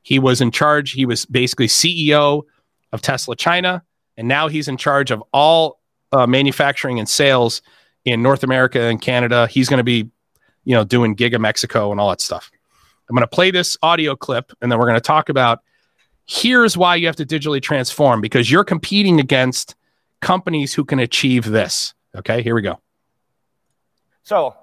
He 0.07 0.21
was 0.21 0.41
in 0.41 0.53
charge. 0.53 0.93
He 0.93 1.05
was 1.05 1.27
basically 1.27 1.67
CEO 1.67 2.45
of 2.93 3.03
Tesla 3.03 3.37
China, 3.37 3.83
and 4.17 4.29
now 4.29 4.49
he's 4.49 4.69
in 4.69 4.77
charge 4.77 5.11
of 5.11 5.23
all 5.33 5.81
uh, 6.13 6.27
manufacturing 6.27 6.99
and 6.99 7.09
sales 7.09 7.63
in 8.05 8.23
North 8.23 8.43
America 8.43 8.81
and 8.83 9.01
Canada. 9.01 9.47
He's 9.49 9.69
going 9.69 9.79
to 9.79 9.85
be, 9.85 10.09
you 10.65 10.75
know, 10.75 10.85
doing 10.85 11.17
Giga 11.17 11.41
Mexico 11.41 11.91
and 11.91 12.01
all 12.01 12.11
that 12.11 12.21
stuff. 12.21 12.51
I'm 13.09 13.15
going 13.15 13.23
to 13.23 13.29
play 13.29 13.51
this 13.51 13.77
audio 13.83 14.17
clip, 14.17 14.53
and 14.61 14.71
then 14.71 14.79
we're 14.79 14.87
going 14.87 14.97
to 14.97 15.01
talk 15.01 15.29
about 15.29 15.61
here's 16.27 16.77
why 16.77 16.97
you 16.97 17.07
have 17.07 17.17
to 17.17 17.27
digitally 17.27 17.63
transform 17.63 18.21
because 18.21 18.51
you're 18.51 18.65
competing 18.65 19.21
against 19.21 19.77
companies 20.21 20.75
who 20.75 20.85
can 20.85 20.99
achieve 20.99 21.45
this. 21.45 21.95
Okay, 22.17 22.43
here 22.43 22.55
we 22.55 22.63
go. 22.63 22.81
So, 24.23 24.57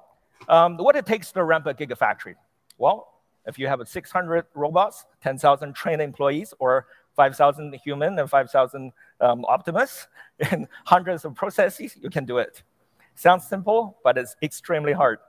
um, 0.50 0.78
what 0.78 0.96
it 0.96 1.06
takes 1.06 1.32
to 1.32 1.44
ramp 1.44 1.66
a 1.68 1.74
gigafactory? 1.74 2.36
Well, 2.78 3.08
if 3.46 3.58
you 3.58 3.68
have 3.68 3.86
600 3.86 4.46
robots, 4.56 5.06
10,000 5.22 5.74
trained 5.74 6.02
employees, 6.02 6.54
or 6.60 6.88
5,000 7.16 7.74
human 7.84 8.18
and 8.20 8.30
5,000 8.30 8.92
um, 9.22 9.46
and 10.52 10.68
hundreds 10.86 11.26
of 11.26 11.36
processes, 11.36 11.96
you 12.02 12.10
can 12.10 12.26
do 12.26 12.38
it. 12.38 12.64
Sounds 13.16 13.48
simple, 13.48 14.00
but 14.04 14.18
it's 14.18 14.36
extremely 14.42 14.94
hard. 14.94 15.20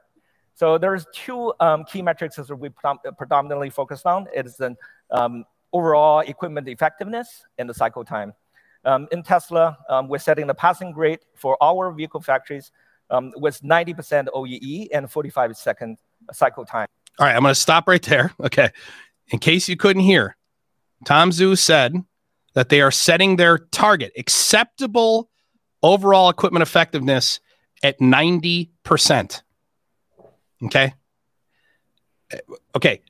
So 0.55 0.79
there's 0.79 1.07
two 1.13 1.53
um, 1.61 1.85
key 1.85 2.01
metrics 2.01 2.37
that 2.37 2.57
we 2.57 2.71
predominantly 3.19 3.71
focus 3.71 4.03
on. 4.07 4.27
It 4.35 4.47
is 4.47 4.57
the 4.57 4.77
um, 5.11 5.45
overall 5.73 6.21
equipment 6.21 6.69
effectiveness 6.69 7.45
and 7.59 7.69
the 7.69 7.75
cycle 7.75 8.05
time. 8.05 8.33
Um, 8.85 9.09
in 9.13 9.23
Tesla, 9.23 9.77
um, 9.89 10.09
we're 10.09 10.19
setting 10.19 10.47
the 10.47 10.55
passing 10.55 10.93
grade 10.93 11.21
for 11.35 11.57
our 11.63 11.91
vehicle 11.91 12.21
factories 12.21 12.71
um, 13.11 13.33
with 13.37 13.61
90% 13.63 14.27
OEE 14.35 14.89
and 14.93 15.11
45 15.11 15.57
second 15.57 15.99
cycle 16.33 16.65
time. 16.65 16.87
All 17.19 17.27
right, 17.27 17.35
I'm 17.35 17.43
going 17.43 17.55
to 17.55 17.61
stop 17.61 17.89
right 17.89 18.03
there. 18.03 18.33
Okay. 18.41 18.71
In 19.29 19.39
case 19.39 19.69
you 19.69 19.77
couldn't 19.77 20.03
hear, 20.03 20.37
Tom 21.05 21.31
Zhu 21.31 21.57
said 21.57 21.95
that 22.55 22.69
they 22.69 22.81
are 22.81 22.91
setting 22.91 23.37
their 23.37 23.59
target, 23.59 24.13
acceptable 24.17 25.29
overall 25.83 26.29
equipment 26.31 26.63
effectiveness 26.63 27.41
at 27.83 27.99
90%. 28.01 29.43
Okay. 30.65 30.95
Okay. 32.75 33.03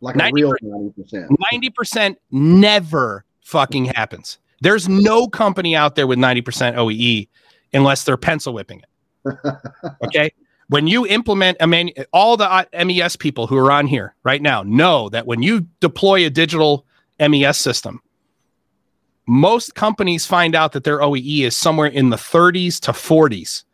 Like 0.00 0.16
90%, 0.16 0.28
a 0.28 0.32
real 0.32 0.54
90%. 0.62 1.28
90% 1.52 2.16
never 2.30 3.24
fucking 3.42 3.86
happens. 3.86 4.38
There's 4.60 4.88
no 4.88 5.26
company 5.28 5.74
out 5.74 5.94
there 5.94 6.06
with 6.06 6.18
90% 6.18 6.76
OEE 6.76 7.28
unless 7.72 8.04
they're 8.04 8.16
pencil 8.16 8.54
whipping 8.54 8.80
it. 8.80 9.36
okay. 10.04 10.32
When 10.68 10.86
you 10.86 11.06
implement 11.06 11.58
a 11.60 11.66
man, 11.66 11.90
all 12.12 12.36
the 12.36 12.66
MES 12.84 13.16
people 13.16 13.46
who 13.46 13.56
are 13.58 13.70
on 13.70 13.86
here 13.86 14.14
right 14.24 14.40
now 14.40 14.62
know 14.62 15.08
that 15.10 15.26
when 15.26 15.42
you 15.42 15.66
deploy 15.80 16.24
a 16.24 16.30
digital 16.30 16.86
MES 17.20 17.58
system, 17.58 18.00
most 19.26 19.74
companies 19.74 20.26
find 20.26 20.54
out 20.54 20.72
that 20.72 20.84
their 20.84 20.98
OEE 20.98 21.42
is 21.42 21.56
somewhere 21.56 21.88
in 21.88 22.10
the 22.10 22.16
30s 22.16 22.78
to 22.80 22.92
40s. 22.92 23.64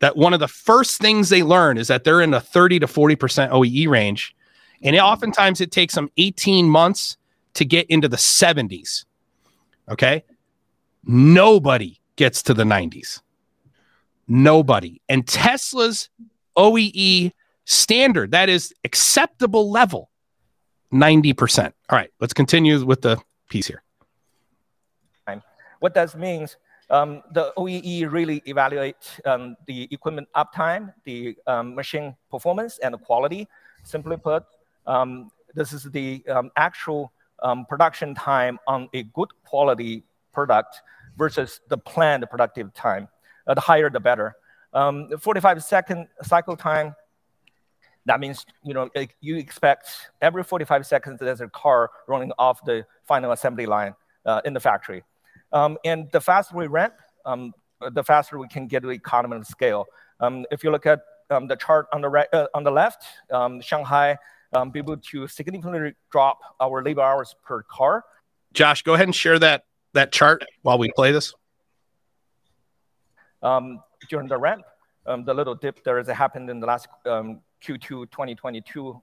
That 0.00 0.16
one 0.16 0.34
of 0.34 0.40
the 0.40 0.48
first 0.48 1.00
things 1.00 1.28
they 1.28 1.42
learn 1.42 1.78
is 1.78 1.88
that 1.88 2.04
they're 2.04 2.20
in 2.20 2.30
the 2.30 2.40
30 2.40 2.80
to 2.80 2.86
40% 2.86 3.50
OEE 3.50 3.88
range. 3.88 4.34
And 4.82 4.96
it, 4.96 5.00
oftentimes 5.00 5.60
it 5.60 5.70
takes 5.70 5.94
them 5.94 6.10
18 6.16 6.68
months 6.68 7.16
to 7.54 7.64
get 7.64 7.88
into 7.88 8.08
the 8.08 8.16
70s. 8.16 9.04
Okay. 9.88 10.24
Nobody 11.04 12.00
gets 12.16 12.42
to 12.44 12.54
the 12.54 12.64
90s. 12.64 13.20
Nobody. 14.26 15.00
And 15.08 15.26
Tesla's 15.26 16.08
OEE 16.56 17.32
standard, 17.64 18.30
that 18.30 18.48
is 18.48 18.74
acceptable 18.84 19.70
level, 19.70 20.10
90%. 20.94 21.72
All 21.90 21.98
right, 21.98 22.10
let's 22.20 22.32
continue 22.32 22.84
with 22.84 23.02
the 23.02 23.18
piece 23.50 23.66
here. 23.66 23.84
What 25.84 25.92
that 25.92 26.16
means, 26.16 26.56
um, 26.88 27.22
the 27.32 27.52
OEE 27.58 28.10
really 28.10 28.40
evaluates 28.46 29.20
um, 29.26 29.54
the 29.66 29.86
equipment 29.90 30.26
uptime, 30.34 30.94
the 31.04 31.36
um, 31.46 31.74
machine 31.74 32.16
performance, 32.30 32.78
and 32.78 32.94
the 32.94 32.98
quality. 32.98 33.46
Simply 33.82 34.16
put, 34.16 34.44
um, 34.86 35.30
this 35.54 35.74
is 35.74 35.82
the 35.82 36.24
um, 36.26 36.50
actual 36.56 37.12
um, 37.42 37.66
production 37.66 38.14
time 38.14 38.58
on 38.66 38.88
a 38.94 39.02
good 39.02 39.28
quality 39.44 40.04
product 40.32 40.80
versus 41.18 41.60
the 41.68 41.76
planned 41.76 42.24
productive 42.30 42.72
time. 42.72 43.06
Uh, 43.46 43.52
the 43.52 43.60
higher, 43.60 43.90
the 43.90 44.00
better. 44.00 44.36
45 44.72 45.62
second 45.62 46.08
cycle 46.22 46.56
time, 46.56 46.94
that 48.06 48.20
means 48.20 48.44
you 48.62 48.74
know 48.74 48.90
you 49.20 49.36
expect 49.36 49.88
every 50.20 50.44
45 50.44 50.86
seconds 50.86 51.18
there's 51.20 51.40
a 51.40 51.48
car 51.48 51.90
running 52.06 52.32
off 52.38 52.64
the 52.64 52.84
final 53.06 53.32
assembly 53.32 53.66
line 53.66 53.94
uh, 54.26 54.40
in 54.44 54.52
the 54.52 54.60
factory. 54.60 55.02
Um, 55.52 55.78
and 55.84 56.10
the 56.12 56.20
faster 56.20 56.56
we 56.56 56.66
ramp, 56.66 56.94
um, 57.24 57.52
the 57.92 58.02
faster 58.02 58.38
we 58.38 58.48
can 58.48 58.66
get 58.66 58.82
to 58.82 58.90
economy 58.90 59.36
of 59.36 59.46
scale. 59.46 59.86
Um, 60.20 60.44
if 60.50 60.64
you 60.64 60.70
look 60.70 60.86
at 60.86 61.00
um, 61.30 61.46
the 61.46 61.56
chart 61.56 61.86
on 61.92 62.00
the 62.00 62.08
right, 62.08 62.26
uh, 62.32 62.46
on 62.54 62.64
the 62.64 62.70
left, 62.70 63.04
um, 63.30 63.60
Shanghai 63.60 64.16
um, 64.52 64.70
be 64.70 64.78
able 64.80 64.96
to 64.96 65.26
significantly 65.26 65.92
drop 66.10 66.40
our 66.60 66.82
labor 66.82 67.02
hours 67.02 67.34
per 67.44 67.62
car. 67.62 68.04
Josh, 68.52 68.82
go 68.82 68.94
ahead 68.94 69.06
and 69.06 69.14
share 69.14 69.38
that 69.38 69.64
that 69.92 70.12
chart 70.12 70.44
while 70.62 70.78
we 70.78 70.90
play 70.92 71.12
this. 71.12 71.34
during 74.10 74.28
the 74.28 74.38
ramp, 74.38 74.64
the 75.06 75.34
little 75.34 75.54
dip 75.54 75.84
there 75.84 75.98
has 75.98 76.08
happened 76.08 76.50
in 76.50 76.60
the 76.60 76.66
last 76.66 76.88
Q2 77.64 78.10
2022 78.10 79.02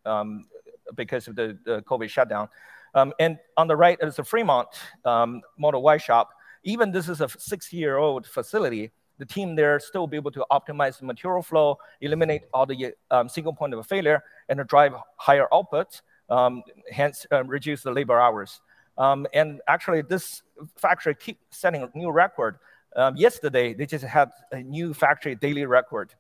because 0.96 1.28
of 1.28 1.36
the, 1.36 1.58
the 1.66 1.82
COVID 1.84 2.10
shutdown. 2.10 2.50
Um, 2.94 3.14
and 3.20 3.38
on 3.56 3.68
the 3.68 3.76
right 3.76 3.98
is 4.02 4.18
the 4.18 4.24
Fremont 4.24 4.68
um, 5.06 5.42
Model 5.58 5.82
Y 5.82 5.98
shop 5.98 6.30
even 6.64 6.92
this 6.92 7.10
is 7.10 7.22
a 7.22 7.30
six-year-old 7.30 8.28
facility, 8.28 8.92
the 9.18 9.26
team 9.26 9.56
there 9.56 9.80
still 9.80 10.08
be 10.08 10.18
able 10.18 10.32
to 10.32 10.46
optimize 10.52 11.00
the 11.00 11.06
material 11.06 11.42
flow, 11.42 11.78
eliminate 12.02 12.44
all 12.54 12.66
the 12.66 12.94
um, 13.10 13.30
single 13.30 13.54
point 13.54 13.74
of 13.74 13.86
failure, 13.86 14.24
and 14.50 14.66
drive 14.68 14.94
higher 15.18 15.48
output, 15.54 16.02
um, 16.30 16.64
hence 16.92 17.26
uh, 17.32 17.44
reduce 17.44 17.84
the 17.84 17.92
labor 17.92 18.20
hours. 18.20 18.62
Um, 18.98 19.26
and 19.34 19.62
actually, 19.68 20.02
this 20.02 20.44
factory 20.76 21.16
keep 21.16 21.40
setting 21.50 21.84
a 21.84 21.90
new 21.96 22.12
record. 22.12 22.58
Um, 22.96 23.16
yesterday, 23.16 23.74
they 23.74 23.86
just 23.86 24.04
had 24.04 24.32
a 24.52 24.62
new 24.62 24.94
factory 24.94 25.36
daily 25.36 25.66
record. 25.66 26.14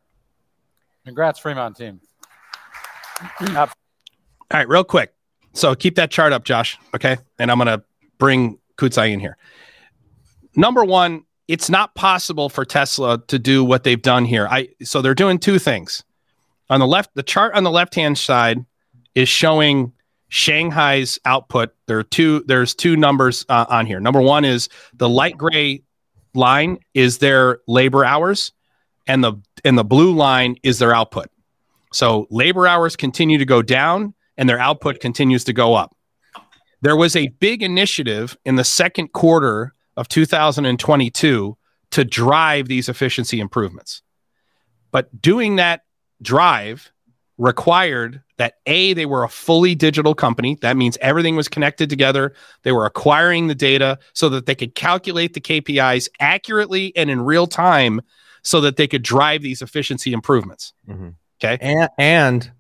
Congrats, 1.06 1.40
Fremont 1.40 1.76
team. 1.76 2.00
All 4.52 4.58
right, 4.58 4.68
real 4.68 4.84
quick. 4.84 5.14
So 5.54 5.76
keep 5.76 5.96
that 5.96 6.12
chart 6.12 6.34
up, 6.34 6.44
Josh. 6.44 6.78
Okay, 6.96 7.18
and 7.40 7.52
I'm 7.52 7.58
gonna 7.58 7.84
bring 8.18 8.58
Kudzai 8.78 9.12
in 9.12 9.20
here 9.20 9.38
number 10.56 10.84
one, 10.84 11.24
it's 11.48 11.70
not 11.70 11.96
possible 11.96 12.50
for 12.50 12.66
Tesla 12.66 13.22
to 13.28 13.40
do 13.40 13.64
what 13.64 13.84
they've 13.84 14.02
done 14.02 14.26
here. 14.26 14.48
I 14.50 14.70
so 14.84 15.02
they're 15.02 15.16
doing 15.16 15.38
two 15.38 15.60
things. 15.60 16.04
On 16.70 16.80
the 16.80 16.88
left, 16.88 17.12
the 17.16 17.24
chart 17.24 17.54
on 17.56 17.64
the 17.64 17.72
left-hand 17.72 18.18
side 18.18 18.66
is 19.14 19.28
showing 19.28 19.92
Shanghai's 20.30 21.20
output. 21.26 21.74
There 21.88 22.00
are 22.00 22.04
two. 22.04 22.44
There's 22.48 22.74
two 22.74 22.96
numbers 22.96 23.46
uh, 23.50 23.66
on 23.68 23.86
here. 23.86 24.00
Number 24.00 24.22
one 24.22 24.46
is 24.46 24.70
the 24.94 25.10
light 25.10 25.38
gray 25.38 25.84
line 26.34 26.78
is 26.94 27.18
their 27.18 27.60
labor 27.68 28.06
hours, 28.06 28.54
and 29.08 29.24
the 29.24 29.34
and 29.66 29.78
the 29.78 29.84
blue 29.84 30.14
line 30.14 30.56
is 30.64 30.80
their 30.80 30.96
output. 30.96 31.30
So 31.92 32.28
labor 32.30 32.68
hours 32.68 32.96
continue 32.96 33.38
to 33.38 33.46
go 33.46 33.62
down, 33.62 34.14
and 34.38 34.48
their 34.48 34.60
output 34.60 35.00
continues 35.00 35.44
to 35.46 35.54
go 35.54 35.76
up. 35.76 35.96
There 36.82 36.96
was 36.96 37.16
a 37.16 37.28
big 37.28 37.62
initiative 37.62 38.38
in 38.46 38.56
the 38.56 38.64
second 38.64 39.14
quarter 39.14 39.74
of 39.98 40.08
2022 40.08 41.58
to 41.92 42.04
drive 42.06 42.68
these 42.68 42.90
efficiency 42.90 43.40
improvements. 43.40 44.02
But 44.92 45.22
doing 45.22 45.58
that 45.58 45.82
drive 46.22 46.92
required 47.38 48.22
that 48.38 48.56
A, 48.66 48.94
they 48.94 49.06
were 49.06 49.24
a 49.24 49.30
fully 49.30 49.76
digital 49.76 50.14
company. 50.14 50.58
That 50.62 50.78
means 50.78 50.98
everything 51.02 51.36
was 51.36 51.48
connected 51.48 51.90
together. 51.90 52.34
They 52.64 52.72
were 52.72 52.86
acquiring 52.86 53.48
the 53.48 53.56
data 53.56 54.00
so 54.14 54.30
that 54.30 54.46
they 54.46 54.56
could 54.56 54.76
calculate 54.76 55.34
the 55.34 55.42
KPIs 55.42 56.08
accurately 56.20 56.96
and 56.96 57.10
in 57.10 57.22
real 57.22 57.48
time 57.48 58.02
so 58.44 58.62
that 58.62 58.78
they 58.78 58.88
could 58.88 59.04
drive 59.04 59.42
these 59.42 59.62
efficiency 59.62 60.14
improvements. 60.14 60.74
Mm-hmm. 60.88 61.10
Okay. 61.44 61.58
And, 61.62 61.90
and 61.98 62.52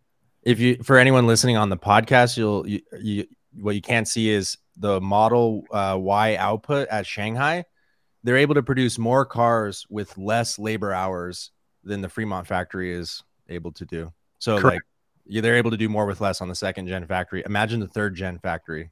if 0.44 0.60
you, 0.60 0.78
for 0.84 0.98
anyone 0.98 1.28
listening 1.28 1.58
on 1.58 1.70
the 1.70 1.78
podcast, 1.78 2.38
you'll, 2.38 2.68
you, 2.68 2.82
you, 3.00 3.28
what 3.60 3.76
you 3.76 3.82
can't 3.82 4.08
see 4.08 4.30
is 4.30 4.58
the 4.78 5.00
Model 5.00 5.64
uh, 5.72 5.98
Y 6.00 6.36
output 6.36 6.88
at 6.90 7.06
Shanghai, 7.06 7.66
they're 8.24 8.38
able 8.38 8.56
to 8.56 8.64
produce 8.64 8.98
more 8.98 9.26
cars 9.26 9.86
with 9.90 10.18
less 10.18 10.58
labor 10.58 10.94
hours 10.94 11.52
than 11.84 12.02
the 12.02 12.10
Fremont 12.10 12.48
factory 12.48 12.94
is 12.94 13.24
able 13.50 13.72
to 13.74 13.86
do. 13.86 14.12
So 14.40 14.60
Correct. 14.60 14.76
like 14.76 14.82
yeah, 15.26 15.42
they're 15.42 15.58
able 15.58 15.72
to 15.72 15.78
do 15.78 15.90
more 15.90 16.06
with 16.06 16.22
less 16.22 16.42
on 16.42 16.48
the 16.48 16.56
second 16.56 16.88
gen 16.88 17.06
factory. 17.06 17.44
Imagine 17.46 17.80
the 17.80 17.88
third 17.88 18.16
gen 18.16 18.40
factory. 18.40 18.92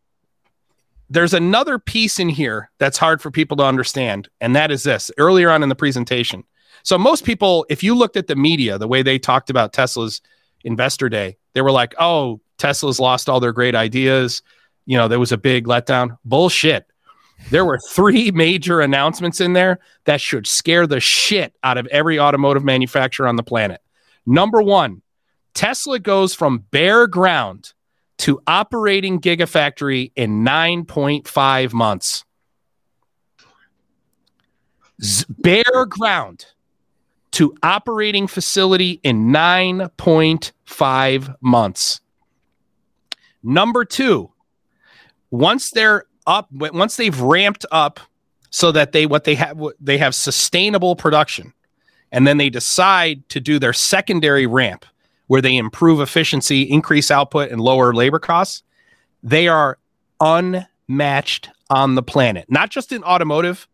There's 1.10 1.34
another 1.34 1.80
piece 1.80 2.20
in 2.20 2.30
here 2.30 2.70
that's 2.78 2.98
hard 2.98 3.22
for 3.22 3.32
people 3.32 3.58
to 3.58 3.64
understand, 3.64 4.30
and 4.40 4.56
that 4.56 4.72
is 4.72 4.84
this 4.84 5.10
earlier 5.18 5.50
on 5.50 5.64
in 5.64 5.70
the 5.70 5.76
presentation. 5.76 6.44
So, 6.84 6.98
most 6.98 7.24
people, 7.26 7.66
if 7.70 7.84
you 7.84 7.96
looked 7.96 8.18
at 8.18 8.28
the 8.28 8.36
media, 8.36 8.78
the 8.78 8.88
way 8.88 9.02
they 9.02 9.20
talked 9.20 9.50
about 9.50 9.74
Tesla's 9.74 10.22
investor 10.64 11.10
day, 11.10 11.38
they 11.54 11.62
were 11.62 11.72
like, 11.72 11.94
oh, 12.00 12.42
Tesla's 12.58 13.00
lost 13.00 13.30
all 13.30 13.40
their 13.40 13.54
great 13.54 13.76
ideas 13.76 14.42
you 14.90 14.98
know, 14.98 15.08
there 15.08 15.20
was 15.20 15.32
a 15.32 15.38
big 15.38 15.68
letdown. 15.68 16.18
Bullshit. 16.26 16.88
There 17.52 17.64
were 17.64 17.78
three 17.78 18.32
major 18.34 18.82
announcements 18.82 19.40
in 19.40 19.54
there 19.54 19.78
that 20.06 20.20
should 20.20 20.48
scare 20.48 20.88
the 20.88 21.00
shit 21.00 21.56
out 21.62 21.78
of 21.78 21.86
every 21.88 22.20
automotive 22.20 22.64
manufacturer 22.64 23.28
on 23.28 23.36
the 23.36 23.44
planet. 23.44 23.82
Number 24.26 24.64
one, 24.64 25.04
Tesla 25.54 26.00
goes 26.00 26.34
from 26.34 26.66
bare 26.72 27.06
ground 27.06 27.74
to 28.18 28.42
operating 28.48 29.22
Gigafactory 29.22 30.12
in 30.16 30.44
9.5 30.44 31.72
months. 31.72 32.26
Z- 35.04 35.26
bare 35.30 35.86
ground 35.88 36.48
to 37.40 37.56
operating 37.64 38.28
facility 38.28 39.00
in 39.02 39.28
9.5 39.28 41.36
months. 41.40 42.02
Number 43.42 43.86
two, 43.86 44.30
once 45.32 45.72
they're 45.72 46.04
up, 46.28 46.52
once 46.52 46.98
they've 46.98 47.18
ramped 47.22 47.66
up 47.72 48.02
so 48.50 48.74
that 48.74 48.92
they 48.92 49.06
what 49.06 49.24
they 49.24 49.36
have 49.36 49.58
they 49.80 49.98
have 49.98 50.14
sustainable 50.16 50.98
production, 50.98 51.54
and 52.12 52.28
then 52.28 52.36
they 52.36 52.50
decide 52.50 53.30
to 53.30 53.40
do 53.40 53.58
their 53.58 53.72
secondary 53.72 54.46
ramp, 54.46 54.86
where 55.28 55.42
they 55.42 55.56
improve 55.56 56.02
efficiency, 56.02 56.64
increase 56.64 57.10
output, 57.10 57.52
and 57.52 57.62
lower 57.62 57.94
labor 57.94 58.20
costs, 58.20 58.64
they 59.24 59.48
are 59.48 59.78
unmatched 60.20 61.48
on 61.70 61.96
the 61.96 62.04
planet, 62.04 62.48
not 62.50 62.70
just 62.70 62.92
in 62.92 63.02
automotive, 63.06 63.66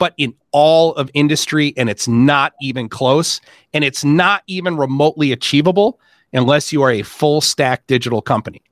but 0.00 0.14
in 0.16 0.34
all 0.50 0.94
of 0.94 1.10
industry. 1.14 1.72
And 1.76 1.88
it's 1.88 2.08
not 2.08 2.54
even 2.60 2.88
close. 2.88 3.40
And 3.72 3.84
it's 3.84 4.04
not 4.04 4.42
even 4.48 4.76
remotely 4.76 5.30
achievable 5.30 6.00
unless 6.32 6.72
you 6.72 6.82
are 6.82 6.90
a 6.90 7.02
full 7.02 7.40
stack 7.40 7.86
digital 7.86 8.22
company. 8.22 8.62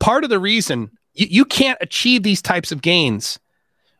Part 0.00 0.24
of 0.24 0.30
the 0.30 0.40
reason 0.40 0.90
you, 1.14 1.26
you 1.30 1.44
can't 1.44 1.78
achieve 1.80 2.22
these 2.22 2.40
types 2.40 2.72
of 2.72 2.82
gains 2.82 3.38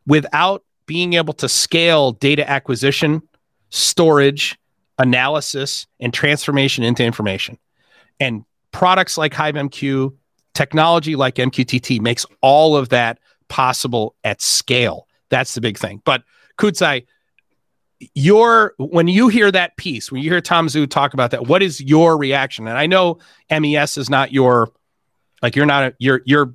without 0.07 0.64
being 0.86 1.12
able 1.12 1.34
to 1.34 1.48
scale 1.48 2.12
data 2.12 2.48
acquisition, 2.48 3.22
storage, 3.68 4.59
analysis, 4.98 5.86
and 6.01 6.14
transformation 6.14 6.82
into 6.82 7.05
information. 7.05 7.59
And 8.18 8.44
products 8.72 9.18
like 9.18 9.34
HiveMQ, 9.34 10.14
technology 10.55 11.14
like 11.14 11.34
MQTT 11.34 12.01
makes 12.01 12.24
all 12.40 12.74
of 12.74 12.88
that 12.88 13.18
possible 13.48 14.14
at 14.24 14.40
scale. 14.40 15.07
That's 15.31 15.55
the 15.55 15.61
big 15.61 15.78
thing. 15.78 16.03
But 16.05 16.22
Kudzai, 16.59 17.07
your 18.14 18.74
when 18.78 19.09
you 19.09 19.28
hear 19.28 19.51
that 19.51 19.76
piece, 19.76 20.11
when 20.11 20.22
you 20.22 20.31
hear 20.31 20.41
Tom 20.41 20.66
Zhu 20.66 20.89
talk 20.89 21.14
about 21.14 21.31
that, 21.33 21.47
what 21.47 21.62
is 21.62 21.81
your 21.81 22.16
reaction? 22.16 22.66
And 22.66 22.76
I 22.76 22.87
know 22.87 23.18
MES 23.51 23.97
is 23.97 24.11
not 24.11 24.33
your 24.33 24.70
like 25.43 25.57
you're 25.57 25.66
not 25.66 25.85
a, 25.85 25.95
you're 25.99 26.22
you're 26.24 26.53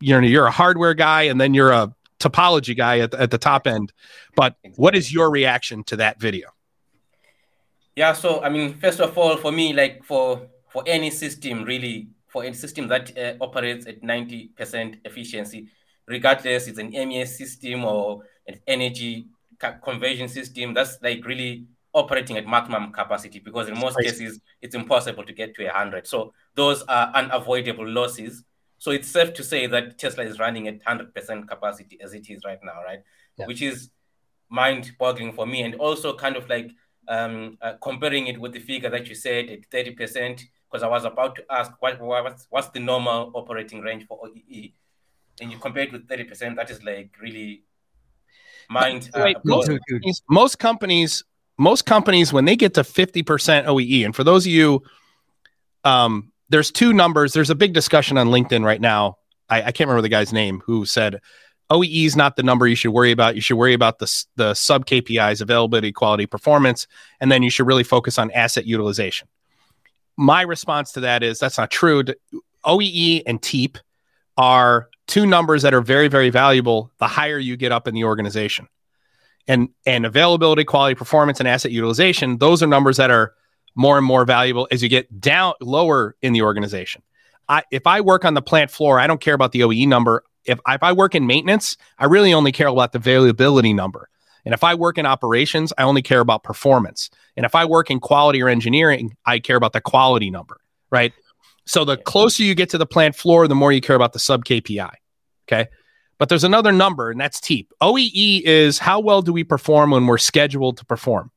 you're 0.00 0.22
you're 0.22 0.46
a 0.46 0.50
hardware 0.50 0.94
guy 0.94 1.22
and 1.22 1.40
then 1.40 1.54
you're 1.54 1.72
a 1.72 1.94
topology 2.18 2.76
guy 2.76 3.00
at 3.00 3.10
the, 3.10 3.20
at 3.20 3.30
the 3.30 3.38
top 3.38 3.66
end. 3.66 3.92
But 4.34 4.56
what 4.76 4.94
is 4.94 5.12
your 5.12 5.30
reaction 5.30 5.84
to 5.84 5.96
that 5.96 6.20
video? 6.20 6.48
Yeah, 7.94 8.12
so 8.12 8.42
I 8.42 8.48
mean, 8.48 8.74
first 8.74 9.00
of 9.00 9.16
all, 9.16 9.36
for 9.36 9.50
me, 9.50 9.72
like 9.72 10.04
for 10.04 10.42
for 10.68 10.82
any 10.86 11.10
system, 11.10 11.64
really, 11.64 12.08
for 12.28 12.44
any 12.44 12.54
system 12.54 12.88
that 12.88 13.16
uh, 13.16 13.34
operates 13.40 13.86
at 13.86 14.02
ninety 14.02 14.48
percent 14.56 14.98
efficiency, 15.04 15.68
regardless 16.06 16.68
it's 16.68 16.78
an 16.78 16.90
MES 16.90 17.36
system 17.36 17.84
or 17.84 18.22
an 18.46 18.60
energy 18.66 19.26
conversion 19.82 20.28
system, 20.28 20.74
that's 20.74 20.98
like 21.02 21.24
really 21.24 21.66
operating 21.92 22.36
at 22.36 22.46
maximum 22.46 22.92
capacity 22.92 23.38
because 23.38 23.68
in 23.68 23.78
most 23.78 23.98
cases 23.98 24.38
it's 24.60 24.74
impossible 24.74 25.24
to 25.24 25.32
get 25.32 25.54
to 25.54 25.64
a 25.66 25.72
hundred. 25.72 26.06
So 26.06 26.32
those 26.54 26.82
are 26.82 27.10
unavoidable 27.14 27.88
losses 27.88 28.44
so 28.78 28.90
it's 28.90 29.08
safe 29.08 29.32
to 29.34 29.44
say 29.44 29.66
that 29.66 29.98
Tesla 29.98 30.24
is 30.24 30.38
running 30.38 30.68
at 30.68 30.84
100% 30.84 31.48
capacity 31.48 31.98
as 32.02 32.14
it 32.14 32.28
is 32.28 32.42
right 32.44 32.58
now, 32.62 32.82
right? 32.84 33.00
Yeah. 33.38 33.46
Which 33.46 33.62
is 33.62 33.90
mind 34.48 34.92
boggling 34.98 35.32
for 35.32 35.46
me. 35.46 35.62
And 35.62 35.74
also 35.76 36.14
kind 36.14 36.36
of 36.36 36.48
like 36.48 36.70
um, 37.08 37.56
uh, 37.62 37.74
comparing 37.82 38.26
it 38.26 38.40
with 38.40 38.52
the 38.52 38.60
figure 38.60 38.90
that 38.90 39.08
you 39.08 39.14
said 39.14 39.48
at 39.48 39.70
30%, 39.70 40.42
because 40.70 40.82
I 40.82 40.88
was 40.88 41.04
about 41.04 41.36
to 41.36 41.44
ask 41.50 41.72
what, 41.80 42.00
what's, 42.00 42.46
what's 42.50 42.68
the 42.68 42.80
normal 42.80 43.30
operating 43.34 43.80
range 43.80 44.06
for 44.06 44.20
OEE? 44.20 44.72
And 45.40 45.52
you 45.52 45.58
compare 45.58 45.84
it 45.84 45.92
with 45.92 46.08
30%, 46.08 46.56
that 46.56 46.70
is 46.70 46.82
like 46.82 47.10
really 47.20 47.62
mind. 48.70 49.10
Uh, 49.14 49.20
Wait, 49.24 49.36
most, 49.44 49.68
companies, 49.68 50.22
most 50.28 50.58
companies, 50.58 51.24
most 51.58 51.86
companies, 51.86 52.32
when 52.32 52.44
they 52.44 52.56
get 52.56 52.74
to 52.74 52.82
50% 52.82 53.24
OEE, 53.66 54.04
and 54.04 54.14
for 54.16 54.24
those 54.24 54.46
of 54.46 54.52
you, 54.52 54.82
um, 55.84 56.32
there's 56.48 56.70
two 56.70 56.92
numbers. 56.92 57.32
There's 57.32 57.50
a 57.50 57.54
big 57.54 57.72
discussion 57.72 58.18
on 58.18 58.28
LinkedIn 58.28 58.64
right 58.64 58.80
now. 58.80 59.18
I, 59.48 59.62
I 59.62 59.72
can't 59.72 59.88
remember 59.88 60.02
the 60.02 60.08
guy's 60.08 60.32
name 60.32 60.62
who 60.64 60.84
said 60.86 61.20
OEE 61.70 62.06
is 62.06 62.16
not 62.16 62.36
the 62.36 62.42
number 62.42 62.66
you 62.66 62.76
should 62.76 62.92
worry 62.92 63.10
about. 63.10 63.34
You 63.34 63.40
should 63.40 63.56
worry 63.56 63.74
about 63.74 63.98
the, 63.98 64.24
the 64.36 64.54
sub 64.54 64.86
KPIs, 64.86 65.40
availability, 65.40 65.92
quality, 65.92 66.26
performance, 66.26 66.86
and 67.20 67.30
then 67.30 67.42
you 67.42 67.50
should 67.50 67.66
really 67.66 67.84
focus 67.84 68.18
on 68.18 68.30
asset 68.32 68.66
utilization. 68.66 69.28
My 70.16 70.42
response 70.42 70.92
to 70.92 71.00
that 71.00 71.22
is 71.22 71.38
that's 71.38 71.58
not 71.58 71.70
true. 71.70 72.04
OEE 72.64 73.22
and 73.26 73.42
TEEP 73.42 73.78
are 74.36 74.88
two 75.06 75.26
numbers 75.26 75.62
that 75.62 75.74
are 75.74 75.80
very, 75.80 76.08
very 76.08 76.30
valuable 76.30 76.92
the 76.98 77.06
higher 77.06 77.38
you 77.38 77.56
get 77.56 77.72
up 77.72 77.86
in 77.88 77.94
the 77.94 78.04
organization. 78.04 78.68
And, 79.48 79.68
and 79.84 80.04
availability, 80.04 80.64
quality, 80.64 80.96
performance, 80.96 81.38
and 81.38 81.48
asset 81.48 81.70
utilization, 81.70 82.38
those 82.38 82.62
are 82.62 82.66
numbers 82.66 82.96
that 82.96 83.10
are 83.10 83.32
more 83.76 83.96
and 83.96 84.04
more 84.04 84.24
valuable 84.24 84.66
as 84.72 84.82
you 84.82 84.88
get 84.88 85.20
down 85.20 85.54
lower 85.60 86.16
in 86.20 86.32
the 86.32 86.42
organization. 86.42 87.02
I, 87.48 87.62
if 87.70 87.86
I 87.86 88.00
work 88.00 88.24
on 88.24 88.34
the 88.34 88.42
plant 88.42 88.72
floor, 88.72 88.98
I 88.98 89.06
don't 89.06 89.20
care 89.20 89.34
about 89.34 89.52
the 89.52 89.60
OEE 89.60 89.86
number. 89.86 90.24
If, 90.44 90.58
if 90.66 90.82
I 90.82 90.92
work 90.92 91.14
in 91.14 91.26
maintenance, 91.26 91.76
I 91.98 92.06
really 92.06 92.34
only 92.34 92.50
care 92.50 92.66
about 92.66 92.92
the 92.92 92.98
availability 92.98 93.72
number. 93.72 94.08
And 94.44 94.54
if 94.54 94.64
I 94.64 94.74
work 94.74 94.96
in 94.96 95.06
operations, 95.06 95.72
I 95.76 95.82
only 95.82 96.02
care 96.02 96.20
about 96.20 96.42
performance. 96.42 97.10
And 97.36 97.44
if 97.44 97.54
I 97.54 97.64
work 97.64 97.90
in 97.90 98.00
quality 98.00 98.42
or 98.42 98.48
engineering, 98.48 99.16
I 99.26 99.40
care 99.40 99.56
about 99.56 99.72
the 99.72 99.80
quality 99.80 100.30
number, 100.30 100.60
right? 100.90 101.12
So 101.66 101.84
the 101.84 101.96
closer 101.96 102.42
you 102.42 102.54
get 102.54 102.70
to 102.70 102.78
the 102.78 102.86
plant 102.86 103.16
floor, 103.16 103.48
the 103.48 103.54
more 103.54 103.72
you 103.72 103.80
care 103.80 103.96
about 103.96 104.12
the 104.12 104.18
sub 104.18 104.44
KPI. 104.44 104.92
Okay. 105.48 105.68
But 106.18 106.28
there's 106.28 106.44
another 106.44 106.72
number, 106.72 107.10
and 107.10 107.20
that's 107.20 107.40
TEEP. 107.40 107.72
OEE 107.82 108.42
is 108.42 108.78
how 108.78 109.00
well 109.00 109.20
do 109.20 109.32
we 109.32 109.44
perform 109.44 109.90
when 109.90 110.06
we're 110.06 110.18
scheduled 110.18 110.78
to 110.78 110.84
perform? 110.84 111.30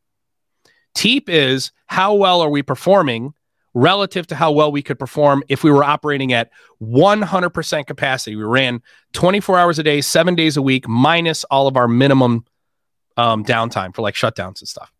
TEEP 0.95 1.29
is 1.29 1.71
how 1.87 2.13
well 2.13 2.41
are 2.41 2.49
we 2.49 2.63
performing 2.63 3.33
relative 3.73 4.25
to 4.27 4.35
how 4.35 4.51
well 4.51 4.71
we 4.71 4.81
could 4.81 4.97
perform 4.97 5.43
if 5.47 5.63
we 5.63 5.71
were 5.71 5.83
operating 5.83 6.33
at 6.33 6.49
100% 6.81 7.87
capacity. 7.87 8.35
We 8.35 8.43
ran 8.43 8.81
24 9.13 9.59
hours 9.59 9.79
a 9.79 9.83
day, 9.83 10.01
seven 10.01 10.33
days 10.33 10.57
a 10.57 10.61
week, 10.61 10.87
minus 10.87 11.43
all 11.45 11.67
of 11.67 11.77
our 11.77 11.87
minimum 11.87 12.45
um, 13.17 13.43
downtime 13.43 13.93
for 13.93 14.01
like 14.01 14.15
shutdowns 14.15 14.61
and 14.61 14.67
stuff. 14.67 14.91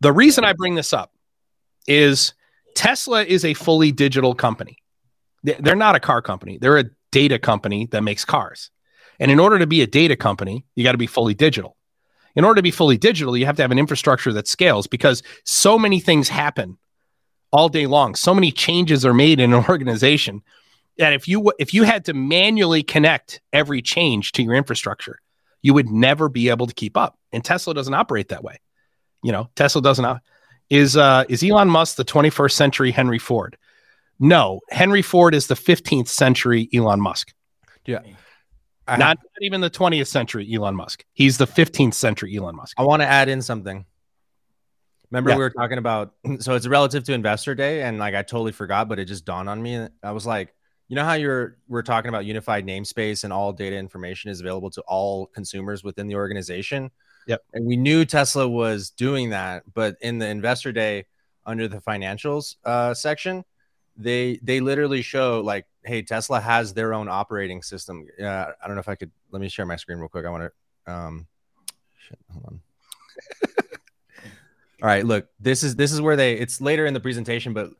The 0.00 0.12
reason 0.12 0.44
I 0.44 0.52
bring 0.52 0.74
this 0.74 0.92
up 0.92 1.12
is 1.86 2.34
Tesla 2.74 3.24
is 3.24 3.44
a 3.44 3.54
fully 3.54 3.92
digital 3.92 4.34
company. 4.34 4.78
They're 5.42 5.74
not 5.74 5.96
a 5.96 6.00
car 6.00 6.22
company, 6.22 6.58
they're 6.58 6.78
a 6.78 6.84
data 7.10 7.38
company 7.38 7.86
that 7.90 8.02
makes 8.02 8.24
cars. 8.24 8.70
And 9.18 9.30
in 9.30 9.38
order 9.38 9.58
to 9.58 9.66
be 9.66 9.82
a 9.82 9.86
data 9.86 10.16
company, 10.16 10.64
you 10.74 10.84
got 10.84 10.92
to 10.92 10.98
be 10.98 11.06
fully 11.06 11.34
digital 11.34 11.76
in 12.34 12.44
order 12.44 12.56
to 12.56 12.62
be 12.62 12.70
fully 12.70 12.96
digital, 12.96 13.36
you 13.36 13.46
have 13.46 13.56
to 13.56 13.62
have 13.62 13.70
an 13.70 13.78
infrastructure 13.78 14.32
that 14.32 14.48
scales 14.48 14.86
because 14.86 15.22
so 15.44 15.78
many 15.78 16.00
things 16.00 16.28
happen 16.28 16.78
all 17.50 17.68
day 17.68 17.86
long. 17.86 18.14
So 18.14 18.34
many 18.34 18.50
changes 18.50 19.04
are 19.04 19.14
made 19.14 19.40
in 19.40 19.52
an 19.52 19.64
organization 19.68 20.42
that 20.98 21.12
if 21.12 21.26
you 21.26 21.52
if 21.58 21.72
you 21.72 21.84
had 21.84 22.04
to 22.06 22.14
manually 22.14 22.82
connect 22.82 23.40
every 23.52 23.82
change 23.82 24.32
to 24.32 24.42
your 24.42 24.54
infrastructure, 24.54 25.20
you 25.62 25.74
would 25.74 25.88
never 25.88 26.28
be 26.28 26.48
able 26.48 26.66
to 26.66 26.74
keep 26.74 26.96
up. 26.96 27.18
And 27.32 27.44
Tesla 27.44 27.74
doesn't 27.74 27.94
operate 27.94 28.28
that 28.28 28.44
way. 28.44 28.58
You 29.22 29.32
know, 29.32 29.48
Tesla 29.54 29.82
doesn't. 29.82 30.20
Is 30.72 30.96
uh, 30.96 31.24
is 31.28 31.42
Elon 31.42 31.68
Musk 31.68 31.96
the 31.96 32.04
21st 32.04 32.52
century 32.52 32.90
Henry 32.92 33.18
Ford? 33.18 33.58
No, 34.18 34.60
Henry 34.70 35.02
Ford 35.02 35.34
is 35.34 35.46
the 35.46 35.54
15th 35.54 36.08
century 36.08 36.70
Elon 36.72 36.98
Musk. 36.98 37.34
Yeah. 37.84 38.00
Not, 38.88 38.98
not, 38.98 39.18
even 39.42 39.60
the 39.60 39.68
20th 39.68 40.06
century 40.06 40.50
Elon 40.50 40.74
Musk. 40.74 41.04
He's 41.12 41.36
the 41.36 41.46
15th 41.46 41.92
century 41.92 42.34
Elon 42.34 42.56
Musk. 42.56 42.74
I 42.80 42.84
want 42.84 43.02
to 43.02 43.06
add 43.06 43.28
in 43.28 43.42
something. 43.42 43.84
Remember 45.10 45.28
yeah. 45.28 45.36
we 45.36 45.42
were 45.42 45.50
talking 45.50 45.76
about 45.76 46.14
so 46.38 46.54
it's 46.54 46.66
relative 46.66 47.04
to 47.04 47.12
investor 47.12 47.54
day 47.54 47.82
and 47.82 47.98
like 47.98 48.14
I 48.14 48.22
totally 48.22 48.52
forgot 48.52 48.88
but 48.88 48.98
it 48.98 49.04
just 49.04 49.26
dawned 49.26 49.50
on 49.50 49.60
me 49.60 49.88
I 50.02 50.12
was 50.12 50.24
like 50.24 50.54
you 50.88 50.96
know 50.96 51.04
how 51.04 51.14
you're 51.14 51.58
we're 51.68 51.82
talking 51.82 52.08
about 52.08 52.24
unified 52.24 52.66
namespace 52.66 53.24
and 53.24 53.32
all 53.32 53.52
data 53.52 53.76
information 53.76 54.30
is 54.30 54.40
available 54.40 54.70
to 54.70 54.80
all 54.88 55.26
consumers 55.26 55.84
within 55.84 56.06
the 56.06 56.14
organization. 56.14 56.90
Yep. 57.26 57.42
And 57.52 57.66
we 57.66 57.76
knew 57.76 58.04
Tesla 58.04 58.48
was 58.48 58.90
doing 58.90 59.30
that 59.30 59.64
but 59.72 59.96
in 60.00 60.18
the 60.18 60.28
investor 60.28 60.72
day 60.72 61.06
under 61.44 61.68
the 61.68 61.78
financials 61.78 62.56
uh, 62.64 62.94
section 62.94 63.44
they 63.96 64.38
they 64.42 64.60
literally 64.60 65.02
show 65.02 65.40
like 65.40 65.66
hey 65.84 66.02
tesla 66.02 66.40
has 66.40 66.72
their 66.72 66.94
own 66.94 67.08
operating 67.08 67.62
system. 67.62 68.06
Uh, 68.20 68.46
i 68.62 68.66
don't 68.66 68.74
know 68.74 68.80
if 68.80 68.88
i 68.88 68.94
could 68.94 69.10
let 69.30 69.40
me 69.40 69.48
share 69.48 69.66
my 69.66 69.76
screen 69.76 69.98
real 69.98 70.08
quick. 70.08 70.24
I 70.24 70.30
want 70.30 70.50
to 70.86 70.92
um 70.92 71.26
shit, 71.98 72.18
hold 72.32 72.44
on. 72.46 72.60
All 74.82 74.88
right 74.88 75.04
look 75.04 75.28
this 75.40 75.62
is 75.62 75.76
this 75.76 75.92
is 75.92 76.00
where 76.00 76.16
they 76.16 76.34
it's 76.34 76.60
later 76.60 76.86
in 76.86 76.94
the 76.94 77.00
presentation 77.00 77.52
but 77.52 77.70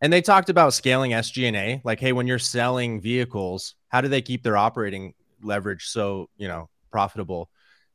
and 0.00 0.12
they 0.12 0.20
talked 0.20 0.50
about 0.50 0.74
scaling 0.74 1.12
sg&a 1.12 1.80
like 1.84 2.00
hey 2.00 2.12
when 2.12 2.26
you're 2.26 2.38
selling 2.38 3.00
vehicles 3.00 3.74
how 3.88 4.00
do 4.00 4.08
they 4.08 4.20
keep 4.20 4.42
their 4.42 4.56
operating 4.56 5.14
leverage 5.42 5.86
so 5.86 6.28
you 6.36 6.48
know 6.48 6.68
profitable 6.90 7.48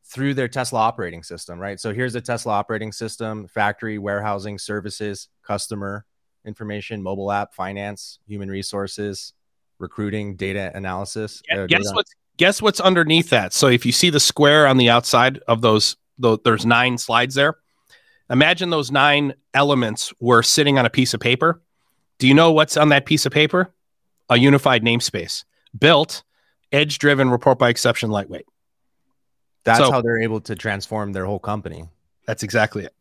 through 0.10 0.34
their 0.34 0.47
tesla 0.47 0.80
operating 0.80 1.24
system 1.24 1.60
right 1.60 1.80
so 1.80 1.93
here's 1.93 2.14
the 2.14 2.22
tesla 2.22 2.53
operating 2.53 2.91
system 2.91 3.47
factory 3.47 3.97
warehousing 3.97 4.58
services 4.58 5.30
customer 5.43 6.05
information, 6.47 7.03
mobile 7.03 7.32
app, 7.32 7.53
finance, 7.53 8.20
human 8.26 8.49
resources, 8.49 9.34
recruiting, 9.78 10.36
data 10.36 10.72
analysis. 10.74 11.43
Yeah, 11.47 11.60
uh, 11.60 11.68
guess 11.68 11.84
data. 11.84 11.95
what's 11.95 12.16
guess 12.38 12.62
what's 12.62 12.80
underneath 12.80 13.30
that? 13.30 13.53
So 13.53 13.68
if 13.68 13.86
you 13.86 13.91
see 13.91 14.10
the 14.10 14.20
square 14.20 14.66
on 14.66 14.78
the 14.78 14.89
outside 14.89 15.39
of 15.47 15.62
those, 15.62 15.97
those 16.18 16.39
there's 16.43 16.66
nine 16.66 16.97
slides 16.97 17.36
there. 17.36 17.55
Imagine 18.30 18.70
those 18.70 18.91
nine 18.91 19.34
elements 19.53 20.14
were 20.20 20.41
sitting 20.41 20.80
on 20.80 20.86
a 20.86 20.89
piece 20.89 21.14
of 21.14 21.20
paper. 21.20 21.62
Do 22.18 22.28
you 22.28 22.34
know 22.34 22.51
what's 22.51 22.78
on 22.78 22.89
that 22.89 23.05
piece 23.05 23.26
of 23.26 23.32
paper? 23.32 23.74
A 24.30 24.38
unified 24.38 24.84
namespace 24.84 25.45
built, 25.78 26.24
edge 26.72 26.97
driven, 26.97 27.30
report 27.30 27.60
by 27.60 27.70
exception, 27.70 28.10
lightweight. 28.10 28.45
That's 29.68 29.80
so, 29.80 29.91
how 29.91 30.01
they're 30.01 30.22
able 30.22 30.41
to 30.41 30.55
transform 30.55 31.13
their 31.13 31.26
whole 31.26 31.39
company. 31.39 31.89
That's 32.26 32.43
exactly 32.43 32.86
it. 32.86 32.93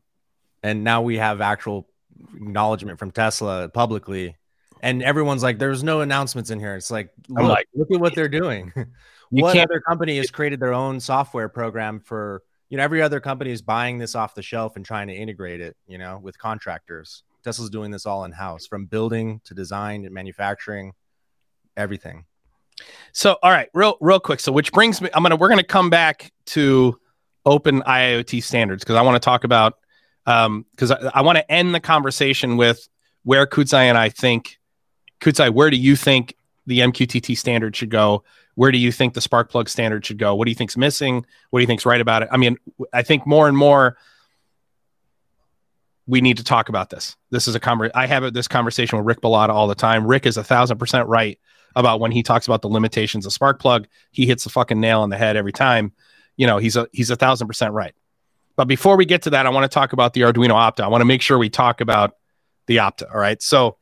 And 0.63 0.85
now 0.85 1.03
we 1.03 1.17
have 1.19 1.41
actual 1.41 1.89
acknowledgement 2.35 2.99
from 2.99 3.13
Tesla 3.13 3.69
publicly, 3.69 4.37
and 4.83 5.03
everyone's 5.03 5.43
like, 5.43 5.59
"There's 5.59 5.83
no 5.83 6.01
announcements 6.01 6.51
in 6.51 6.59
here." 6.59 6.75
It's 6.75 6.91
like, 6.91 7.11
look, 7.29 7.49
like, 7.49 7.69
look 7.75 7.91
at 7.93 8.01
what 8.01 8.15
they're 8.15 8.29
doing. 8.29 8.73
What 9.31 9.59
other 9.59 9.81
company 9.81 10.19
has 10.19 10.31
created 10.31 10.61
their 10.61 10.73
own 10.73 11.01
software 11.01 11.49
program 11.49 11.99
for 11.99 12.45
you 12.69 12.77
know 12.77 12.83
every 12.85 13.03
other 13.03 13.21
company 13.21 13.51
is 13.51 13.63
buying 13.63 13.99
this 13.99 14.15
off 14.15 14.35
the 14.35 14.43
shelf 14.43 14.77
and 14.77 14.85
trying 14.85 15.09
to 15.09 15.15
integrate 15.15 15.61
it 15.61 15.77
you 15.87 15.99
know 15.99 16.19
with 16.23 16.39
contractors 16.39 17.23
tesla's 17.45 17.71
doing 17.71 17.91
this 17.91 18.07
all 18.07 18.25
in 18.25 18.33
house 18.33 18.67
from 18.67 18.87
building 18.87 19.41
to 19.45 19.55
design 19.55 20.05
and 20.05 20.15
manufacturing 20.15 20.93
everything 21.77 22.25
So, 23.13 23.37
all 23.43 23.51
right, 23.51 23.69
real 23.75 23.97
real 24.01 24.21
quick. 24.21 24.41
So, 24.41 24.53
which 24.53 24.73
brings 24.73 25.01
me, 25.01 25.09
I'm 25.15 25.23
gonna 25.23 25.37
we're 25.37 25.49
gonna 25.49 25.65
come 25.65 25.91
back 25.91 26.33
to 26.47 26.99
open 27.45 27.83
IoT 27.83 28.43
standards 28.43 28.85
because 28.85 28.97
I 28.97 29.03
want 29.03 29.15
to 29.15 29.25
talk 29.25 29.45
about 29.45 29.79
um 30.27 30.67
because 30.73 30.91
I, 30.91 31.11
I 31.15 31.23
want 31.23 31.39
to 31.39 31.51
end 31.51 31.75
the 31.75 31.81
conversation 31.81 32.57
with 32.57 32.89
where 33.23 33.47
Kudzai 33.47 33.85
and 33.85 33.97
I 33.97 34.09
think 34.09 34.59
Kudzai, 35.21 35.53
where 35.53 35.71
do 35.71 35.77
you 35.77 35.97
think 35.97 36.37
the 36.67 36.81
MQTT 36.81 37.37
standard 37.39 37.75
should 37.75 37.91
go? 37.91 38.25
Where 38.55 38.73
do 38.73 38.79
you 38.79 38.91
think 38.91 39.15
the 39.15 39.21
Sparkplug 39.21 39.69
standard 39.69 40.05
should 40.05 40.19
go? 40.19 40.35
What 40.35 40.47
do 40.47 40.51
you 40.51 40.55
think's 40.55 40.77
missing? 40.77 41.25
What 41.51 41.61
do 41.61 41.63
you 41.63 41.67
think's 41.67 41.87
right 41.87 42.01
about 42.01 42.23
it? 42.23 42.29
I 42.33 42.37
mean, 42.37 42.57
I 42.93 43.03
think 43.03 43.27
more 43.27 43.49
and 43.49 43.57
more 43.57 43.97
we 46.07 46.21
need 46.21 46.37
to 46.39 46.45
talk 46.45 46.69
about 46.69 46.91
this. 46.91 47.17
This 47.31 47.49
is 47.49 47.55
a 47.55 47.61
conver- 47.61 47.91
I 47.95 48.07
have 48.07 48.33
this 48.33 48.49
conversation 48.49 48.99
with 48.99 49.07
Rick 49.07 49.21
Bullotta 49.21 49.51
all 49.51 49.67
the 49.67 49.75
time. 49.75 50.07
Rick 50.07 50.27
is 50.27 50.37
a 50.37 50.45
thousand 50.45 50.79
percent 50.79 51.09
right 51.09 51.39
about 51.77 52.01
when 52.01 52.11
he 52.11 52.25
talks 52.25 52.47
about 52.47 52.63
the 52.63 52.69
limitations 52.69 53.27
of 53.27 53.33
Sparkplug. 53.33 53.87
He 54.11 54.27
hits 54.27 54.43
the 54.43 54.51
fucking 54.51 54.81
nail 54.81 55.03
on 55.03 55.11
the 55.11 55.17
head 55.17 55.37
every 55.37 55.53
time. 55.53 55.93
You 56.37 56.47
know, 56.47 56.59
he's 56.59 56.75
a 56.75 56.89
he's 56.93 57.11
a 57.11 57.17
thousand 57.17 57.47
percent 57.47 57.73
right. 57.73 57.95
But 58.57 58.67
before 58.67 58.97
we 58.97 59.05
get 59.05 59.23
to 59.23 59.31
that, 59.31 59.47
I 59.47 59.51
want 59.51 59.71
to 59.71 59.73
talk 59.73 59.93
about 59.93 60.15
the 60.15 60.23
Arduino 60.23 60.55
Opta. 60.55 60.81
I 60.81 60.89
want 60.89 61.03
to 61.03 61.07
make 61.07 61.23
sure 61.23 61.39
we 61.39 61.51
talk 61.51 61.81
about 61.81 62.17
the 62.67 62.79
Opta. 62.79 63.15
All 63.15 63.21
right. 63.21 63.41
So 63.41 63.77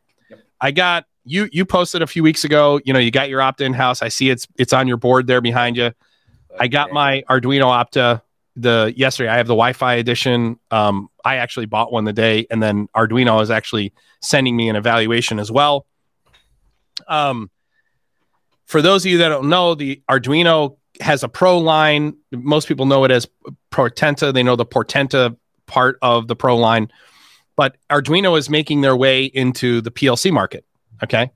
I 0.61 0.73
got 0.73 1.07
you 1.25 1.49
you 1.53 1.65
posted 1.65 2.03
a 2.03 2.07
few 2.07 2.23
weeks 2.23 2.45
ago, 2.45 2.81
you 2.85 2.93
know, 2.93 2.99
you 2.99 3.11
got 3.11 3.29
your 3.29 3.41
Opta 3.41 3.63
in 3.63 3.73
house. 3.73 4.03
I 4.03 4.09
see 4.09 4.29
it's 4.29 4.47
it's 4.59 4.73
on 4.73 4.89
your 4.89 4.97
board 4.99 5.27
there 5.27 5.41
behind 5.41 5.77
you. 5.77 5.93
I 6.59 6.69
got 6.69 6.93
my 6.93 7.23
Arduino 7.31 7.67
Opta 7.67 8.23
the 8.57 8.93
yesterday. 8.97 9.31
I 9.31 9.37
have 9.37 9.47
the 9.47 9.55
Wi-Fi 9.55 9.95
edition. 9.95 10.59
Um, 10.71 11.09
I 11.25 11.37
actually 11.37 11.67
bought 11.67 11.93
one 11.93 12.05
the 12.05 12.13
day, 12.13 12.47
and 12.51 12.63
then 12.63 12.89
Arduino 12.95 13.43
is 13.43 13.51
actually 13.51 13.93
sending 14.21 14.57
me 14.57 14.69
an 14.69 14.77
evaluation 14.77 15.39
as 15.39 15.51
well. 15.51 15.87
Um, 17.09 17.51
for 18.67 18.83
those 18.83 19.05
of 19.05 19.11
you 19.11 19.19
that 19.19 19.29
don't 19.29 19.49
know, 19.49 19.75
the 19.75 20.03
Arduino 20.11 20.77
has 21.01 21.23
a 21.23 21.29
Pro 21.29 21.59
line. 21.59 22.17
Most 22.33 22.69
people 22.69 22.87
know 22.87 23.05
it 23.05 23.11
as 23.11 23.29
Portenta. 23.71 24.33
They 24.33 24.43
know 24.43 24.57
the 24.57 24.67
Portenta 24.67 25.37
part 25.67 25.99
of 26.03 26.29
the 26.29 26.37
Pro 26.37 26.57
line, 26.57 26.91
but 27.57 27.77
Arduino 27.91 28.39
is 28.39 28.49
making 28.49 28.81
their 28.81 28.97
way 28.97 29.25
into 29.25 29.81
the 29.81 29.91
PLC 29.91 30.33
market. 30.33 30.65
Okay, 31.03 31.31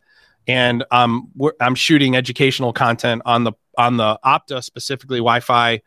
and 0.46 0.84
um, 0.90 1.30
I'm 1.60 1.74
shooting 1.74 2.16
educational 2.16 2.72
content 2.72 3.22
on 3.24 3.44
the 3.44 3.52
on 3.76 3.96
the 3.96 4.18
Opta 4.24 4.62
specifically 4.62 5.18
Wi-Fi, 5.18 5.80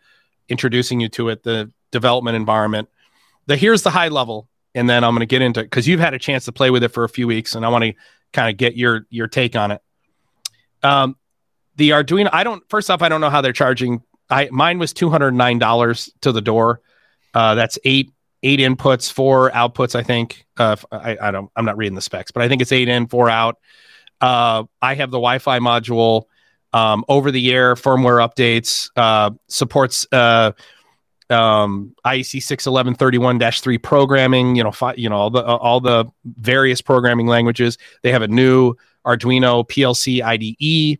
introducing 0.49 0.99
you 0.99 1.09
to 1.09 1.29
it, 1.29 1.43
the 1.43 1.71
development 1.91 2.35
environment. 2.35 2.89
The 3.47 3.57
here's 3.57 3.81
the 3.81 3.89
high 3.89 4.09
level, 4.09 4.47
and 4.75 4.89
then 4.89 5.03
I'm 5.03 5.11
going 5.11 5.21
to 5.21 5.25
get 5.25 5.41
into 5.41 5.61
it 5.61 5.63
because 5.63 5.87
you've 5.87 5.99
had 5.99 6.13
a 6.13 6.19
chance 6.19 6.45
to 6.45 6.51
play 6.51 6.69
with 6.69 6.83
it 6.83 6.89
for 6.89 7.03
a 7.03 7.09
few 7.09 7.27
weeks, 7.27 7.55
and 7.55 7.65
I 7.65 7.69
want 7.69 7.83
to 7.85 7.93
kind 8.33 8.49
of 8.49 8.57
get 8.57 8.75
your 8.75 9.07
your 9.09 9.27
take 9.27 9.55
on 9.55 9.71
it. 9.71 9.81
Um, 10.83 11.15
the 11.75 11.91
Arduino, 11.91 12.29
I 12.31 12.43
don't. 12.43 12.63
First 12.69 12.89
off, 12.89 13.01
I 13.01 13.09
don't 13.09 13.21
know 13.21 13.29
how 13.29 13.41
they're 13.41 13.53
charging. 13.53 14.01
I 14.29 14.49
mine 14.51 14.79
was 14.79 14.93
two 14.93 15.09
hundred 15.09 15.33
nine 15.33 15.59
dollars 15.59 16.11
to 16.21 16.31
the 16.31 16.41
door. 16.41 16.81
Uh, 17.33 17.55
that's 17.55 17.77
eight 17.83 18.11
eight 18.43 18.59
inputs, 18.59 19.11
four 19.11 19.51
outputs. 19.51 19.95
I 19.95 20.03
think. 20.03 20.45
Uh, 20.57 20.75
I, 20.91 21.17
I 21.21 21.31
don't. 21.31 21.49
I'm 21.55 21.65
not 21.65 21.77
reading 21.77 21.95
the 21.95 22.01
specs, 22.01 22.31
but 22.31 22.43
I 22.43 22.47
think 22.47 22.61
it's 22.61 22.71
eight 22.71 22.87
in, 22.87 23.07
four 23.07 23.29
out. 23.29 23.57
Uh, 24.19 24.65
I 24.81 24.95
have 24.95 25.11
the 25.11 25.17
Wi-Fi 25.17 25.59
module. 25.59 26.23
Um, 26.73 27.03
over 27.09 27.31
the 27.31 27.51
air 27.51 27.75
firmware 27.75 28.25
updates 28.25 28.89
uh, 28.95 29.31
supports 29.49 30.07
uh, 30.13 30.53
um, 31.29 31.93
IEC 32.05 32.39
61131-3 32.39 33.83
programming. 33.83 34.55
You 34.55 34.63
know, 34.63 34.71
fi- 34.71 34.95
you 34.95 35.09
know 35.09 35.17
all 35.17 35.29
the 35.29 35.43
all 35.43 35.81
the 35.81 36.05
various 36.23 36.81
programming 36.81 37.27
languages. 37.27 37.77
They 38.03 38.11
have 38.11 38.21
a 38.21 38.27
new 38.27 38.75
Arduino 39.05 39.67
PLC 39.67 40.21
IDE. 40.21 40.99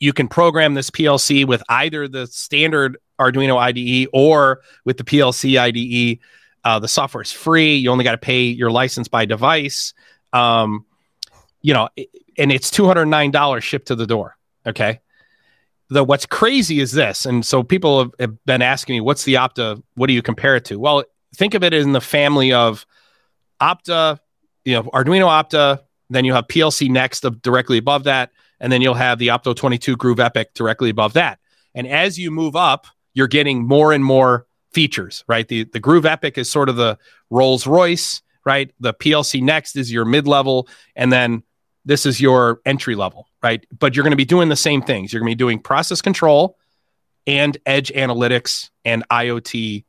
You 0.00 0.12
can 0.12 0.28
program 0.28 0.74
this 0.74 0.90
PLC 0.90 1.46
with 1.46 1.62
either 1.68 2.08
the 2.08 2.26
standard 2.26 2.98
Arduino 3.20 3.56
IDE 3.56 4.08
or 4.12 4.60
with 4.84 4.98
the 4.98 5.04
PLC 5.04 5.58
IDE. 5.58 6.18
Uh, 6.64 6.78
the 6.78 6.88
software 6.88 7.22
is 7.22 7.32
free. 7.32 7.76
You 7.76 7.90
only 7.90 8.04
got 8.04 8.12
to 8.12 8.18
pay 8.18 8.42
your 8.42 8.70
license 8.70 9.08
by 9.08 9.24
device. 9.24 9.94
Um, 10.32 10.84
you 11.62 11.72
know, 11.72 11.88
and 12.36 12.52
it's 12.52 12.70
two 12.70 12.86
hundred 12.86 13.06
nine 13.06 13.30
dollars 13.30 13.64
shipped 13.64 13.88
to 13.88 13.94
the 13.94 14.06
door. 14.06 14.36
Okay. 14.66 15.00
The 15.88 16.02
what's 16.02 16.26
crazy 16.26 16.80
is 16.80 16.90
this, 16.90 17.26
and 17.26 17.46
so 17.46 17.62
people 17.62 18.00
have, 18.00 18.10
have 18.18 18.44
been 18.44 18.62
asking 18.62 18.96
me, 18.96 19.00
"What's 19.00 19.22
the 19.22 19.34
Opta? 19.34 19.80
What 19.94 20.08
do 20.08 20.12
you 20.12 20.22
compare 20.22 20.56
it 20.56 20.64
to?" 20.66 20.80
Well, 20.80 21.04
think 21.36 21.54
of 21.54 21.62
it 21.62 21.72
in 21.72 21.92
the 21.92 22.00
family 22.00 22.52
of 22.52 22.84
Opta, 23.60 24.18
you 24.64 24.74
know, 24.74 24.82
Arduino 24.84 25.28
Opta. 25.28 25.82
Then 26.10 26.24
you 26.24 26.32
have 26.34 26.48
PLCnext 26.48 27.40
directly 27.42 27.78
above 27.78 28.04
that, 28.04 28.30
and 28.60 28.72
then 28.72 28.82
you'll 28.82 28.94
have 28.94 29.18
the 29.18 29.28
Opto 29.28 29.54
22 29.54 29.96
groov 29.96 30.18
EPIC 30.18 30.54
directly 30.54 30.90
above 30.90 31.14
that. 31.14 31.38
And 31.74 31.86
as 31.86 32.18
you 32.18 32.30
move 32.30 32.56
up, 32.56 32.86
you're 33.14 33.26
getting 33.26 33.66
more 33.66 33.92
and 33.92 34.04
more 34.04 34.46
features, 34.72 35.24
right? 35.26 35.46
The 35.48 35.64
the 35.64 35.80
groov 35.80 36.04
EPIC 36.04 36.38
is 36.38 36.50
sort 36.50 36.68
of 36.68 36.76
the 36.76 36.98
Rolls 37.30 37.66
Royce, 37.66 38.22
right? 38.44 38.70
The 38.80 38.94
PLCnext 38.94 39.76
is 39.76 39.92
your 39.92 40.04
mid 40.04 40.26
level, 40.26 40.68
and 40.94 41.12
then 41.12 41.42
this 41.84 42.04
is 42.04 42.20
your 42.20 42.60
entry 42.66 42.94
level, 42.94 43.28
right? 43.42 43.64
But 43.78 43.94
you're 43.94 44.02
going 44.02 44.10
to 44.10 44.16
be 44.16 44.24
doing 44.24 44.48
the 44.48 44.56
same 44.56 44.82
things. 44.82 45.12
You're 45.12 45.20
going 45.20 45.30
to 45.30 45.36
be 45.36 45.38
doing 45.38 45.60
process 45.60 46.02
control 46.02 46.58
and 47.26 47.56
edge 47.64 47.90
analytics 47.92 48.70
and 48.84 49.04
IoT 49.08 49.84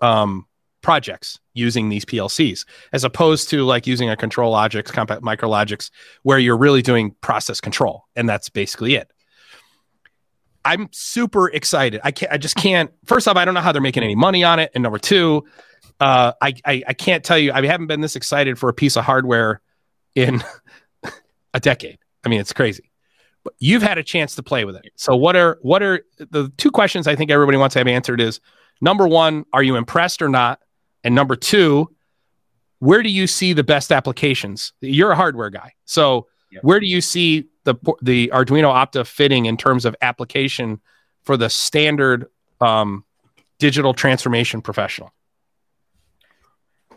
um, 0.00 0.46
projects 0.84 1.40
using 1.54 1.88
these 1.88 2.04
PLCs, 2.04 2.64
as 2.92 3.02
opposed 3.02 3.48
to 3.48 3.64
like 3.64 3.86
using 3.86 4.10
a 4.10 4.16
ControlLogix, 4.16 4.92
compact 4.92 5.22
MicroLogix, 5.22 5.90
where 6.22 6.38
you're 6.38 6.58
really 6.58 6.82
doing 6.82 7.16
process 7.22 7.60
control, 7.60 8.04
and 8.14 8.28
that's 8.28 8.50
basically 8.50 8.94
it. 8.94 9.10
I'm 10.64 10.88
super 10.92 11.48
excited. 11.48 12.00
I 12.04 12.12
can't. 12.12 12.30
I 12.30 12.36
just 12.36 12.56
can't. 12.56 12.92
First 13.06 13.26
off, 13.26 13.36
I 13.36 13.44
don't 13.44 13.54
know 13.54 13.60
how 13.60 13.72
they're 13.72 13.82
making 13.82 14.02
any 14.02 14.14
money 14.14 14.44
on 14.44 14.58
it, 14.58 14.70
and 14.74 14.82
number 14.82 14.98
two, 14.98 15.44
uh, 16.00 16.32
I, 16.40 16.54
I 16.64 16.82
I 16.86 16.92
can't 16.92 17.24
tell 17.24 17.38
you. 17.38 17.52
I 17.52 17.66
haven't 17.66 17.86
been 17.86 18.02
this 18.02 18.14
excited 18.14 18.58
for 18.58 18.68
a 18.68 18.74
piece 18.74 18.96
of 18.96 19.04
hardware 19.04 19.62
in 20.14 20.44
a 21.54 21.60
decade. 21.60 21.98
I 22.24 22.28
mean, 22.28 22.40
it's 22.40 22.52
crazy. 22.52 22.90
But 23.42 23.54
you've 23.58 23.82
had 23.82 23.98
a 23.98 24.02
chance 24.02 24.34
to 24.36 24.42
play 24.42 24.64
with 24.64 24.76
it. 24.76 24.90
So 24.96 25.16
what 25.16 25.34
are 25.34 25.58
what 25.62 25.82
are 25.82 26.04
the 26.18 26.50
two 26.56 26.70
questions 26.70 27.06
I 27.06 27.16
think 27.16 27.30
everybody 27.30 27.58
wants 27.58 27.74
to 27.74 27.80
have 27.80 27.88
answered 27.88 28.20
is 28.20 28.40
number 28.80 29.06
one, 29.06 29.44
are 29.52 29.62
you 29.62 29.76
impressed 29.76 30.22
or 30.22 30.28
not? 30.28 30.60
And 31.04 31.14
number 31.14 31.36
two, 31.36 31.94
where 32.78 33.02
do 33.02 33.10
you 33.10 33.26
see 33.26 33.52
the 33.52 33.62
best 33.62 33.92
applications? 33.92 34.72
You're 34.80 35.12
a 35.12 35.16
hardware 35.16 35.50
guy. 35.50 35.74
So 35.84 36.26
Yeah. 36.50 36.60
where 36.62 36.80
do 36.80 36.86
you 36.86 37.00
see 37.00 37.48
the 37.64 37.74
the 38.02 38.30
Arduino 38.32 38.70
Opta 38.72 39.06
fitting 39.06 39.46
in 39.46 39.56
terms 39.56 39.84
of 39.84 39.94
application 40.00 40.80
for 41.22 41.36
the 41.36 41.48
standard 41.48 42.26
um, 42.60 43.04
digital 43.58 43.92
transformation 43.94 44.62
professional? 44.62 45.12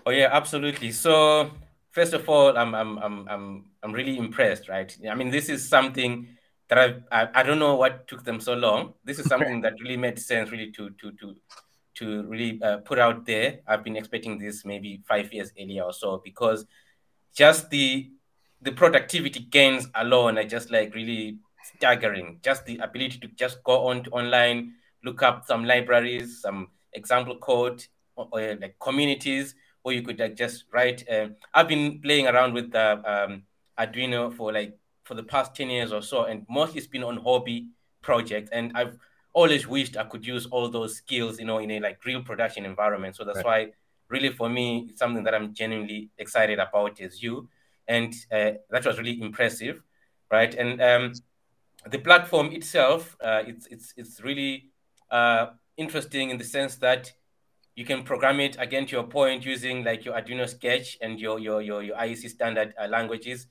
Oh 0.06 0.12
yeah, 0.12 0.30
absolutely. 0.32 0.92
So 0.92 1.52
first 1.92 2.14
of 2.14 2.30
all, 2.30 2.58
I'm 2.58 2.74
I'm 2.74 2.98
I'm 2.98 3.28
I'm 3.28 3.66
I'm 3.84 3.92
really 3.92 4.18
impressed, 4.18 4.70
right? 4.70 4.96
I 5.10 5.16
mean, 5.16 5.32
this 5.32 5.50
is 5.50 5.68
something 5.68 6.28
that 6.70 6.78
I've, 6.78 7.04
I 7.12 7.28
I 7.40 7.44
don't 7.44 7.60
know 7.60 7.76
what 7.76 8.08
took 8.08 8.24
them 8.24 8.40
so 8.40 8.54
long. 8.54 8.94
This 9.04 9.20
is 9.20 9.28
something 9.28 9.62
that 9.66 9.74
really 9.82 9.98
made 9.98 10.20
sense, 10.20 10.52
really 10.52 10.72
to 10.72 10.92
to 10.92 11.12
to 11.20 11.36
to 11.98 12.24
really 12.24 12.62
uh, 12.62 12.78
put 12.78 13.00
out 13.00 13.26
there. 13.26 13.60
I've 13.68 13.84
been 13.84 13.96
expecting 13.96 14.38
this 14.38 14.66
maybe 14.66 15.02
five 15.08 15.34
years 15.34 15.52
earlier 15.60 15.84
or 15.84 15.94
so 15.94 16.22
because 16.24 16.66
just 17.36 17.70
the 17.70 18.12
the 18.62 18.72
productivity 18.72 19.42
gains 19.42 19.88
alone 19.96 20.38
are 20.38 20.44
just 20.44 20.72
like 20.72 20.96
really 20.96 21.38
staggering. 21.76 22.40
Just 22.44 22.66
the 22.66 22.78
ability 22.78 23.20
to 23.20 23.28
just 23.28 23.64
go 23.64 23.88
on 23.88 24.06
online, 24.12 24.74
look 25.04 25.22
up 25.22 25.46
some 25.46 25.66
libraries, 25.66 26.42
some 26.42 26.70
example 26.94 27.38
code, 27.38 27.86
or, 28.16 28.28
or, 28.32 28.56
like 28.56 28.76
communities, 28.80 29.54
or 29.84 29.94
you 29.94 30.02
could 30.02 30.20
like 30.20 30.36
just 30.36 30.66
write. 30.74 31.04
Um, 31.10 31.36
I've 31.54 31.68
been 31.68 32.02
playing 32.02 32.28
around 32.28 32.54
with 32.54 32.72
the 32.72 33.02
um, 33.06 33.44
Arduino 33.80 34.34
for 34.34 34.52
like 34.52 34.78
for 35.04 35.14
the 35.14 35.24
past 35.24 35.56
ten 35.56 35.70
years 35.70 35.92
or 35.94 36.02
so, 36.02 36.26
and 36.26 36.46
mostly 36.50 36.80
it's 36.80 36.88
been 36.88 37.04
on 37.04 37.18
hobby 37.18 37.68
projects. 38.02 38.50
And 38.52 38.72
I've 38.76 38.98
always 39.38 39.68
wished 39.68 39.96
I 39.98 40.06
could 40.06 40.26
use 40.26 40.48
all 40.48 40.68
those 40.68 40.96
skills, 40.96 41.40
you 41.40 41.46
know, 41.46 41.60
in 41.60 41.70
a 41.70 41.80
like 41.80 42.04
real 42.04 42.24
production 42.24 42.66
environment. 42.66 43.16
So 43.16 43.24
that's 43.24 43.44
why, 43.44 43.60
really, 44.10 44.32
for 44.32 44.50
me, 44.50 44.88
it's 44.90 45.00
something 45.00 45.24
that 45.26 45.36
I'm 45.36 45.54
genuinely 45.54 46.10
excited 46.18 46.58
about 46.58 47.00
as 47.00 47.22
you, 47.22 47.48
and 47.88 48.12
uh, 48.32 48.52
that 48.72 48.84
was 48.84 48.98
really 48.98 49.22
impressive, 49.22 49.84
right? 50.32 50.54
And 50.56 50.82
um, 50.82 51.14
the 51.86 52.00
platform 52.00 52.48
itself, 52.52 53.16
uh, 53.24 53.44
it's 53.46 53.68
it's 53.68 53.94
it's 53.96 54.22
really 54.22 54.72
uh, 55.12 55.48
interesting 55.78 56.32
in 56.32 56.38
the 56.40 56.50
sense 56.58 56.78
that 56.78 57.14
you 57.76 57.86
can 57.86 58.02
program 58.02 58.40
it 58.40 58.58
again 58.60 58.88
to 58.88 58.94
your 58.94 59.08
point 59.08 59.46
using 59.46 59.84
like 59.84 60.04
your 60.04 60.16
Arduino 60.16 60.50
Sketch 60.50 60.98
and 61.00 61.20
your 61.20 61.38
your 61.38 61.62
your, 61.62 61.84
your 61.84 61.96
IEC 61.96 62.30
standard 62.30 62.74
uh, 62.82 62.88
languages. 62.88 63.48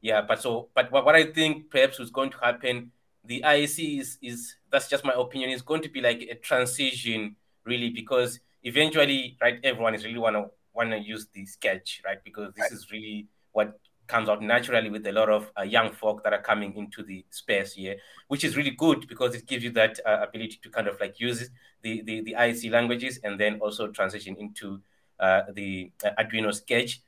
Yeah, 0.00 0.20
but 0.20 0.42
so 0.42 0.68
but 0.74 0.90
what, 0.90 1.14
I 1.14 1.26
think 1.30 1.70
perhaps 1.70 2.00
is 2.00 2.10
going 2.10 2.30
to 2.30 2.38
happen, 2.42 2.90
the 3.28 3.42
IEC 3.46 4.00
is 4.00 4.18
is 4.22 4.56
that's 4.72 4.88
just 4.88 5.04
my 5.04 5.12
opinion, 5.14 5.50
is 5.50 5.62
going 5.62 5.82
to 5.82 5.88
be 5.88 6.00
like 6.00 6.22
a 6.22 6.34
transition 6.34 7.36
really 7.64 7.90
because 7.90 8.40
eventually, 8.64 9.36
right, 9.40 9.60
everyone 9.62 9.94
is 9.94 10.04
really 10.04 10.18
wanna 10.18 10.46
wanna 10.74 10.96
use 10.96 11.28
the 11.34 11.44
sketch, 11.46 12.02
right? 12.04 12.18
Because 12.24 12.52
this 12.54 12.62
right. 12.62 12.72
is 12.72 12.90
really 12.90 13.28
what 13.52 13.78
comes 14.06 14.28
out 14.28 14.42
naturally 14.42 14.88
with 14.88 15.06
a 15.06 15.12
lot 15.12 15.28
of 15.28 15.50
uh, 15.58 15.62
young 15.62 15.92
folk 15.92 16.24
that 16.24 16.32
are 16.32 16.40
coming 16.40 16.74
into 16.74 17.02
the 17.02 17.24
space 17.30 17.74
here, 17.74 17.96
which 18.28 18.42
is 18.42 18.56
really 18.56 18.70
good 18.70 19.06
because 19.06 19.34
it 19.34 19.46
gives 19.46 19.62
you 19.62 19.70
that 19.70 20.00
uh, 20.06 20.24
ability 20.26 20.58
to 20.62 20.70
kind 20.70 20.88
of 20.88 20.98
like 20.98 21.20
use 21.20 21.50
the, 21.82 22.02
the, 22.02 22.22
the 22.22 22.34
IEC 22.38 22.70
languages 22.70 23.20
and 23.22 23.38
then 23.38 23.60
also 23.60 23.88
transition 23.88 24.34
into 24.38 24.80
uh, 25.20 25.42
the 25.52 25.92
uh, 26.02 26.10
Arduino 26.18 26.54
Sketch, 26.54 27.02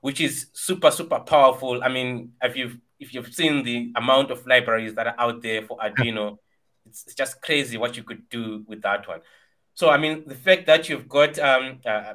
which 0.00 0.20
is 0.20 0.46
super, 0.54 0.90
super 0.90 1.20
powerful. 1.20 1.84
I 1.84 1.88
mean, 1.88 2.32
if 2.42 2.56
you've, 2.56 2.78
if 2.98 3.12
you've 3.12 3.32
seen 3.32 3.62
the 3.62 3.92
amount 3.96 4.30
of 4.30 4.46
libraries 4.46 4.94
that 4.94 5.06
are 5.06 5.14
out 5.18 5.42
there 5.42 5.62
for 5.62 5.78
Arduino, 5.78 6.38
it's, 6.86 7.04
it's 7.04 7.14
just 7.14 7.40
crazy 7.42 7.76
what 7.76 7.96
you 7.96 8.02
could 8.02 8.28
do 8.28 8.64
with 8.66 8.82
that 8.82 9.06
one. 9.06 9.20
So, 9.74 9.90
I 9.90 9.98
mean, 9.98 10.24
the 10.26 10.34
fact 10.34 10.66
that 10.66 10.88
you've 10.88 11.08
got 11.08 11.38
um, 11.38 11.80
uh, 11.84 12.14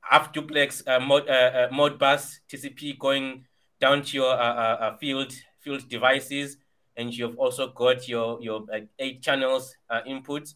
half 0.00 0.32
duplex 0.32 0.82
uh, 0.86 1.00
mod, 1.00 1.28
uh, 1.28 1.68
uh, 1.70 2.18
TCP 2.50 2.98
going 2.98 3.46
down 3.80 4.02
to 4.02 4.16
your 4.16 4.32
uh, 4.32 4.54
uh, 4.54 4.76
uh, 4.80 4.96
field 4.98 5.32
field 5.60 5.88
devices, 5.88 6.58
and 6.96 7.16
you've 7.16 7.38
also 7.38 7.68
got 7.68 8.06
your 8.08 8.40
your 8.42 8.64
eight 8.98 9.22
channels 9.22 9.74
inputs, 10.06 10.54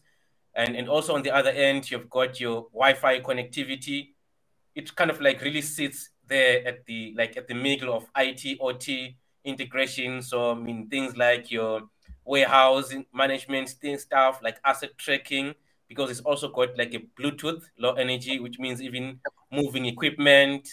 and 0.53 0.75
and 0.75 0.87
also 0.87 1.15
on 1.15 1.23
the 1.23 1.31
other 1.31 1.49
end 1.49 1.89
you've 1.89 2.09
got 2.09 2.39
your 2.39 2.67
Wi-Fi 2.73 3.19
connectivity. 3.21 4.09
It 4.75 4.95
kind 4.95 5.09
of 5.09 5.19
like 5.21 5.41
really 5.41 5.61
sits 5.61 6.09
there 6.27 6.65
at 6.67 6.85
the 6.85 7.15
like 7.17 7.35
at 7.35 7.47
the 7.47 7.55
middle 7.55 7.93
of 7.95 8.05
IT 8.15 8.59
OT 8.61 9.17
integration. 9.47 10.21
So 10.21 10.51
I 10.51 10.53
mean 10.55 10.87
things 10.89 11.17
like 11.17 11.51
your 11.51 11.83
warehouse 12.25 12.93
management 13.13 13.69
thing 13.69 13.97
stuff 13.97 14.39
like 14.43 14.57
asset 14.65 14.97
tracking 14.97 15.55
because 15.87 16.11
it's 16.11 16.19
also 16.19 16.49
got 16.49 16.77
like 16.77 16.93
a 16.93 16.99
Bluetooth 17.19 17.63
low 17.79 17.93
energy, 17.93 18.39
which 18.39 18.59
means 18.59 18.81
even 18.81 19.19
moving 19.51 19.85
equipment, 19.85 20.67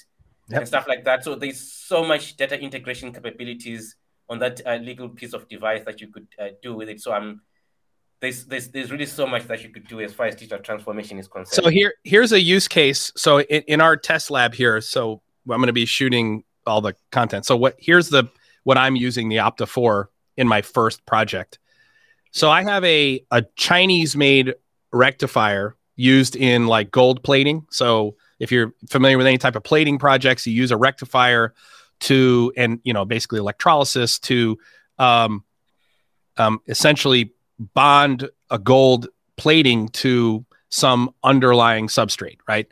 yep. 0.49 0.61
and 0.61 0.68
stuff 0.68 0.87
like 0.89 1.05
that. 1.05 1.25
So 1.25 1.35
there's 1.35 1.61
so 1.61 2.05
much 2.05 2.37
data 2.37 2.59
integration 2.61 3.12
capabilities 3.12 3.97
on 4.29 4.39
that 4.41 4.61
uh, 4.66 4.77
little 4.77 5.09
piece 5.09 5.33
of 5.33 5.49
device 5.49 5.85
that 5.85 6.01
you 6.01 6.09
could 6.09 6.27
uh, 6.39 6.49
do 6.62 6.75
with 6.75 6.89
it. 6.89 7.01
So 7.01 7.12
I'm 7.12 7.43
there's, 8.20 8.47
there's 8.47 8.68
there's 8.68 8.91
really 8.91 9.07
so 9.07 9.27
much 9.27 9.47
that 9.49 9.62
you 9.62 9.68
could 9.68 9.87
do 9.87 10.01
as 10.01 10.12
far 10.12 10.27
as 10.27 10.35
digital 10.35 10.59
transformation 10.59 11.18
is 11.18 11.29
concerned. 11.29 11.64
So 11.64 11.70
here 11.70 11.95
here's 12.05 12.33
a 12.33 12.41
use 12.41 12.68
case. 12.68 13.12
So 13.16 13.41
in, 13.41 13.62
in 13.62 13.81
our 13.81 13.97
test 13.97 14.31
lab 14.31 14.55
here, 14.55 14.81
so 14.81 15.20
I'm 15.49 15.59
going 15.59 15.66
to 15.66 15.72
be 15.72 15.85
shooting 15.85 16.45
all 16.66 16.81
the 16.81 16.95
content. 17.12 17.45
So 17.45 17.57
what 17.57 17.77
here's 17.79 18.09
the 18.09 18.25
what 18.65 18.77
I'm 18.77 18.97
using 18.97 19.29
the 19.29 19.37
Opta 19.37 19.69
for 19.69 20.11
in 20.37 20.49
my 20.49 20.62
first 20.62 21.07
project. 21.07 21.59
So 22.33 22.51
I 22.51 22.65
have 22.65 22.85
a 22.85 23.25
a 23.31 23.45
Chinese 23.57 24.17
made 24.17 24.55
rectifier 24.93 25.77
used 25.97 26.37
in 26.37 26.67
like 26.67 26.91
gold 26.91 27.23
plating. 27.23 27.67
So 27.71 28.17
if 28.41 28.51
you're 28.51 28.75
familiar 28.91 29.17
with 29.17 29.27
any 29.27 29.39
type 29.39 29.57
of 29.57 29.62
plating 29.62 29.99
projects, 29.99 30.47
you 30.47 30.53
use 30.53 30.71
a 30.71 30.77
rectifier 30.77 31.55
to, 32.01 32.53
and 32.57 32.81
you 32.85 32.93
know, 32.93 33.05
basically 33.05 33.39
electrolysis 33.39 34.19
to 34.21 34.59
um, 34.99 35.45
um, 36.37 36.61
essentially 36.67 37.33
bond 37.59 38.29
a 38.51 38.59
gold 38.59 39.09
plating 39.37 39.89
to 39.89 40.45
some 40.69 41.15
underlying 41.23 41.87
substrate, 41.87 42.39
right? 42.49 42.67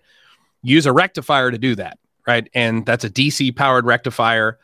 Use 0.62 0.86
a 0.86 0.92
rectifier 0.92 1.50
to 1.50 1.58
do 1.58 1.74
that, 1.76 1.98
right? 2.26 2.48
And 2.54 2.84
that's 2.84 3.04
a 3.04 3.10
DC 3.10 3.54
powered 3.54 3.84
rectifier. 3.86 4.58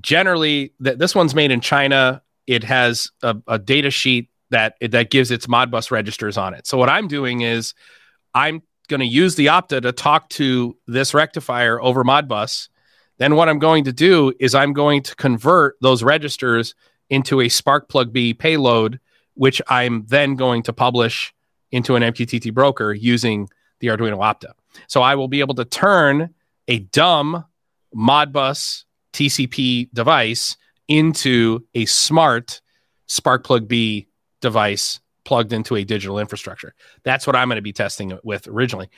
Generally, 0.00 0.72
th- 0.82 0.98
this 0.98 1.14
one's 1.14 1.34
made 1.34 1.50
in 1.50 1.60
China. 1.60 2.22
It 2.46 2.64
has 2.64 3.10
a, 3.22 3.36
a 3.46 3.58
data 3.58 3.90
sheet 3.90 4.28
that 4.50 4.76
that 4.80 5.10
gives 5.10 5.30
its 5.30 5.46
Modbus 5.46 5.90
registers 5.90 6.36
on 6.36 6.54
it. 6.54 6.66
So 6.66 6.78
what 6.78 6.88
I'm 6.88 7.08
doing 7.08 7.40
is 7.40 7.74
I'm 8.34 8.62
going 8.88 9.00
to 9.00 9.06
use 9.06 9.34
the 9.34 9.46
Opta 9.46 9.82
to 9.82 9.92
talk 9.92 10.28
to 10.30 10.76
this 10.86 11.14
rectifier 11.14 11.80
over 11.80 12.04
Modbus. 12.04 12.68
Then 13.18 13.36
what 13.36 13.48
I'm 13.48 13.58
going 13.58 13.84
to 13.84 13.92
do 13.92 14.32
is 14.40 14.54
I'm 14.54 14.72
going 14.72 15.02
to 15.04 15.14
convert 15.16 15.76
those 15.80 16.02
registers 16.02 16.74
into 17.08 17.40
a 17.40 17.46
Sparkplug 17.46 18.12
B 18.12 18.34
payload, 18.34 19.00
which 19.34 19.62
I'm 19.68 20.04
then 20.06 20.34
going 20.34 20.62
to 20.64 20.72
publish 20.72 21.32
into 21.70 21.96
an 21.96 22.02
MQTT 22.02 22.52
broker 22.52 22.92
using 22.92 23.48
the 23.80 23.88
Arduino 23.88 24.18
Opta. 24.18 24.52
So 24.88 25.02
I 25.02 25.14
will 25.14 25.28
be 25.28 25.40
able 25.40 25.54
to 25.56 25.64
turn 25.64 26.34
a 26.68 26.80
dumb 26.80 27.44
Modbus 27.94 28.84
TCP 29.14 29.88
device 29.94 30.56
into 30.88 31.64
a 31.74 31.86
smart 31.86 32.60
Sparkplug 33.08 33.68
B 33.68 34.08
device 34.40 35.00
plugged 35.24 35.52
into 35.52 35.76
a 35.76 35.84
digital 35.84 36.18
infrastructure. 36.18 36.74
That's 37.02 37.26
what 37.26 37.34
I'm 37.34 37.48
going 37.48 37.56
to 37.56 37.62
be 37.62 37.72
testing 37.72 38.10
it 38.10 38.22
with 38.24 38.46
originally. 38.46 38.90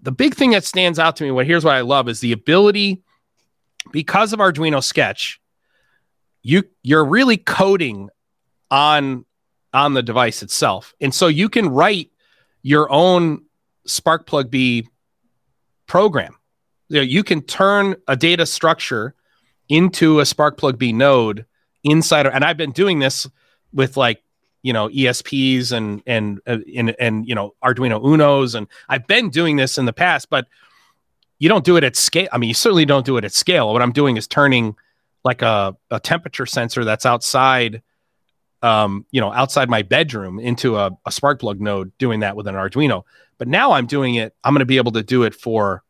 The 0.00 0.10
big 0.10 0.34
thing 0.34 0.50
that 0.50 0.64
stands 0.64 0.98
out 0.98 1.16
to 1.16 1.24
me, 1.24 1.30
what 1.30 1.46
here's 1.46 1.64
what 1.64 1.76
I 1.76 1.82
love 1.82 2.08
is 2.08 2.20
the 2.20 2.32
ability 2.32 3.02
because 3.92 4.32
of 4.32 4.40
Arduino 4.40 4.82
Sketch, 4.82 5.40
you 6.42 6.64
you're 6.82 7.04
really 7.04 7.36
coding 7.36 8.08
on 8.70 9.24
on 9.72 9.94
the 9.94 10.02
device 10.02 10.42
itself. 10.42 10.94
And 11.00 11.14
so 11.14 11.28
you 11.28 11.48
can 11.48 11.68
write 11.68 12.10
your 12.62 12.90
own 12.90 13.44
Sparkplug 13.86 14.50
B 14.50 14.88
program. 15.86 16.36
You, 16.88 16.96
know, 16.96 17.02
you 17.02 17.24
can 17.24 17.42
turn 17.42 17.96
a 18.06 18.16
data 18.16 18.46
structure 18.46 19.14
into 19.68 20.20
a 20.20 20.24
Sparkplug 20.24 20.78
B 20.78 20.92
node 20.92 21.46
inside 21.84 22.26
and 22.26 22.44
I've 22.44 22.56
been 22.56 22.72
doing 22.72 22.98
this 22.98 23.28
with 23.72 23.96
like 23.96 24.22
you 24.62 24.72
know 24.72 24.88
ESPs 24.88 25.72
and 25.72 26.02
and 26.06 26.40
uh, 26.46 26.58
and 26.76 26.94
and 26.98 27.28
you 27.28 27.34
know 27.34 27.54
Arduino 27.64 28.02
Unos 28.02 28.54
and 28.54 28.66
I've 28.88 29.06
been 29.06 29.30
doing 29.30 29.56
this 29.56 29.78
in 29.78 29.84
the 29.84 29.92
past, 29.92 30.30
but 30.30 30.46
you 31.38 31.48
don't 31.48 31.64
do 31.64 31.76
it 31.76 31.84
at 31.84 31.96
scale. 31.96 32.28
I 32.32 32.38
mean, 32.38 32.48
you 32.48 32.54
certainly 32.54 32.84
don't 32.84 33.04
do 33.04 33.16
it 33.16 33.24
at 33.24 33.32
scale. 33.32 33.72
What 33.72 33.82
I'm 33.82 33.90
doing 33.92 34.16
is 34.16 34.28
turning 34.28 34.76
like 35.24 35.42
a, 35.42 35.76
a 35.90 35.98
temperature 35.98 36.46
sensor 36.46 36.84
that's 36.84 37.04
outside, 37.04 37.82
um, 38.62 39.06
you 39.10 39.20
know, 39.20 39.32
outside 39.32 39.68
my 39.68 39.82
bedroom 39.82 40.38
into 40.38 40.76
a, 40.76 40.92
a 41.04 41.10
Sparkplug 41.10 41.58
node, 41.58 41.90
doing 41.98 42.20
that 42.20 42.36
with 42.36 42.46
an 42.46 42.54
Arduino. 42.54 43.02
But 43.38 43.48
now 43.48 43.72
I'm 43.72 43.86
doing 43.86 44.14
it. 44.14 44.36
I'm 44.44 44.54
going 44.54 44.60
to 44.60 44.66
be 44.66 44.76
able 44.76 44.92
to 44.92 45.02
do 45.02 45.24
it 45.24 45.34
for 45.34 45.82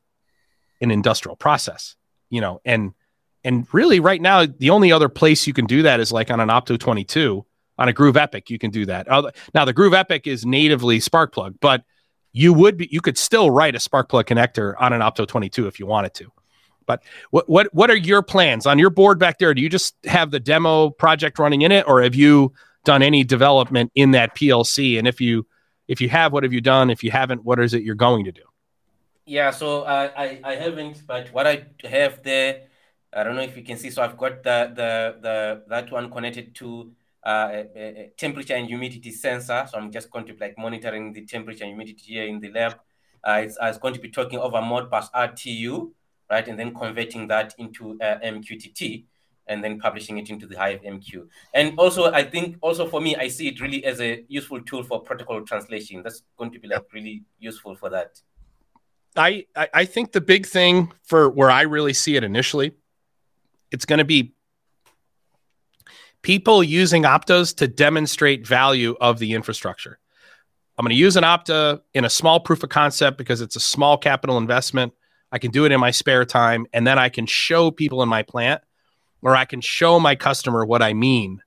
an 0.80 0.90
industrial 0.90 1.36
process, 1.36 1.96
you 2.30 2.40
know, 2.40 2.62
and 2.64 2.94
and 3.44 3.66
really 3.72 4.00
right 4.00 4.20
now 4.20 4.46
the 4.46 4.70
only 4.70 4.92
other 4.92 5.08
place 5.08 5.46
you 5.46 5.52
can 5.52 5.66
do 5.66 5.82
that 5.82 6.00
is 6.00 6.12
like 6.12 6.30
on 6.30 6.40
an 6.40 6.48
Opto 6.48 6.78
22 6.78 7.44
on 7.78 7.88
a 7.88 7.92
groov 7.92 8.16
EPIC, 8.16 8.50
you 8.50 8.58
can 8.58 8.70
do 8.70 8.86
that. 8.86 9.08
Now, 9.54 9.64
the 9.64 9.74
groov 9.74 9.94
EPIC 9.94 10.26
is 10.26 10.44
natively 10.44 10.98
Sparkplug, 10.98 11.56
but 11.60 11.84
you 12.32 12.52
would 12.52 12.76
be, 12.76 12.88
you 12.90 13.00
could 13.00 13.18
still 13.18 13.50
write 13.50 13.74
a 13.74 13.78
Sparkplug 13.78 14.24
connector 14.24 14.74
on 14.78 14.92
an 14.92 15.00
Opto 15.00 15.26
22 15.26 15.66
if 15.66 15.80
you 15.80 15.86
wanted 15.86 16.14
to. 16.14 16.30
But 16.86 17.02
what 17.30 17.48
what 17.48 17.72
what 17.72 17.90
are 17.90 17.96
your 17.96 18.22
plans 18.22 18.66
on 18.66 18.78
your 18.78 18.90
board 18.90 19.18
back 19.18 19.38
there? 19.38 19.54
Do 19.54 19.62
you 19.62 19.68
just 19.68 19.94
have 20.04 20.30
the 20.30 20.40
demo 20.40 20.90
project 20.90 21.38
running 21.38 21.62
in 21.62 21.70
it, 21.72 21.86
or 21.86 22.02
have 22.02 22.14
you 22.14 22.52
done 22.84 23.02
any 23.02 23.22
development 23.24 23.92
in 23.94 24.10
that 24.12 24.34
PLC? 24.34 24.98
And 24.98 25.06
if 25.06 25.20
you 25.20 25.46
if 25.86 26.00
you 26.00 26.08
have, 26.08 26.32
what 26.32 26.42
have 26.42 26.52
you 26.52 26.60
done? 26.60 26.90
If 26.90 27.04
you 27.04 27.10
haven't, 27.10 27.44
what 27.44 27.60
is 27.60 27.72
it 27.72 27.82
you're 27.82 27.94
going 27.94 28.24
to 28.24 28.32
do? 28.32 28.42
Yeah, 29.26 29.52
so 29.52 29.84
I 29.84 30.06
I, 30.06 30.40
I 30.44 30.54
haven't, 30.56 31.06
but 31.06 31.32
what 31.32 31.46
I 31.46 31.66
have 31.84 32.22
there, 32.24 32.62
I 33.14 33.22
don't 33.24 33.36
know 33.36 33.42
if 33.42 33.56
you 33.56 33.62
can 33.62 33.76
see. 33.76 33.90
So 33.90 34.02
I've 34.02 34.16
got 34.16 34.42
the 34.42 34.72
the 34.74 35.16
the 35.20 35.62
that 35.68 35.92
one 35.92 36.10
connected 36.10 36.54
to 36.56 36.92
uh, 37.24 37.48
a, 37.52 37.82
a 37.84 38.12
temperature 38.16 38.54
and 38.54 38.66
humidity 38.66 39.10
sensor. 39.10 39.66
So 39.70 39.78
I'm 39.78 39.90
just 39.90 40.10
going 40.10 40.26
to 40.26 40.32
be 40.32 40.40
like 40.40 40.58
monitoring 40.58 41.12
the 41.12 41.24
temperature 41.24 41.64
and 41.64 41.70
humidity 41.70 42.04
here 42.14 42.24
in 42.24 42.40
the 42.40 42.50
lab. 42.50 42.78
Uh, 43.24 43.42
it's, 43.44 43.56
it's 43.60 43.78
going 43.78 43.94
to 43.94 44.00
be 44.00 44.10
talking 44.10 44.38
over 44.38 44.56
Modbus 44.56 45.08
RTU, 45.12 45.92
right, 46.30 46.48
and 46.48 46.58
then 46.58 46.74
converting 46.74 47.28
that 47.28 47.54
into 47.58 47.98
uh, 48.00 48.18
MQTT 48.24 49.04
and 49.46 49.62
then 49.62 49.78
publishing 49.78 50.18
it 50.18 50.30
into 50.30 50.46
the 50.46 50.54
HiveMQ. 50.54 51.26
And 51.54 51.78
also, 51.78 52.12
I 52.12 52.24
think 52.24 52.56
also 52.60 52.86
for 52.86 53.00
me, 53.00 53.16
I 53.16 53.28
see 53.28 53.48
it 53.48 53.60
really 53.60 53.84
as 53.84 54.00
a 54.00 54.24
useful 54.28 54.60
tool 54.62 54.82
for 54.82 55.00
protocol 55.00 55.42
translation. 55.42 56.02
That's 56.02 56.22
going 56.38 56.52
to 56.52 56.58
be 56.58 56.68
like 56.68 56.84
really 56.92 57.24
useful 57.38 57.74
for 57.74 57.90
that. 57.90 58.20
I 59.14 59.46
I 59.54 59.84
think 59.84 60.12
the 60.12 60.22
big 60.22 60.46
thing 60.46 60.90
for 61.02 61.28
where 61.28 61.50
I 61.50 61.62
really 61.62 61.92
see 61.92 62.16
it 62.16 62.24
initially, 62.24 62.72
it's 63.72 63.84
going 63.84 63.98
to 63.98 64.04
be 64.04 64.34
people 66.22 66.62
using 66.62 67.02
Optas 67.02 67.56
to 67.56 67.66
demonstrate 67.66 68.46
value 68.46 68.94
of 69.00 69.18
the 69.18 69.32
infrastructure. 69.32 69.98
I'm 70.78 70.84
going 70.84 70.94
to 70.94 70.96
use 70.96 71.16
an 71.16 71.24
Opta 71.24 71.80
in 71.94 72.04
a 72.04 72.10
small 72.10 72.40
proof 72.40 72.62
of 72.62 72.68
concept 72.70 73.18
because 73.18 73.40
it's 73.40 73.56
a 73.56 73.60
small 73.60 73.98
capital 73.98 74.38
investment. 74.38 74.92
I 75.30 75.38
can 75.38 75.50
do 75.50 75.64
it 75.64 75.72
in 75.72 75.80
my 75.80 75.90
spare 75.90 76.24
time, 76.24 76.66
and 76.72 76.86
then 76.86 76.98
I 76.98 77.08
can 77.08 77.26
show 77.26 77.70
people 77.70 78.02
in 78.02 78.08
my 78.08 78.22
plant, 78.22 78.62
or 79.22 79.34
I 79.34 79.44
can 79.44 79.60
show 79.60 79.98
my 79.98 80.14
customer 80.14 80.64
what 80.64 80.82
I 80.82 80.92
mean 80.92 81.42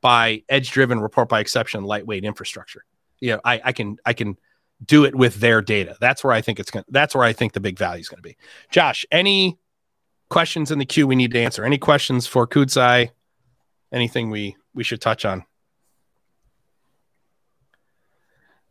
by 0.00 0.42
edge-driven 0.48 1.00
report 1.00 1.28
by 1.28 1.40
exception, 1.40 1.84
lightweight 1.84 2.24
infrastructure. 2.24 2.84
You 3.20 3.32
know, 3.32 3.40
I, 3.44 3.60
I 3.64 3.72
can 3.72 3.96
I 4.04 4.12
can 4.12 4.36
do 4.84 5.04
it 5.04 5.14
with 5.14 5.36
their 5.36 5.60
data. 5.60 5.96
That's 6.00 6.22
where 6.22 6.32
I 6.32 6.40
think 6.40 6.60
it's 6.60 6.70
going. 6.70 6.84
That's 6.88 7.14
where 7.14 7.24
I 7.24 7.32
think 7.32 7.52
the 7.52 7.60
big 7.60 7.78
value 7.78 8.00
is 8.00 8.08
going 8.08 8.18
to 8.18 8.28
be. 8.28 8.36
Josh, 8.70 9.04
any 9.10 9.58
questions 10.28 10.70
in 10.70 10.78
the 10.78 10.84
queue 10.84 11.06
we 11.06 11.16
need 11.16 11.32
to 11.32 11.40
answer? 11.40 11.64
Any 11.64 11.78
questions 11.78 12.26
for 12.26 12.46
Kudzai? 12.46 13.10
Anything 13.92 14.30
we 14.30 14.56
we 14.74 14.84
should 14.84 15.00
touch 15.00 15.24
on? 15.24 15.44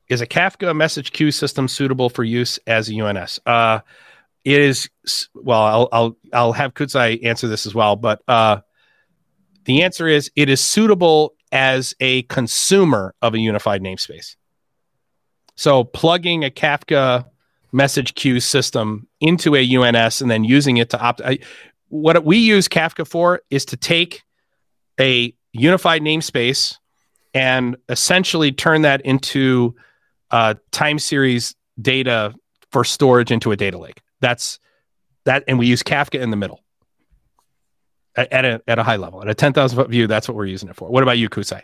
Is 0.09 0.21
a 0.21 0.27
Kafka 0.27 0.75
message 0.75 1.11
queue 1.11 1.31
system 1.31 1.67
suitable 1.67 2.09
for 2.09 2.23
use 2.23 2.59
as 2.65 2.89
a 2.89 3.01
UNS? 3.01 3.39
Uh, 3.45 3.79
it 4.45 4.61
is. 4.61 4.89
Well, 5.33 5.61
I'll 5.61 5.89
I'll 5.91 6.17
I'll 6.31 6.53
have 6.53 6.73
Kudzai 6.73 7.25
answer 7.25 7.47
this 7.47 7.65
as 7.65 7.75
well, 7.75 7.95
but 7.95 8.21
uh, 8.27 8.61
the 9.65 9.83
answer 9.83 10.07
is 10.07 10.31
it 10.35 10.49
is 10.49 10.61
suitable 10.61 11.33
as 11.51 11.93
a 11.99 12.23
consumer 12.23 13.15
of 13.21 13.33
a 13.33 13.39
unified 13.39 13.81
namespace. 13.81 14.35
So 15.55 15.83
plugging 15.83 16.45
a 16.45 16.49
Kafka 16.49 17.25
message 17.71 18.15
queue 18.15 18.39
system 18.39 19.07
into 19.19 19.55
a 19.55 19.75
UNS 19.75 20.21
and 20.21 20.31
then 20.31 20.43
using 20.43 20.77
it 20.77 20.89
to 20.91 20.99
opt. 20.99 21.21
I, 21.21 21.39
what 21.89 22.23
we 22.23 22.37
use 22.37 22.67
Kafka 22.67 23.07
for 23.07 23.41
is 23.49 23.65
to 23.65 23.77
take 23.77 24.23
a 24.99 25.33
unified 25.53 26.01
namespace 26.01 26.77
and 27.33 27.77
essentially 27.89 28.51
turn 28.51 28.81
that 28.81 29.01
into 29.01 29.75
uh, 30.31 30.55
time 30.71 30.99
series 30.99 31.55
data 31.81 32.33
for 32.71 32.83
storage 32.83 33.31
into 33.31 33.51
a 33.51 33.55
data 33.55 33.77
lake. 33.77 34.01
That's 34.19 34.59
that, 35.25 35.43
and 35.47 35.59
we 35.59 35.67
use 35.67 35.83
Kafka 35.83 36.19
in 36.19 36.31
the 36.31 36.37
middle 36.37 36.61
at, 38.15 38.31
at 38.33 38.45
a 38.45 38.61
at 38.67 38.79
a 38.79 38.83
high 38.83 38.95
level, 38.95 39.21
at 39.21 39.29
a 39.29 39.35
ten 39.35 39.53
thousand 39.53 39.77
foot 39.77 39.89
view. 39.89 40.07
That's 40.07 40.27
what 40.27 40.35
we're 40.35 40.45
using 40.45 40.69
it 40.69 40.75
for. 40.75 40.89
What 40.89 41.03
about 41.03 41.17
you, 41.17 41.29
Kudzai? 41.29 41.61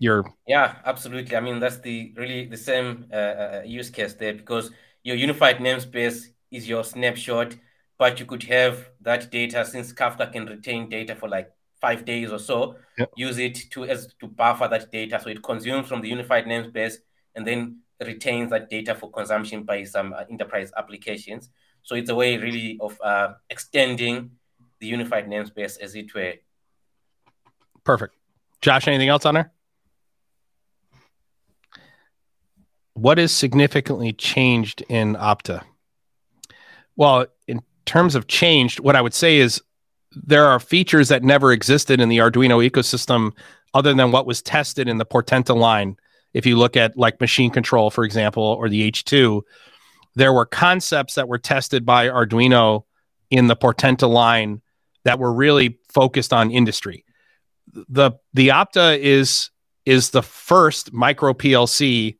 Your 0.00 0.24
yeah, 0.46 0.76
absolutely. 0.84 1.36
I 1.36 1.40
mean, 1.40 1.60
that's 1.60 1.78
the 1.78 2.12
really 2.16 2.46
the 2.46 2.56
same 2.56 3.06
uh, 3.12 3.16
uh, 3.16 3.62
use 3.64 3.90
case 3.90 4.14
there 4.14 4.34
because 4.34 4.70
your 5.04 5.16
unified 5.16 5.58
namespace 5.58 6.28
is 6.50 6.68
your 6.68 6.82
snapshot, 6.82 7.54
but 7.98 8.18
you 8.18 8.26
could 8.26 8.42
have 8.44 8.88
that 9.02 9.30
data 9.30 9.64
since 9.64 9.92
Kafka 9.92 10.32
can 10.32 10.46
retain 10.46 10.88
data 10.88 11.14
for 11.14 11.28
like 11.28 11.52
five 11.80 12.04
days 12.04 12.32
or 12.32 12.38
so. 12.38 12.76
Yep. 12.98 13.12
Use 13.16 13.38
it 13.38 13.70
to 13.70 13.84
as 13.84 14.12
to 14.20 14.26
buffer 14.26 14.66
that 14.68 14.90
data, 14.90 15.20
so 15.22 15.28
it 15.28 15.42
consumes 15.42 15.86
from 15.86 16.00
the 16.00 16.08
unified 16.08 16.46
namespace 16.46 16.96
and 17.34 17.46
then 17.46 17.78
retains 18.04 18.50
that 18.50 18.70
data 18.70 18.94
for 18.94 19.10
consumption 19.10 19.62
by 19.62 19.84
some 19.84 20.12
uh, 20.12 20.24
enterprise 20.30 20.72
applications. 20.76 21.50
So 21.82 21.94
it's 21.94 22.10
a 22.10 22.14
way 22.14 22.38
really 22.38 22.78
of 22.80 22.98
uh, 23.02 23.34
extending 23.50 24.32
the 24.80 24.86
unified 24.86 25.26
namespace 25.28 25.78
as 25.80 25.94
it 25.94 26.14
were. 26.14 26.34
Perfect. 27.84 28.14
Josh, 28.62 28.88
anything 28.88 29.10
else 29.10 29.26
on 29.26 29.34
there? 29.34 29.52
What 32.94 33.18
is 33.18 33.32
significantly 33.32 34.12
changed 34.12 34.82
in 34.88 35.14
Opta? 35.16 35.62
Well, 36.96 37.26
in 37.48 37.60
terms 37.86 38.14
of 38.14 38.28
changed, 38.28 38.80
what 38.80 38.96
I 38.96 39.00
would 39.00 39.14
say 39.14 39.38
is 39.38 39.60
there 40.12 40.46
are 40.46 40.60
features 40.60 41.08
that 41.08 41.24
never 41.24 41.52
existed 41.52 42.00
in 42.00 42.08
the 42.08 42.18
Arduino 42.18 42.68
ecosystem 42.68 43.32
other 43.74 43.92
than 43.92 44.12
what 44.12 44.26
was 44.26 44.40
tested 44.40 44.88
in 44.88 44.98
the 44.98 45.04
Portenta 45.04 45.56
line. 45.56 45.96
If 46.32 46.46
you 46.46 46.56
look 46.56 46.76
at 46.76 46.96
like 46.96 47.20
machine 47.20 47.50
control, 47.50 47.90
for 47.90 48.04
example, 48.04 48.42
or 48.42 48.68
the 48.68 48.90
H2, 48.90 49.42
there 50.14 50.32
were 50.32 50.46
concepts 50.46 51.14
that 51.16 51.28
were 51.28 51.38
tested 51.38 51.84
by 51.84 52.08
Arduino 52.08 52.84
in 53.30 53.48
the 53.48 53.56
Portenta 53.56 54.08
line 54.08 54.62
that 55.04 55.18
were 55.18 55.32
really 55.32 55.78
focused 55.92 56.32
on 56.32 56.50
industry. 56.50 57.04
The 57.72 58.12
the 58.32 58.48
Opta 58.48 58.98
is 58.98 59.50
is 59.84 60.10
the 60.10 60.22
first 60.22 60.92
micro 60.92 61.32
PLC 61.32 62.16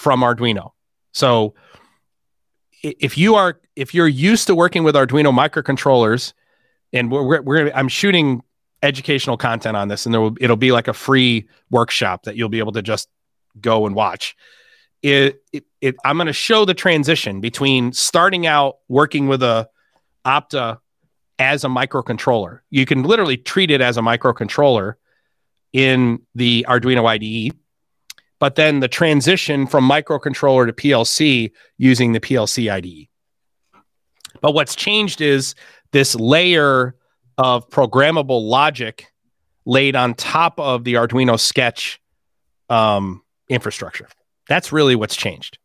from 0.00 0.22
Arduino. 0.22 0.70
So 1.12 1.54
if 2.82 3.18
you 3.18 3.34
are 3.34 3.60
if 3.76 3.94
you're 3.94 4.08
used 4.08 4.46
to 4.46 4.54
working 4.54 4.82
with 4.82 4.94
Arduino 4.94 5.30
microcontrollers, 5.30 6.32
and 6.94 7.12
we're, 7.12 7.42
we're 7.42 7.70
I'm 7.72 7.88
shooting 7.88 8.42
educational 8.82 9.36
content 9.36 9.76
on 9.76 9.88
this, 9.88 10.06
and 10.06 10.14
there 10.14 10.20
will 10.22 10.34
it'll 10.40 10.56
be 10.56 10.72
like 10.72 10.88
a 10.88 10.94
free 10.94 11.48
workshop 11.68 12.22
that 12.22 12.34
you'll 12.34 12.48
be 12.48 12.60
able 12.60 12.72
to 12.72 12.80
just 12.80 13.10
go 13.60 13.84
and 13.84 13.94
watch. 13.94 14.36
It, 15.02 15.42
it, 15.52 15.64
it 15.82 15.96
I'm 16.02 16.16
going 16.16 16.28
to 16.28 16.32
show 16.32 16.64
the 16.64 16.72
transition 16.72 17.42
between 17.42 17.92
starting 17.92 18.46
out 18.46 18.78
working 18.88 19.28
with 19.28 19.42
a 19.42 19.68
Opta 20.24 20.78
as 21.38 21.62
a 21.64 21.68
microcontroller. 21.68 22.60
You 22.70 22.86
can 22.86 23.02
literally 23.02 23.36
treat 23.36 23.70
it 23.70 23.82
as 23.82 23.98
a 23.98 24.00
microcontroller 24.00 24.94
in 25.74 26.22
the 26.34 26.64
Arduino 26.66 27.06
IDE, 27.06 27.54
but 28.40 28.56
then 28.56 28.80
the 28.80 28.88
transition 28.88 29.66
from 29.66 29.88
microcontroller 29.88 30.66
to 30.66 30.72
PLC 30.72 31.52
using 31.76 32.12
the 32.12 32.20
PLC 32.20 32.72
IDE. 32.72 33.06
But 34.40 34.54
what's 34.54 34.74
changed 34.74 35.20
is 35.20 35.54
this 35.92 36.14
layer 36.14 36.96
of 37.38 37.68
programmable 37.68 38.48
logic 38.48 39.06
laid 39.66 39.94
on 39.94 40.14
top 40.14 40.58
of 40.58 40.84
the 40.84 40.94
Arduino 40.94 41.38
Sketch 41.38 42.00
um, 42.70 43.22
infrastructure. 43.48 44.08
That's 44.48 44.72
really 44.72 44.96
what's 44.96 45.16
changed. 45.16 45.58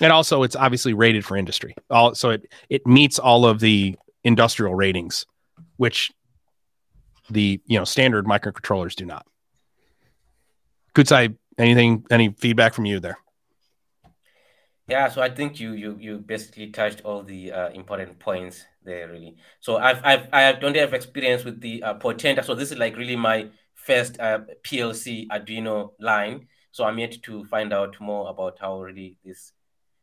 And 0.00 0.12
also, 0.12 0.42
it's 0.42 0.56
obviously 0.56 0.94
rated 0.94 1.24
for 1.24 1.36
industry. 1.36 1.74
All, 1.90 2.14
so 2.14 2.30
it 2.30 2.46
it 2.68 2.86
meets 2.86 3.18
all 3.18 3.46
of 3.46 3.60
the 3.60 3.96
industrial 4.24 4.74
ratings, 4.74 5.24
which 5.76 6.10
the 7.30 7.60
you 7.66 7.78
know 7.78 7.84
standard 7.84 8.26
microcontrollers 8.26 8.94
do 8.94 9.06
not. 9.06 9.26
Kudzai, 10.94 11.36
anything, 11.58 12.04
any 12.10 12.30
feedback 12.30 12.74
from 12.74 12.86
you 12.86 13.00
there? 13.00 13.18
Yeah, 14.88 15.08
so 15.08 15.20
I 15.20 15.30
think 15.30 15.58
you 15.58 15.72
you 15.72 15.96
you 15.98 16.18
basically 16.18 16.70
touched 16.70 17.04
all 17.04 17.24
the 17.24 17.50
uh, 17.50 17.70
important 17.70 18.20
points 18.20 18.64
there, 18.84 19.08
really. 19.08 19.36
So 19.60 19.78
I've 19.78 20.00
I've 20.04 20.28
I 20.32 20.52
don't 20.52 20.76
have 20.76 20.94
experience 20.94 21.44
with 21.44 21.60
the 21.60 21.82
uh, 21.82 21.94
Portenta, 21.94 22.44
so 22.44 22.54
this 22.54 22.70
is 22.70 22.78
like 22.78 22.96
really 22.96 23.16
my 23.16 23.48
first 23.74 24.20
uh, 24.20 24.40
PLC 24.62 25.26
Arduino 25.28 25.90
line. 25.98 26.46
So 26.70 26.84
I'm 26.84 26.98
yet 26.98 27.20
to 27.22 27.44
find 27.46 27.72
out 27.72 27.96
more 28.00 28.28
about 28.28 28.58
how 28.60 28.80
really 28.80 29.18
this 29.24 29.52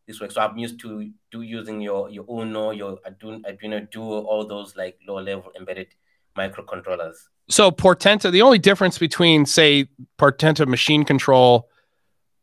this 0.06 0.20
works. 0.20 0.36
So 0.36 0.42
I'm 0.42 0.58
used 0.58 0.82
to 0.82 1.12
do 1.32 1.42
using 1.42 1.80
your 1.80 2.10
your 2.10 2.26
Uno, 2.28 2.72
your 2.72 3.00
Arduino, 3.08 3.90
Duo, 3.90 4.26
all 4.26 4.46
those 4.46 4.76
like 4.76 5.00
low 5.08 5.22
level 5.22 5.52
embedded 5.58 5.96
microcontrollers. 6.38 7.16
So 7.50 7.72
Portenta, 7.72 8.32
the 8.32 8.42
only 8.42 8.60
difference 8.60 8.98
between 8.98 9.46
say 9.46 9.88
Portenta 10.18 10.68
machine 10.68 11.04
control, 11.04 11.70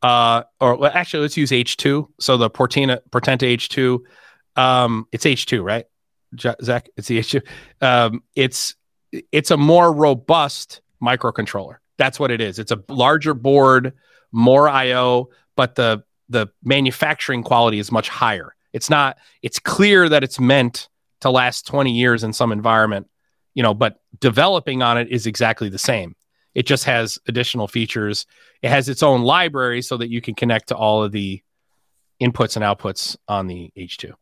uh, 0.02 0.42
or 0.60 0.76
well, 0.76 0.90
actually 0.92 1.22
let's 1.22 1.36
use 1.36 1.50
H2. 1.50 2.08
So 2.20 2.36
the 2.36 2.50
Portenta 2.50 3.00
Portenta 3.10 3.54
H2, 3.56 4.00
um, 4.60 5.06
it's 5.12 5.24
H2, 5.24 5.64
right? 5.64 5.86
Zach, 6.38 6.88
it's 6.96 7.08
the 7.08 7.18
H2. 7.18 7.42
Um, 7.80 8.22
it's 8.36 8.74
it's 9.32 9.50
a 9.50 9.56
more 9.56 9.92
robust 9.92 10.80
microcontroller. 11.02 11.76
That's 11.98 12.20
what 12.20 12.30
it 12.30 12.40
is. 12.40 12.58
It's 12.58 12.72
a 12.72 12.82
larger 12.88 13.34
board, 13.34 13.94
more 14.32 14.68
I/O, 14.68 15.30
but 15.56 15.74
the 15.74 16.04
the 16.28 16.48
manufacturing 16.62 17.42
quality 17.42 17.78
is 17.78 17.90
much 17.90 18.08
higher. 18.08 18.54
It's 18.72 18.88
not. 18.88 19.18
It's 19.42 19.58
clear 19.58 20.08
that 20.08 20.22
it's 20.22 20.38
meant 20.38 20.88
to 21.20 21.30
last 21.30 21.66
20 21.66 21.92
years 21.92 22.24
in 22.24 22.32
some 22.32 22.52
environment, 22.52 23.08
you 23.54 23.62
know, 23.62 23.74
but 23.74 24.00
developing 24.20 24.82
on 24.82 24.98
it 24.98 25.08
is 25.08 25.26
exactly 25.26 25.68
the 25.68 25.78
same. 25.78 26.14
It 26.54 26.66
just 26.66 26.84
has 26.84 27.18
additional 27.28 27.68
features. 27.68 28.26
It 28.62 28.70
has 28.70 28.88
its 28.88 29.02
own 29.02 29.22
library 29.22 29.82
so 29.82 29.96
that 29.96 30.10
you 30.10 30.20
can 30.20 30.34
connect 30.34 30.68
to 30.68 30.76
all 30.76 31.02
of 31.02 31.12
the 31.12 31.42
inputs 32.20 32.56
and 32.56 32.64
outputs 32.64 33.16
on 33.28 33.46
the 33.46 33.72
H2. 33.76 34.12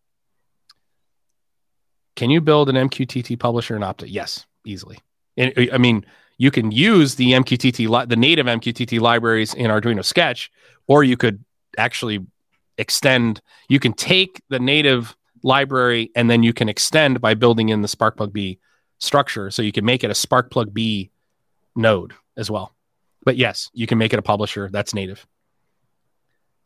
Can 2.17 2.31
you 2.31 2.41
build 2.41 2.69
an 2.69 2.77
MQTT 2.89 3.39
publisher 3.39 3.77
in 3.77 3.83
Opta? 3.83 4.07
Yes, 4.09 4.47
easily. 4.65 4.99
Uh, 5.41 5.51
I 5.73 5.79
mean, 5.79 6.05
you 6.37 6.51
can 6.51 6.71
use 6.71 7.15
the 7.15 7.33
MQTT, 7.33 8.09
the 8.09 8.17
native 8.17 8.47
MQTT 8.47 9.01
libraries 9.01 9.55
in 9.55 9.71
Arduino 9.71 10.05
Sketch, 10.05 10.51
or 10.87 11.05
you 11.05 11.17
could 11.17 11.45
actually 11.77 12.27
extend. 12.77 13.41
You 13.69 13.81
can 13.81 13.93
take 13.93 14.43
the 14.49 14.59
native 14.59 15.17
library 15.43 16.11
and 16.17 16.29
then 16.29 16.43
you 16.43 16.53
can 16.53 16.69
extend 16.69 17.21
by 17.21 17.35
building 17.35 17.69
in 17.69 17.83
the 17.83 17.89
Sparkplug 17.89 18.33
B 18.33 18.59
structure. 18.99 19.51
So 19.51 19.63
you 19.63 19.73
can 19.73 19.85
make 19.85 20.05
it 20.05 20.11
a 20.11 20.15
Sparkplug 20.15 20.73
B 20.73 21.11
node 21.75 22.13
as 22.37 22.51
well. 22.51 22.75
But 23.25 23.37
yes, 23.37 23.71
you 23.73 23.87
can 23.87 23.99
make 23.99 24.13
it 24.13 24.19
a 24.19 24.23
publisher 24.23 24.69
that's 24.71 24.95
native. 24.95 25.27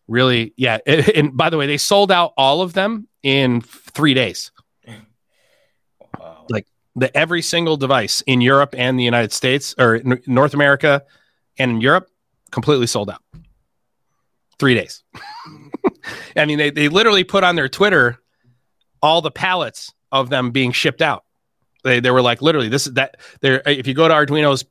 Really, 0.08 0.52
yeah. 0.56 0.78
And 0.86 1.36
by 1.36 1.50
the 1.50 1.56
way, 1.56 1.66
they 1.66 1.78
sold 1.78 2.10
out 2.10 2.32
all 2.36 2.62
of 2.62 2.72
them 2.72 3.08
in 3.22 3.60
three 3.60 4.14
days. 4.14 4.50
Wow. 6.18 6.46
Like 6.48 6.66
the 6.94 7.14
every 7.16 7.42
single 7.42 7.76
device 7.76 8.22
in 8.26 8.40
Europe 8.40 8.74
and 8.76 8.98
the 8.98 9.04
United 9.04 9.32
States 9.32 9.74
or 9.78 10.00
North 10.26 10.54
America 10.54 11.02
and 11.58 11.72
in 11.72 11.80
Europe 11.80 12.08
completely 12.50 12.86
sold 12.86 13.10
out 13.10 13.22
three 14.58 14.74
days. 14.74 15.02
I 16.36 16.44
mean, 16.44 16.58
they, 16.58 16.70
they 16.70 16.88
literally 16.88 17.24
put 17.24 17.44
on 17.44 17.56
their 17.56 17.68
Twitter 17.68 18.18
all 19.02 19.20
the 19.20 19.30
pallets 19.30 19.92
of 20.12 20.28
them 20.28 20.50
being 20.50 20.72
shipped 20.72 21.02
out. 21.02 21.24
They, 21.82 22.00
they 22.00 22.10
were 22.10 22.22
like, 22.22 22.42
literally, 22.42 22.68
this 22.68 22.86
is 22.86 22.94
that 22.94 23.16
there. 23.40 23.62
If 23.66 23.86
you 23.86 23.94
go 23.94 24.08
to 24.08 24.14
Arduino's 24.14 24.64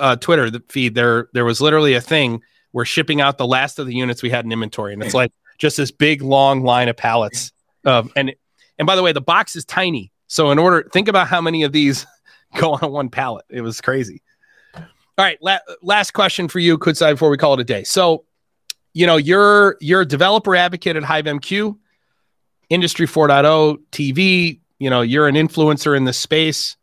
uh, 0.00 0.16
Twitter 0.16 0.50
feed, 0.68 0.94
there, 0.94 1.28
there 1.32 1.44
was 1.44 1.60
literally 1.60 1.94
a 1.94 2.00
thing 2.00 2.42
we're 2.72 2.84
shipping 2.84 3.20
out 3.20 3.38
the 3.38 3.46
last 3.46 3.78
of 3.78 3.86
the 3.86 3.94
units 3.94 4.22
we 4.22 4.30
had 4.30 4.44
in 4.44 4.52
inventory. 4.52 4.92
And 4.92 5.02
it's 5.02 5.14
like, 5.14 5.32
just 5.58 5.76
this 5.76 5.90
big 5.90 6.22
long 6.22 6.62
line 6.62 6.88
of 6.88 6.96
pallets. 6.96 7.52
Um, 7.84 8.10
and 8.16 8.34
and 8.78 8.86
by 8.86 8.96
the 8.96 9.02
way, 9.02 9.12
the 9.12 9.20
box 9.20 9.56
is 9.56 9.64
tiny. 9.64 10.12
So 10.26 10.50
in 10.50 10.58
order, 10.58 10.88
think 10.92 11.08
about 11.08 11.28
how 11.28 11.40
many 11.40 11.62
of 11.62 11.72
these 11.72 12.06
go 12.56 12.74
on 12.74 12.92
one 12.92 13.08
pallet. 13.08 13.44
It 13.48 13.62
was 13.62 13.80
crazy. 13.80 14.22
All 14.74 15.24
right, 15.24 15.38
la- 15.40 15.58
last 15.80 16.10
question 16.10 16.46
for 16.46 16.58
you, 16.58 16.76
Kudzai, 16.76 17.12
before 17.12 17.30
we 17.30 17.38
call 17.38 17.54
it 17.54 17.60
a 17.60 17.64
day. 17.64 17.84
So, 17.84 18.26
you 18.92 19.06
know, 19.06 19.16
you're 19.16 19.78
you're 19.80 20.02
a 20.02 20.06
developer 20.06 20.54
advocate 20.54 20.96
at 20.96 21.02
HiveMQ, 21.02 21.76
Industry 22.68 23.06
4.0, 23.06 23.78
TV. 23.92 24.60
You 24.78 24.90
know, 24.90 25.00
you're 25.00 25.28
an 25.28 25.34
influencer 25.34 25.96
in 25.96 26.04
the 26.04 26.12
space. 26.12 26.76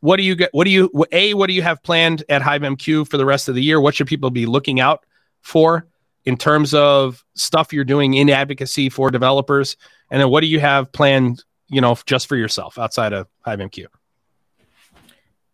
What 0.00 0.16
do 0.16 0.22
you 0.22 0.36
get? 0.36 0.50
What 0.52 0.64
do 0.64 0.70
you 0.70 0.90
a? 1.12 1.34
What 1.34 1.48
do 1.48 1.52
you 1.52 1.62
have 1.62 1.82
planned 1.82 2.24
at 2.28 2.42
HiveMQ 2.42 3.08
for 3.08 3.16
the 3.16 3.26
rest 3.26 3.48
of 3.48 3.54
the 3.54 3.62
year? 3.62 3.80
What 3.80 3.94
should 3.94 4.06
people 4.06 4.30
be 4.30 4.46
looking 4.46 4.80
out 4.80 5.04
for 5.42 5.86
in 6.24 6.36
terms 6.36 6.72
of 6.74 7.24
stuff 7.34 7.72
you're 7.72 7.84
doing 7.84 8.14
in 8.14 8.30
advocacy 8.30 8.88
for 8.88 9.10
developers? 9.10 9.76
And 10.10 10.20
then 10.20 10.30
what 10.30 10.40
do 10.40 10.46
you 10.46 10.60
have 10.60 10.92
planned? 10.92 11.44
You 11.68 11.80
know, 11.80 11.98
just 12.06 12.28
for 12.28 12.36
yourself 12.36 12.78
outside 12.78 13.12
of 13.12 13.26
HiveMQ. 13.46 13.86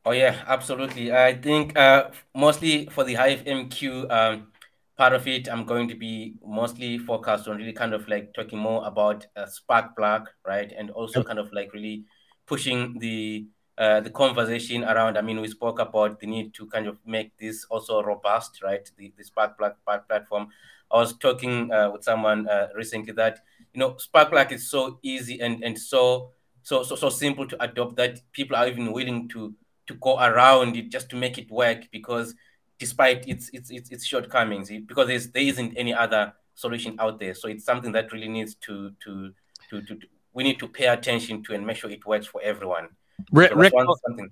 Oh 0.07 0.13
yeah, 0.13 0.43
absolutely. 0.47 1.13
I 1.13 1.35
think 1.35 1.77
uh, 1.79 2.11
mostly 2.35 2.87
for 2.87 3.05
the 3.05 3.15
HiveMQ 3.15 4.11
um, 4.11 4.49
part 4.97 5.13
of 5.13 5.27
it, 5.27 5.49
I'm 5.51 5.65
going 5.65 5.89
to 5.89 5.95
be 5.95 6.35
mostly 6.45 6.99
focused 6.99 7.49
on 7.49 7.57
really 7.57 7.73
kind 7.73 7.95
of 7.95 8.07
like 8.09 8.33
talking 8.35 8.59
more 8.59 8.87
about 8.87 9.27
uh, 9.37 9.47
Sparkplug, 9.47 10.27
right, 10.47 10.73
and 10.77 10.91
also 10.91 11.23
kind 11.23 11.39
of 11.39 11.53
like 11.53 11.73
really 11.73 12.05
pushing 12.47 12.99
the 12.99 13.47
uh, 13.77 14.01
the 14.01 14.11
conversation 14.11 14.85
around. 14.85 15.19
I 15.19 15.23
mean, 15.23 15.41
we 15.41 15.49
spoke 15.49 15.81
about 15.81 16.21
the 16.21 16.27
need 16.27 16.55
to 16.55 16.67
kind 16.67 16.87
of 16.87 16.99
make 17.05 17.37
this 17.39 17.65
also 17.71 18.03
robust, 18.03 18.63
right? 18.63 18.89
The, 18.97 19.13
the 19.17 19.25
Sparkplug 19.25 19.75
platform. 20.09 20.49
I 20.91 20.99
was 20.99 21.17
talking 21.19 21.73
uh, 21.73 21.91
with 21.93 22.05
someone 22.05 22.49
uh, 22.49 22.69
recently 22.77 23.13
that 23.15 23.41
you 23.73 23.81
know 23.81 23.93
Sparkplug 23.95 24.53
is 24.53 24.71
so 24.71 24.99
easy 25.03 25.41
and 25.41 25.63
and 25.65 25.79
so 25.79 26.31
so 26.63 26.83
so 26.83 26.95
so 26.95 27.09
simple 27.09 27.47
to 27.49 27.63
adopt 27.63 27.97
that 27.97 28.21
people 28.33 28.57
are 28.57 28.69
even 28.69 28.93
willing 28.93 29.29
to 29.31 29.55
to 29.87 29.95
go 29.95 30.19
around 30.19 30.77
it 30.77 30.91
just 30.91 31.11
to 31.11 31.17
make 31.17 31.37
it 31.37 31.51
work 31.51 31.89
because 31.91 32.35
despite 32.79 33.29
its 33.29 33.51
its 33.53 33.71
its, 33.71 33.91
its 33.91 34.05
shortcomings 34.05 34.69
because 34.87 35.07
there's, 35.07 35.31
there 35.31 35.43
isn't 35.43 35.77
any 35.77 35.95
other 35.95 36.33
solution 36.55 36.97
out 36.99 37.19
there. 37.19 37.35
So 37.35 37.49
it's 37.49 37.65
something 37.65 37.93
that 37.93 38.13
really 38.13 38.29
needs 38.29 38.55
to 38.67 38.93
to 39.05 39.33
to, 39.71 39.83
to, 39.83 39.95
to 39.97 40.07
we 40.33 40.43
need 40.43 40.59
to 40.59 40.69
pay 40.69 40.87
attention 40.87 41.43
to 41.45 41.55
and 41.55 41.67
make 41.67 41.77
sure 41.77 41.91
it 41.91 42.05
works 42.07 42.27
for 42.27 42.43
everyone. 42.43 42.89
Rick 43.31 43.53
so 43.53 43.57
rick, 43.57 43.73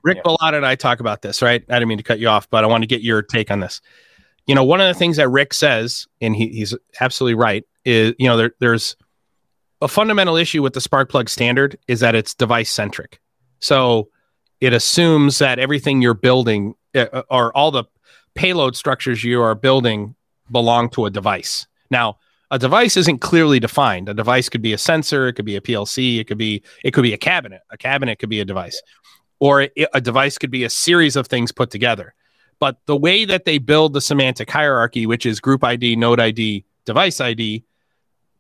rick 0.03 0.19
yeah. 0.25 0.49
and 0.55 0.67
i 0.67 0.75
talk 0.75 0.99
about 0.99 1.23
this 1.23 1.41
right? 1.41 1.65
I 1.69 1.75
didn't 1.75 1.89
mean 1.89 1.99
to 1.99 2.05
cut 2.05 2.19
you 2.19 2.27
off 2.27 2.51
but 2.51 2.65
i 2.65 2.67
want 2.67 2.83
to 2.83 2.89
get 2.89 3.01
your 3.01 3.23
take 3.23 3.51
on 3.51 3.61
this. 3.61 3.81
You 4.47 4.57
know 4.57 4.65
one 4.65 4.81
of 4.81 4.89
the 4.89 4.99
things 4.99 5.19
that 5.19 5.29
rick 5.29 5.55
says 5.55 6.09
and 6.21 6.35
he, 6.35 6.49
he's 6.49 6.75
absolutely 7.01 7.35
right 7.35 7.65
is 7.85 8.15
you 8.19 8.29
know 8.29 8.37
there, 8.37 8.53
there's 8.59 8.97
a 9.81 9.87
fundamental 9.87 10.37
issue 10.37 10.63
with 10.63 10.75
the 10.75 10.81
Sparkplug 10.81 11.29
standard 11.29 11.79
is 11.87 12.01
that 12.01 12.17
it's 12.17 12.35
device 12.35 12.73
centric 12.73 13.21
so 13.61 14.09
it 14.61 14.73
assumes 14.73 15.39
that 15.39 15.61
everything 15.61 16.03
you're 16.03 16.13
building 16.13 16.75
uh, 16.95 17.23
or 17.31 17.57
all 17.57 17.71
the 17.71 17.85
payload 18.35 18.77
structures 18.77 19.25
you 19.25 19.43
are 19.43 19.55
building 19.55 20.15
belong 20.51 20.91
to 20.91 21.07
a 21.07 21.11
device. 21.11 21.67
Now, 21.91 22.19
a 22.51 22.59
device 22.59 22.97
isn't 22.99 23.21
clearly 23.21 23.59
defined. 23.61 24.09
A 24.09 24.15
device 24.15 24.49
could 24.49 24.61
be 24.61 24.75
a 24.75 24.79
sensor, 24.79 25.29
it 25.29 25.35
could 25.35 25.47
be 25.47 25.57
a 25.57 25.61
PLC, 25.61 26.21
it 26.21 26.25
could 26.25 26.39
be 26.39 26.63
it 26.85 26.93
could 26.93 27.03
be 27.03 27.15
a 27.15 27.19
cabinet. 27.19 27.63
A 27.71 27.79
cabinet 27.79 28.19
could 28.19 28.29
be 28.29 28.41
a 28.41 28.45
device. 28.45 28.81
Or 29.41 29.63
it, 29.63 29.73
a 29.95 30.01
device 30.01 30.39
could 30.39 30.51
be 30.51 30.65
a 30.65 30.71
series 30.71 31.17
of 31.17 31.27
things 31.27 31.51
put 31.51 31.71
together. 31.71 32.15
But 32.61 32.77
the 32.87 32.97
way 32.97 33.25
that 33.25 33.45
they 33.45 33.59
build 33.59 33.93
the 33.93 34.01
semantic 34.01 34.51
hierarchy, 34.51 35.07
which 35.07 35.27
is 35.27 35.41
group 35.41 35.65
ID, 35.65 35.97
node 35.97 36.21
ID, 36.21 36.65
device 36.85 37.21
ID, 37.21 37.65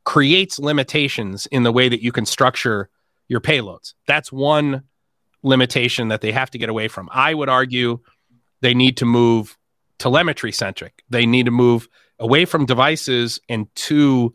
creates 0.04 0.58
limitations 0.58 1.46
in 1.46 1.62
the 1.62 1.72
way 1.72 1.88
that 1.88 2.02
you 2.02 2.12
can 2.12 2.26
structure 2.26 2.88
your 3.28 3.40
payloads. 3.40 3.94
That's 4.06 4.30
one 4.30 4.82
limitation 5.42 6.08
that 6.08 6.20
they 6.20 6.32
have 6.32 6.50
to 6.50 6.58
get 6.58 6.68
away 6.68 6.88
from. 6.88 7.08
I 7.12 7.34
would 7.34 7.48
argue 7.48 8.00
they 8.60 8.74
need 8.74 8.98
to 8.98 9.06
move 9.06 9.56
telemetry 10.02 10.50
centric. 10.50 11.04
They 11.10 11.26
need 11.26 11.44
to 11.44 11.52
move 11.52 11.88
away 12.18 12.44
from 12.44 12.66
devices 12.66 13.40
and 13.48 13.72
to 13.76 14.34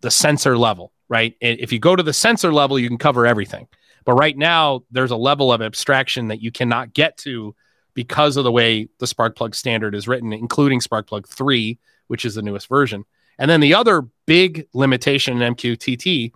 the 0.00 0.12
sensor 0.12 0.56
level, 0.56 0.92
right? 1.08 1.34
If 1.40 1.72
you 1.72 1.80
go 1.80 1.96
to 1.96 2.04
the 2.04 2.12
sensor 2.12 2.52
level, 2.52 2.78
you 2.78 2.86
can 2.86 2.98
cover 2.98 3.26
everything. 3.26 3.66
But 4.04 4.12
right 4.12 4.38
now, 4.38 4.84
there's 4.92 5.10
a 5.10 5.16
level 5.16 5.52
of 5.52 5.60
abstraction 5.60 6.28
that 6.28 6.40
you 6.40 6.52
cannot 6.52 6.94
get 6.94 7.16
to 7.18 7.52
because 7.94 8.36
of 8.36 8.44
the 8.44 8.52
way 8.52 8.90
the 9.00 9.06
Sparkplug 9.06 9.56
standard 9.56 9.96
is 9.96 10.06
written, 10.06 10.32
including 10.32 10.78
Sparkplug 10.78 11.26
3, 11.26 11.80
which 12.06 12.24
is 12.24 12.36
the 12.36 12.42
newest 12.42 12.68
version. 12.68 13.04
And 13.40 13.50
then 13.50 13.58
the 13.58 13.74
other 13.74 14.02
big 14.26 14.68
limitation 14.72 15.42
in 15.42 15.56
MQTT 15.56 16.30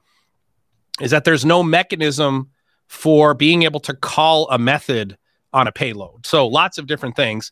is 1.01 1.13
that 1.13 1.23
there's 1.25 1.45
no 1.45 1.63
mechanism 1.63 2.51
for 2.89 3.33
being 3.33 3.63
able 3.63 3.81
to 3.81 3.95
call 3.95 4.51
a 4.51 4.59
method 4.59 5.17
on 5.53 5.69
a 5.69 5.73
payload. 5.73 6.27
So 6.27 6.47
lots 6.47 6.77
of 6.77 6.87
different 6.87 7.17
things. 7.17 7.51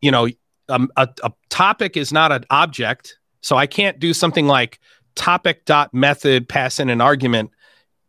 You 0.00 0.10
know, 0.10 0.28
um, 0.68 0.90
a, 0.96 1.08
a 1.22 1.32
topic 1.48 1.96
is 1.96 2.12
not 2.12 2.32
an 2.32 2.44
object. 2.50 3.18
So 3.40 3.56
I 3.56 3.66
can't 3.66 3.98
do 3.98 4.12
something 4.12 4.46
like 4.46 4.78
topic 5.14 5.64
dot 5.64 5.92
method 5.92 6.48
pass 6.48 6.78
in 6.78 6.88
an 6.90 7.00
argument 7.00 7.50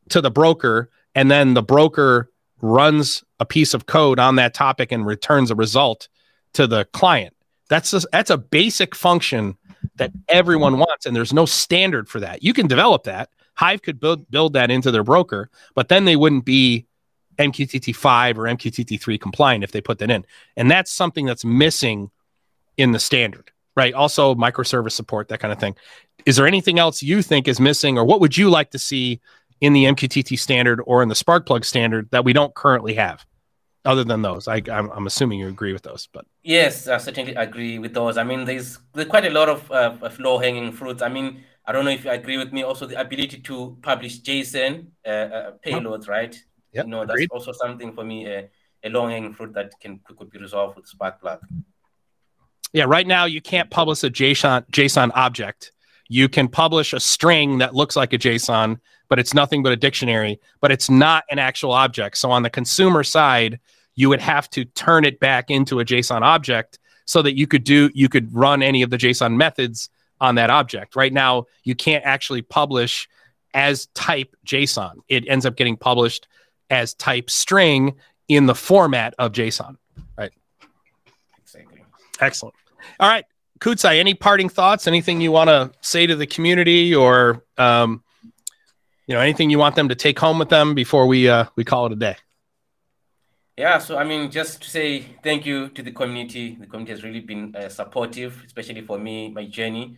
to 0.10 0.22
the 0.22 0.32
broker, 0.32 0.90
and 1.16 1.32
then 1.32 1.54
the 1.54 1.64
broker 1.64 2.30
runs 2.62 3.24
a 3.40 3.46
piece 3.46 3.74
of 3.74 3.86
code 3.86 4.20
on 4.20 4.36
that 4.36 4.54
topic 4.54 4.92
and 4.92 5.06
returns 5.06 5.50
a 5.50 5.56
result 5.56 6.08
to 6.54 6.68
the 6.68 6.86
client. 6.94 7.34
That's 7.70 7.94
a, 7.94 8.02
that's 8.12 8.30
a 8.30 8.38
basic 8.38 8.94
function 8.94 9.58
that 9.96 10.12
everyone 10.28 10.78
wants, 10.78 11.06
and 11.06 11.16
there's 11.16 11.34
no 11.34 11.46
standard 11.46 12.10
for 12.10 12.20
that. 12.20 12.44
You 12.44 12.54
can 12.54 12.68
develop 12.68 13.04
that, 13.04 13.30
Hive 13.56 13.82
could 13.82 14.00
build 14.00 14.30
build 14.30 14.54
that 14.54 14.72
into 14.72 14.92
their 14.92 15.04
broker, 15.04 15.50
but 15.76 15.90
then 15.90 16.06
they 16.06 16.16
wouldn't 16.16 16.46
be 16.46 16.86
MQTT5 17.38 18.38
or 18.38 18.44
MQTT3 18.44 19.20
compliant 19.20 19.64
if 19.64 19.72
they 19.72 19.82
put 19.82 20.00
that 20.00 20.12
in. 20.12 20.26
And 20.58 20.70
that's 20.70 20.92
something 20.92 21.26
that's 21.26 21.46
missing 21.46 22.12
in 22.78 22.92
the 22.92 23.00
standard, 23.00 23.52
right? 23.76 23.94
Also, 23.94 24.36
microservice 24.36 24.92
support, 24.92 25.28
that 25.30 25.40
kind 25.40 25.52
of 25.52 25.60
thing. 25.60 25.76
Is 26.26 26.36
there 26.36 26.48
anything 26.48 26.80
else 26.80 27.02
you 27.02 27.22
think 27.22 27.48
is 27.48 27.60
missing, 27.60 27.98
or 27.98 28.06
what 28.06 28.20
would 28.22 28.38
you 28.38 28.50
like 28.50 28.72
to 28.72 28.80
see 28.80 29.20
in 29.60 29.74
the 29.74 29.86
MQTT 29.86 30.38
standard 30.38 30.82
or 30.86 31.02
in 31.04 31.10
the 31.10 31.16
Sparkplug 31.16 31.66
standard 31.66 32.10
that 32.12 32.26
we 32.26 32.34
don't 32.34 32.54
currently 32.54 32.96
have? 32.96 33.26
Other 33.84 34.04
than 34.04 34.22
those, 34.22 34.48
I, 34.48 34.62
am 34.68 34.92
I'm 34.92 35.08
assuming 35.08 35.40
you 35.40 35.48
agree 35.48 35.74
with 35.74 35.82
those, 35.82 36.08
but 36.14 36.26
yes, 36.44 36.88
I 36.88 36.98
certainly 37.00 37.34
agree 37.34 37.80
with 37.80 37.96
those. 37.96 38.16
I 38.16 38.24
mean, 38.24 38.46
there's 38.46 38.78
there's 38.94 39.08
quite 39.08 39.26
a 39.26 39.32
lot 39.32 39.50
of, 39.50 39.72
uh, 39.72 39.98
low 40.20 40.38
hanging 40.38 40.72
fruits. 40.72 41.02
I 41.02 41.10
mean, 41.10 41.44
I 41.66 41.72
don't 41.72 41.86
know 41.86 41.92
if 41.92 42.06
you 42.06 42.12
agree 42.12 42.38
with 42.38 42.54
me. 42.54 42.62
Also, 42.62 42.86
the 42.86 43.00
ability 43.00 43.40
to 43.40 43.78
publish 43.82 44.22
JSON 44.22 44.86
uh, 45.04 45.10
uh, 45.10 45.52
payloads, 45.66 46.08
right? 46.08 46.36
Yeah, 46.72 46.84
you 46.84 46.90
know, 46.90 47.06
that's 47.06 47.26
also 47.32 47.52
something 47.52 47.94
for 47.94 48.04
me 48.04 48.34
uh, 48.34 48.44
a 48.84 48.90
long 48.90 49.10
hanging 49.10 49.34
fruit 49.34 49.54
that 49.54 49.72
can 49.80 50.00
could 50.18 50.30
be 50.30 50.40
resolved 50.40 50.78
with 50.78 50.86
Sparkplug. 50.90 51.40
Yeah, 52.74 52.86
right 52.86 53.06
now 53.06 53.26
you 53.26 53.42
can't 53.42 53.70
publish 53.70 54.04
a 54.04 54.10
JSON 54.10 54.70
JSON 54.72 55.12
object. 55.16 55.72
You 56.08 56.28
can 56.28 56.48
publish 56.48 56.94
a 56.94 57.00
string 57.00 57.60
that 57.60 57.74
looks 57.74 57.96
like 57.96 58.14
a 58.14 58.18
JSON, 58.18 58.80
but 59.10 59.20
it's 59.20 59.34
nothing 59.34 59.64
but 59.64 59.72
a 59.72 59.78
dictionary, 59.78 60.40
but 60.60 60.72
it's 60.72 60.90
not 60.90 61.24
an 61.30 61.40
actual 61.40 61.72
object. 61.72 62.18
So 62.18 62.32
on 62.32 62.44
the 62.44 62.50
consumer 62.50 63.04
side, 63.04 63.60
you 63.96 64.10
would 64.10 64.22
have 64.22 64.50
to 64.52 64.66
turn 64.66 65.06
it 65.06 65.20
back 65.20 65.50
into 65.50 65.80
a 65.80 65.86
JSON 65.86 66.22
object 66.22 66.80
so 67.06 67.22
that 67.22 67.38
you 67.38 67.48
could 67.48 67.64
do 67.64 67.90
you 67.94 68.08
could 68.10 68.34
run 68.34 68.64
any 68.64 68.82
of 68.82 68.90
the 68.90 68.98
JSON 68.98 69.36
methods 69.36 69.90
on 70.20 70.36
that 70.36 70.50
object. 70.50 70.96
Right 70.96 71.12
now, 71.12 71.46
you 71.64 71.76
can't 71.76 72.06
actually 72.06 72.42
publish 72.42 73.08
as 73.54 73.88
type 73.88 74.34
JSON. 74.46 74.94
It 75.10 75.28
ends 75.28 75.46
up 75.46 75.56
getting 75.58 75.76
published 75.76 76.28
as 76.72 76.96
type 76.96 77.30
string 77.30 77.96
in 78.28 78.48
the 78.48 78.56
format 78.56 79.14
of 79.20 79.32
JSON. 79.32 79.78
Right. 80.18 80.32
Exactly. 81.44 81.84
Excellent. 82.20 82.56
All 83.00 83.10
right. 83.10 83.26
Kudzai, 83.60 84.00
any 84.00 84.16
parting 84.16 84.50
thoughts? 84.50 84.88
Anything 84.88 85.22
you 85.22 85.32
want 85.32 85.50
to 85.50 85.72
say 85.82 86.08
to 86.08 86.16
the 86.16 86.26
community 86.26 86.96
or 86.96 87.44
um, 87.60 88.04
you 89.06 89.14
know, 89.14 89.22
anything 89.22 89.52
you 89.52 89.60
want 89.60 89.76
them 89.76 89.90
to 89.90 89.96
take 89.96 90.18
home 90.18 90.40
with 90.40 90.50
them 90.50 90.74
before 90.74 91.06
we 91.06 91.30
uh, 91.30 91.46
we 91.56 91.64
call 91.64 91.86
it 91.86 91.92
a 91.92 91.96
day? 91.96 92.16
Yeah, 93.58 93.78
so 93.78 93.98
I 93.98 94.04
mean, 94.04 94.32
just 94.32 94.64
to 94.64 94.70
say 94.70 95.06
thank 95.22 95.46
you 95.46 95.70
to 95.70 95.84
the 95.84 95.92
community. 95.92 96.58
The 96.60 96.66
community 96.66 96.94
has 96.94 97.04
really 97.04 97.20
been 97.20 97.56
uh, 97.56 97.70
supportive, 97.70 98.42
especially 98.48 98.82
for 98.82 98.98
me, 98.98 99.30
my 99.30 99.46
journey 99.46 99.98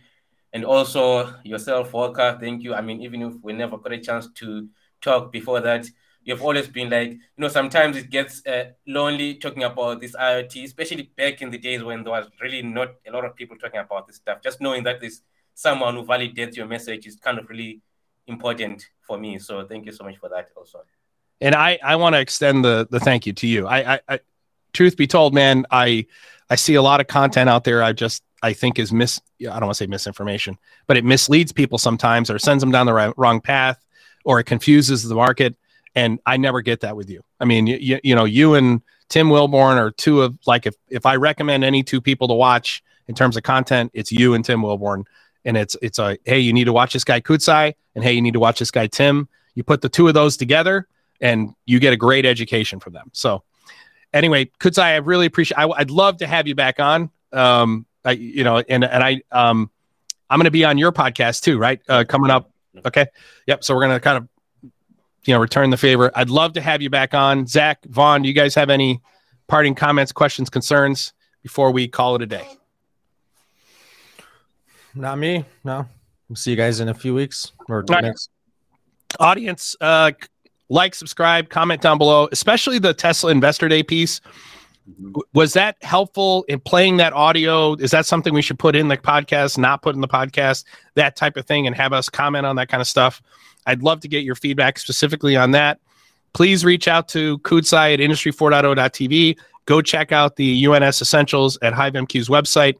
and 0.54 0.64
also 0.64 1.34
yourself, 1.42 1.92
Walker. 1.92 2.38
Thank 2.40 2.62
you. 2.62 2.74
I 2.74 2.80
mean, 2.80 3.02
even 3.02 3.22
if 3.22 3.34
we 3.42 3.52
never 3.52 3.76
got 3.76 3.92
a 3.92 3.98
chance 3.98 4.28
to 4.36 4.68
talk 5.02 5.32
before 5.32 5.60
that, 5.60 5.86
you've 6.24 6.42
always 6.42 6.68
been 6.68 6.90
like, 6.90 7.10
you 7.10 7.18
know, 7.38 7.48
sometimes 7.48 7.96
it 7.96 8.10
gets 8.10 8.44
uh, 8.46 8.70
lonely 8.86 9.34
talking 9.34 9.62
about 9.62 10.00
this 10.00 10.16
IoT, 10.16 10.64
especially 10.64 11.10
back 11.16 11.42
in 11.42 11.50
the 11.50 11.58
days 11.58 11.82
when 11.82 12.02
there 12.02 12.12
was 12.12 12.26
really 12.40 12.62
not 12.62 12.94
a 13.06 13.10
lot 13.10 13.24
of 13.24 13.36
people 13.36 13.56
talking 13.56 13.80
about 13.80 14.06
this 14.06 14.16
stuff. 14.16 14.42
Just 14.42 14.60
knowing 14.60 14.82
that 14.84 15.00
there's 15.00 15.22
someone 15.54 15.94
who 15.94 16.04
validates 16.04 16.56
your 16.56 16.66
message 16.66 17.06
is 17.06 17.16
kind 17.16 17.38
of 17.38 17.48
really 17.48 17.80
important 18.26 18.88
for 19.06 19.18
me. 19.18 19.38
So 19.38 19.64
thank 19.66 19.86
you 19.86 19.92
so 19.92 20.04
much 20.04 20.16
for 20.16 20.28
that 20.30 20.48
also. 20.56 20.80
And 21.40 21.54
I, 21.54 21.78
I 21.82 21.96
want 21.96 22.14
to 22.14 22.20
extend 22.20 22.64
the 22.64 22.86
the 22.90 23.00
thank 23.00 23.26
you 23.26 23.32
to 23.34 23.46
you. 23.46 23.66
I, 23.66 23.94
I, 23.94 24.00
I 24.08 24.20
truth 24.72 24.96
be 24.96 25.06
told, 25.06 25.34
man, 25.34 25.66
I 25.70 26.06
I 26.48 26.56
see 26.56 26.74
a 26.74 26.82
lot 26.82 27.00
of 27.00 27.06
content 27.06 27.50
out 27.50 27.64
there. 27.64 27.82
I 27.82 27.92
just 27.92 28.22
I 28.42 28.52
think 28.52 28.78
is 28.78 28.92
mis 28.92 29.20
I 29.40 29.44
don't 29.44 29.62
want 29.62 29.72
to 29.72 29.74
say 29.74 29.86
misinformation, 29.86 30.58
but 30.86 30.96
it 30.96 31.04
misleads 31.04 31.52
people 31.52 31.78
sometimes 31.78 32.30
or 32.30 32.38
sends 32.38 32.62
them 32.62 32.70
down 32.70 32.86
the 32.86 32.94
right, 32.94 33.12
wrong 33.16 33.40
path 33.40 33.84
or 34.24 34.40
it 34.40 34.44
confuses 34.44 35.02
the 35.02 35.14
market. 35.14 35.56
And 35.94 36.18
I 36.26 36.36
never 36.36 36.60
get 36.60 36.80
that 36.80 36.96
with 36.96 37.08
you. 37.08 37.22
I 37.38 37.44
mean, 37.44 37.66
you, 37.66 37.76
you, 37.76 38.00
you 38.02 38.14
know, 38.14 38.24
you 38.24 38.54
and 38.54 38.82
Tim 39.08 39.28
Wilborn 39.28 39.76
are 39.76 39.90
two 39.90 40.22
of 40.22 40.36
like 40.46 40.66
if 40.66 40.74
if 40.88 41.06
I 41.06 41.16
recommend 41.16 41.64
any 41.64 41.82
two 41.82 42.00
people 42.00 42.28
to 42.28 42.34
watch 42.34 42.82
in 43.06 43.14
terms 43.14 43.36
of 43.36 43.42
content, 43.42 43.90
it's 43.94 44.10
you 44.10 44.34
and 44.34 44.44
Tim 44.44 44.60
Wilborn. 44.60 45.04
And 45.44 45.56
it's 45.56 45.76
it's 45.82 45.98
a 45.98 46.18
hey, 46.24 46.40
you 46.40 46.52
need 46.52 46.64
to 46.64 46.72
watch 46.72 46.94
this 46.94 47.04
guy 47.04 47.20
Kudzai, 47.20 47.74
and 47.94 48.02
hey, 48.02 48.12
you 48.12 48.22
need 48.22 48.32
to 48.32 48.40
watch 48.40 48.58
this 48.58 48.70
guy 48.70 48.86
Tim. 48.86 49.28
You 49.54 49.62
put 49.62 49.82
the 49.82 49.88
two 49.88 50.08
of 50.08 50.14
those 50.14 50.36
together, 50.36 50.88
and 51.20 51.54
you 51.66 51.78
get 51.78 51.92
a 51.92 51.96
great 51.96 52.24
education 52.24 52.80
from 52.80 52.94
them. 52.94 53.10
So 53.12 53.44
anyway, 54.12 54.46
Kudzai, 54.58 54.82
I 54.82 54.96
really 54.96 55.26
appreciate. 55.26 55.58
I, 55.58 55.66
would 55.66 55.90
love 55.90 56.16
to 56.18 56.26
have 56.26 56.48
you 56.48 56.54
back 56.54 56.80
on. 56.80 57.10
Um, 57.32 57.84
I, 58.04 58.12
you 58.12 58.44
know, 58.44 58.58
and 58.68 58.84
and 58.84 59.04
I 59.04 59.22
um, 59.30 59.70
I'm 60.30 60.38
going 60.38 60.46
to 60.46 60.50
be 60.50 60.64
on 60.64 60.78
your 60.78 60.92
podcast 60.92 61.42
too, 61.42 61.58
right? 61.58 61.80
Uh, 61.88 62.04
coming 62.08 62.30
up. 62.30 62.50
Okay. 62.84 63.06
Yep. 63.46 63.64
So 63.64 63.74
we're 63.74 63.82
going 63.82 63.96
to 63.96 64.00
kind 64.00 64.18
of 64.18 64.28
you 65.26 65.34
know 65.34 65.40
return 65.40 65.70
the 65.70 65.76
favor. 65.76 66.10
I'd 66.14 66.30
love 66.30 66.52
to 66.54 66.60
have 66.60 66.82
you 66.82 66.90
back 66.90 67.14
on. 67.14 67.46
Zach 67.46 67.84
Vaughn, 67.86 68.22
do 68.22 68.28
you 68.28 68.34
guys 68.34 68.54
have 68.54 68.70
any 68.70 69.00
parting 69.48 69.74
comments, 69.74 70.12
questions, 70.12 70.48
concerns 70.50 71.12
before 71.42 71.70
we 71.70 71.86
call 71.88 72.14
it 72.16 72.22
a 72.22 72.26
day? 72.26 72.46
Not 74.94 75.18
me. 75.18 75.44
No. 75.64 75.88
We'll 76.28 76.36
see 76.36 76.50
you 76.52 76.56
guys 76.56 76.80
in 76.80 76.88
a 76.88 76.94
few 76.94 77.14
weeks 77.14 77.52
or 77.68 77.84
Right. 77.88 78.02
next. 78.04 78.30
audience 79.20 79.76
uh 79.80 80.10
like 80.68 80.92
subscribe 80.92 81.48
comment 81.48 81.80
down 81.80 81.98
below 81.98 82.28
especially 82.32 82.80
the 82.80 82.92
tesla 82.92 83.30
investor 83.30 83.68
day 83.68 83.80
piece 83.82 84.20
Mhm. 85.00 85.14
Was 85.32 85.52
that 85.52 85.76
helpful 85.82 86.44
in 86.48 86.58
playing 86.60 86.96
that 86.96 87.12
audio 87.12 87.74
is 87.74 87.92
that 87.92 88.06
something 88.06 88.34
we 88.34 88.42
should 88.42 88.58
put 88.58 88.74
in 88.74 88.88
the 88.88 88.96
podcast 88.96 89.56
not 89.56 89.82
put 89.82 89.94
in 89.94 90.00
the 90.00 90.08
podcast 90.08 90.64
that 90.96 91.14
type 91.16 91.36
of 91.36 91.46
thing 91.46 91.66
and 91.68 91.76
have 91.76 91.92
us 91.92 92.08
comment 92.08 92.44
on 92.44 92.56
that 92.56 92.68
kind 92.68 92.80
of 92.80 92.88
stuff 92.88 93.22
i'd 93.66 93.82
love 93.82 94.00
to 94.00 94.08
get 94.08 94.24
your 94.24 94.34
feedback 94.34 94.78
specifically 94.78 95.36
on 95.36 95.50
that. 95.52 95.78
Please 96.32 96.64
reach 96.64 96.88
out 96.88 97.06
to 97.08 97.38
kudzai 97.38 97.94
at 97.94 98.00
industry4.0.tv 98.00 99.38
go 99.66 99.80
check 99.80 100.12
out 100.12 100.36
the 100.36 100.66
uns 100.66 101.00
essentials 101.00 101.58
at 101.62 101.72
hivemq's 101.72 102.28
website 102.28 102.76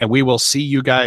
and 0.00 0.10
we 0.10 0.22
will 0.22 0.38
see 0.38 0.60
you 0.60 0.82
guys 0.82 1.04